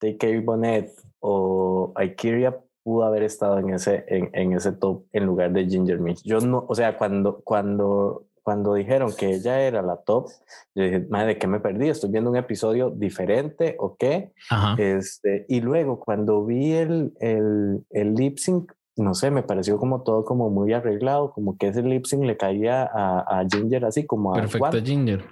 [0.01, 5.53] TK Bonnet o Aikiria pudo haber estado en ese, en, en ese top en lugar
[5.53, 6.23] de Ginger Minch.
[6.23, 10.29] Yo no, o sea, cuando, cuando, cuando dijeron que ella era la top,
[10.77, 11.89] yo dije, madre, ¿de qué me perdí?
[11.89, 14.33] Estoy viendo un episodio diferente o qué.
[14.49, 14.81] Ajá.
[14.81, 20.05] Este, y luego cuando vi el, el, el lip sync, no sé, me pareció como
[20.05, 24.07] todo como muy arreglado, como que ese lip sync le caía a, a Ginger así
[24.07, 24.79] como a Perfecto.
[24.81, 25.25] Ginger.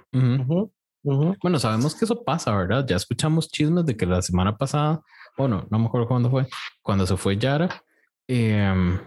[1.01, 2.85] Bueno, sabemos que eso pasa, ¿verdad?
[2.85, 5.01] Ya escuchamos chismes de que la semana pasada,
[5.37, 6.47] bueno, no me acuerdo cuándo fue,
[6.81, 7.81] cuando se fue Yara,
[8.27, 8.99] em,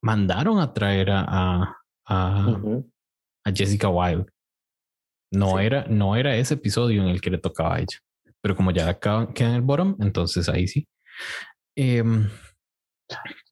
[0.00, 2.90] mandaron a traer a, a, a- Ujú.
[3.44, 4.26] a Jessica Wilde.
[5.32, 5.64] No, Sí.
[5.64, 7.98] era, no era ese episodio en el que le tocaba a ella,
[8.40, 10.86] pero como ya acaba- queda en el bottom, entonces ahí sí.
[11.76, 12.28] Em,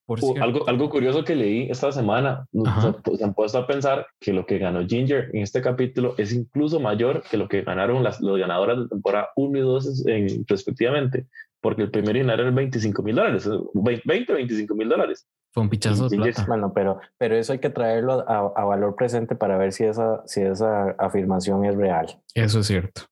[0.07, 2.95] por Uh, algo, algo curioso que leí esta semana, Ajá.
[3.05, 6.33] se, se han puesto a pensar que lo que ganó Ginger en este capítulo es
[6.33, 10.45] incluso mayor que lo que ganaron las los ganadoras de temporada 1 y 2 en-
[10.49, 11.27] respectivamente,
[11.63, 15.27] porque el primer dinero era 25 mil dólares, 20, 25 mil dólares.
[15.53, 16.45] Fue un pichazo de plata.
[16.47, 20.23] Bueno, pero, pero eso hay que traerlo a, a valor presente para ver si esa,
[20.27, 22.07] si esa afirmación es real.
[22.35, 23.03] Eso es cierto.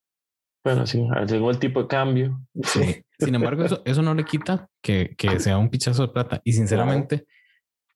[0.64, 2.40] Bueno, sí, según el tipo de cambio.
[2.62, 3.02] Sí.
[3.18, 6.40] Sin embargo, eso, eso no le quita que, que sea un pichazo de plata.
[6.44, 7.26] Y sinceramente,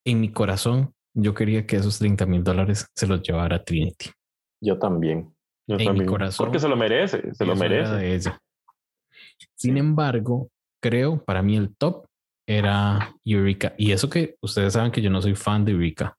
[0.05, 4.09] en mi corazón, yo quería que esos 30 mil dólares se los llevara Trinity.
[4.61, 5.33] Yo también.
[5.67, 6.07] Yo En mi también.
[6.09, 6.45] corazón.
[6.45, 7.93] Porque se lo merece, se lo merece.
[7.93, 8.39] de ella.
[9.55, 10.49] Sin embargo,
[10.81, 12.05] creo para mí el top
[12.47, 13.73] era Eureka.
[13.77, 16.17] Y eso que ustedes saben que yo no soy fan de Eureka,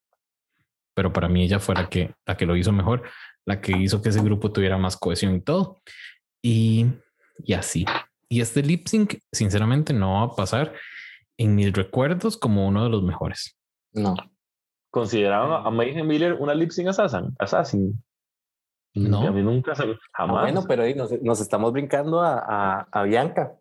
[0.95, 3.03] pero para mí ella fue la que, la que lo hizo mejor,
[3.47, 5.81] la que hizo que ese grupo tuviera más cohesión y todo.
[6.43, 6.87] Y,
[7.45, 7.85] y así.
[8.29, 10.73] Y este lip sync, sinceramente, no va a pasar
[11.37, 13.57] en mis recuerdos como uno de los mejores.
[13.93, 14.15] No.
[14.91, 17.35] ¿Consideraban a Mayhem Miller una lip sync assassin?
[17.39, 18.03] assassin?
[18.95, 19.27] No.
[19.27, 20.43] A mí nunca se Ah, jamás.
[20.43, 23.57] bueno, pero ahí nos, nos estamos brincando a, a, a Bianca.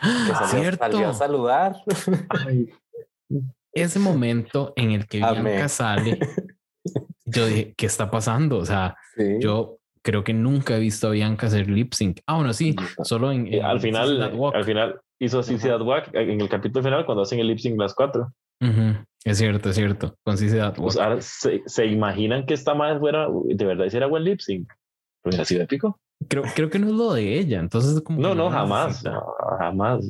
[0.00, 0.84] Que salió, Cierto.
[0.84, 1.76] salió a saludar.
[3.72, 5.50] Ese momento en el que Amé.
[5.50, 6.18] Bianca sale,
[7.26, 8.58] yo dije, ¿qué está pasando?
[8.58, 9.24] O sea, Sí.
[9.40, 12.20] yo creo que nunca he visto a Bianca hacer lip sync.
[12.26, 14.22] Ah, bueno, sí, solo en, en al final,
[14.54, 17.94] al final hizo That Walk en el capítulo final cuando hacen el lip sync las
[17.94, 18.32] cuatro.
[18.60, 20.16] Ujú, Es cierto, es cierto.
[20.24, 21.04] Con That Pues Walk.
[21.06, 24.68] ahora se, se imaginan que esta madre fuera de verdad hiciera buen lip sync.
[25.22, 26.00] Pues ha sido épico.
[26.26, 27.60] Creo, creo que no es lo de ella.
[27.60, 29.04] Entonces, como No, no, jamás.
[29.04, 29.22] no,
[29.58, 30.04] jamás.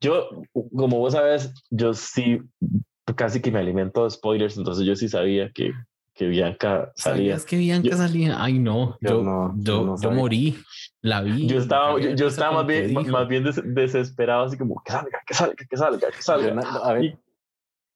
[0.00, 0.28] Yo,
[0.74, 2.40] como vos sabes, yo sí
[3.16, 5.72] casi que me alimento de spoilers, entonces yo sí sabía que,
[6.14, 7.16] que Bianca salía.
[7.34, 8.42] ¿Sabías que Bianca Yo- salía?
[8.42, 8.96] Ay, no.
[9.00, 10.56] Yo Yo, no, yo, yo no yo morí.
[11.02, 11.46] La vi.
[11.46, 13.02] Yo estaba, yo, yo estaba más bien, Dijo.
[13.10, 16.60] más bien des- desesperado, así como que salga, que salga, que salga, que Yo, salga.
[16.60, 17.18] a ver,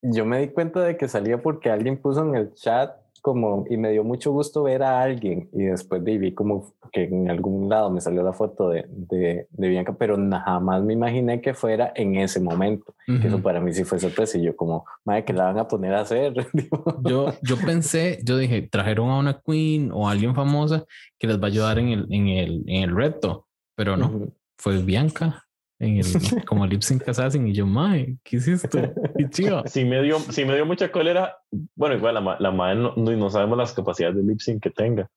[0.02, 3.76] yo me di cuenta de que salía porque alguien puso en el chat como y
[3.76, 7.68] me dio mucho gusto ver a alguien y después de, vi como que en algún
[7.68, 11.92] lado me salió la foto de, de, de Bianca, pero jamás me imaginé que fuera
[11.94, 12.94] en ese momento.
[13.06, 15.68] Que eso para mí sí fue sorpresa y yo como, madre, que la van a
[15.68, 16.34] poner a hacer.
[17.02, 20.84] Yo, yo pensé, yo dije, trajeron a una queen o a alguien famosa
[21.18, 24.32] que les va a ayudar en el, en el, en el reto, pero no, Ujú.
[24.58, 25.44] fue Bianca
[25.84, 28.92] en el, como lip sync assassin y yo, mae, ¿qué hiciste?
[29.18, 29.62] Qué chido.
[29.66, 31.36] Sí me, dio, sí me dio mucha cólera.
[31.74, 35.08] Bueno, igual la, la madre no, no, sabemos las capacidades de lip sync que tenga,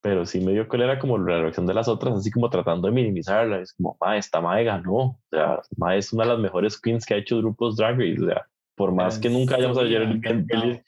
[0.00, 2.94] pero sí me dio cólera como la reacción de las otras, así como tratando de
[2.94, 3.60] minimizarla.
[3.60, 4.96] Es como, ma, esta madre ganó.
[4.96, 8.22] O sea, ma es una de las mejores queens que ha hecho grupos Drag Race.
[8.22, 8.46] O sea,
[8.76, 10.80] por más que en nunca hayamos ayer cantado.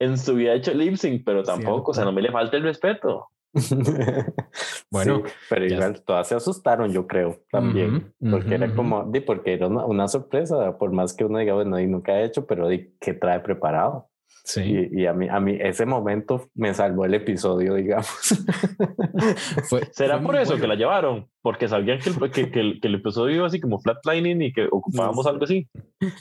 [0.00, 2.12] en su vida hecho lip sync, pero tampoco, o sea, Cierto.
[2.12, 3.28] no me le falta el respeto.
[4.90, 8.02] Bueno, Sí, pero ya igual todas se asustaron, yo creo, también.
[8.20, 11.38] Ujú, porque era ujú, como, di, porque era una, una sorpresa, por más que uno
[11.38, 14.07] diga, bueno, y nunca he hecho, pero di, ¿qué trae preparado?
[14.44, 14.62] Sí.
[14.62, 18.08] Y, y a, mí, a mí ese momento me salvó el episodio, digamos.
[19.68, 20.74] Fue, ¿Será fue por eso que bueno.
[20.74, 21.28] la llevaron?
[21.42, 24.52] Porque sabían que el, que, que el, que el episodio iba así como flatlining y
[24.52, 25.68] que ocupábamos algo así.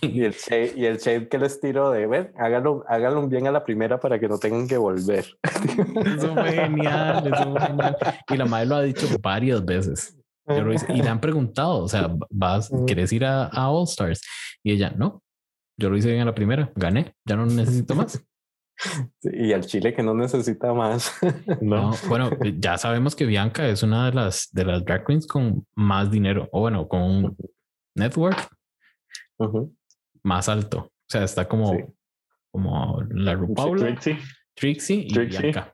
[0.01, 3.51] y, el shade, y el shade que les tiró de, ver, hágalo, hágalo bien a
[3.51, 5.25] la primera para que no tengan que volver.
[6.17, 7.97] Eso fue genial, eso fue genial.
[8.29, 10.17] Y la madre lo ha dicho varias veces.
[10.47, 12.71] Hice- y le han preguntado, o sea, vas.
[12.85, 14.21] ¿quieres ir a, a All Stars?
[14.63, 15.21] Y ella, no,
[15.77, 18.23] yo lo hice bien a la primera, gané, ya no necesito más.
[18.79, 21.11] Sí, Y el chile que no necesita más.
[21.61, 21.89] No.
[21.89, 22.29] No, bueno,
[22.59, 26.47] ya sabemos que Bianca es una de las, de las drag queens con más dinero,
[26.51, 27.37] o bueno, con un
[27.95, 28.37] network
[30.23, 30.79] más alto.
[30.79, 31.83] O sea, está como, Sí.
[32.51, 34.19] como la RuPaula, Trixie.
[34.55, 35.41] Trixie y Trixie.
[35.41, 35.73] Bianca.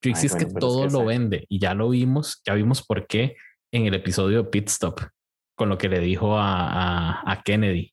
[0.00, 2.84] Trixie es bueno, que es todo que lo vende y ya lo vimos, ya vimos
[2.84, 3.36] por qué
[3.72, 5.00] en el episodio de Pit Stop
[5.56, 7.92] con lo que le dijo a, a, a Kennedy.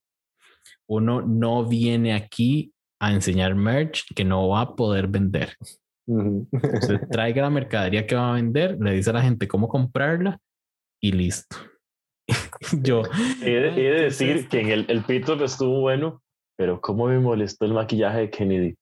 [0.88, 2.72] Uno no viene aquí
[3.02, 5.53] a enseñar merch que no va a poder vender.
[6.07, 6.48] Ujú.
[6.52, 10.40] Usted traiga la mercadería que va a vender, le dice a la gente cómo comprarla
[11.02, 11.57] y listo.
[12.82, 13.03] Yo,
[13.41, 15.82] He de, he de Ay, ¿qué es decir que en el, el pit stop estuvo
[15.82, 16.22] bueno,
[16.57, 18.76] pero cómo me molestó el maquillaje de Kennedy.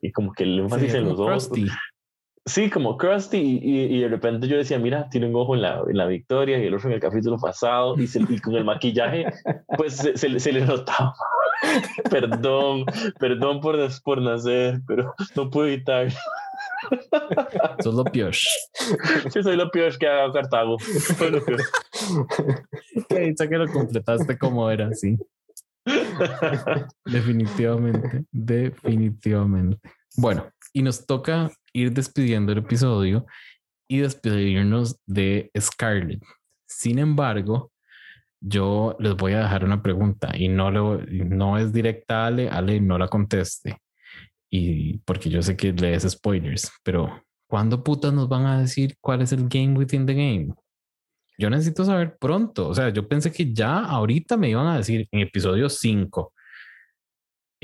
[0.00, 1.50] Y como que el énfasis en los ojos.
[2.46, 3.38] Sí, como Krusty.
[3.38, 6.06] Y, y, y de repente yo decía, mira, tiene un ojo en la, en la
[6.06, 7.98] victoria y el otro en el capítulo pasado.
[7.98, 9.26] Y, se- y con el maquillaje,
[9.76, 11.14] pues se, se le- se le notaba.
[12.10, 12.84] perdón,
[13.18, 16.08] perdón por, por nacer, pero no puedo evitar.
[17.78, 18.34] Eso es lo peor.
[19.34, 20.78] Yo soy lo peor que haga Cartago.
[20.78, 21.60] Fue lo peor.
[23.08, 25.16] Que que lo completaste como era, sí.
[27.06, 29.78] Definitivamente, definitivamente.
[30.16, 33.26] Bueno, y nos toca ir despidiendo el episodio
[33.88, 36.22] y despedirnos de Scarlett.
[36.66, 37.72] Sin embargo,
[38.40, 42.48] yo les voy a dejar una pregunta y no, le no es directa a Ale,
[42.48, 43.78] Ale no la conteste.
[44.50, 49.22] Y porque yo sé que lees spoilers, pero ¿cuándo putas nos van a decir cuál
[49.22, 50.54] es el game within the game?
[51.36, 52.68] Yo necesito saber pronto.
[52.68, 56.32] O sea, yo pensé que ya ahorita me iban a decir en episodio 5.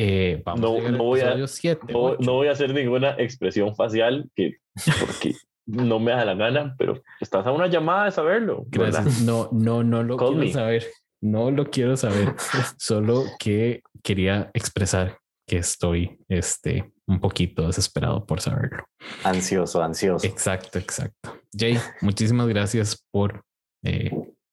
[0.02, 1.92] Eh, vamos No- a no voy a- episodio 7.
[1.92, 4.54] No, no voy a hacer ninguna expresión facial que,
[4.98, 5.34] porque
[5.66, 8.64] no me da la gana, pero estás a una llamada de saberlo.
[8.68, 9.20] Gracias.
[9.20, 10.52] No, no, no lo Call quiero me.
[10.52, 10.86] saber.
[11.22, 12.34] No lo quiero saber.
[12.78, 18.84] Solo que quería expresar que estoy este, un poquito desesperado por saberlo.
[19.24, 20.26] ansioso, ansioso.
[20.26, 21.36] Exacto, exacto.
[21.54, 23.42] Jay, muchísimas gracias por
[23.84, 24.10] eh,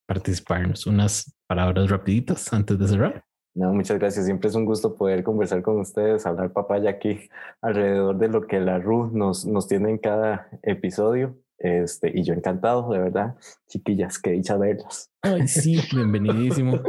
[0.07, 0.85] participarnos.
[0.87, 3.23] Unas palabras rapiditas antes de cerrar.
[3.57, 4.25] No, muchas gracias.
[4.25, 7.27] Siempre es un gusto poder conversar con ustedes, hablar papaya aquí
[7.59, 11.35] alrededor de lo que la RU nos, nos tiene en cada episodio.
[11.57, 13.35] Este, y yo encantado, de verdad.
[13.67, 15.11] Chiquillas, qué dicha verlas.
[15.23, 16.81] Ay, sí, bienvenidísimo.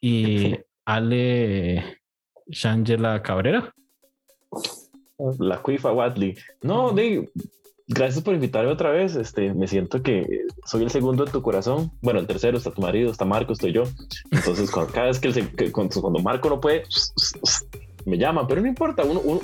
[0.00, 1.84] Y Ale
[2.48, 3.72] Shangela Cabrera.
[5.38, 6.36] La cuifa Watley.
[6.62, 7.30] No, de,
[7.88, 9.16] gracias por invitarme otra vez.
[9.16, 11.90] Este, me siento que soy el segundo en tu corazón.
[12.00, 13.84] Bueno, el tercero está tu marido, está Marco, estoy yo.
[14.30, 16.84] Entonces, cuando, cada vez que, el, cuando, Marco no puede,
[18.04, 19.02] me llama, pero no importa.
[19.04, 19.40] Uno,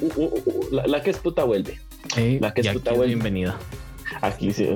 [0.71, 1.81] la, que es puta vuelve.
[2.41, 3.15] la que es puta vuelve.
[3.15, 3.59] Bienvenida.
[4.21, 4.69] Aquí sí,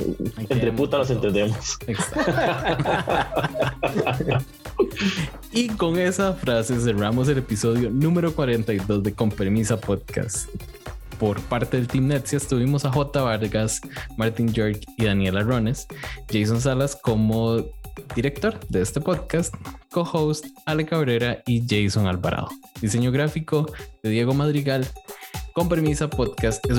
[0.49, 1.79] entre puta nos entendemos.
[5.53, 10.49] y con esa frase cerramos el episodio número 42 de Con Permisa Podcast.
[11.19, 13.23] Por parte del Team Netsia estuvimos a J.
[13.23, 13.81] Vargas,
[14.17, 15.87] Martin York y Daniela Rones,
[16.33, 17.65] Jason Salas como
[18.15, 19.55] director de este podcast,
[19.91, 22.49] co-host Ale Cabrera y Jason Alvarado.
[22.81, 23.67] Diseño gráfico
[24.03, 24.87] de Diego Madrigal.
[25.53, 26.79] Con Permisa Podcast es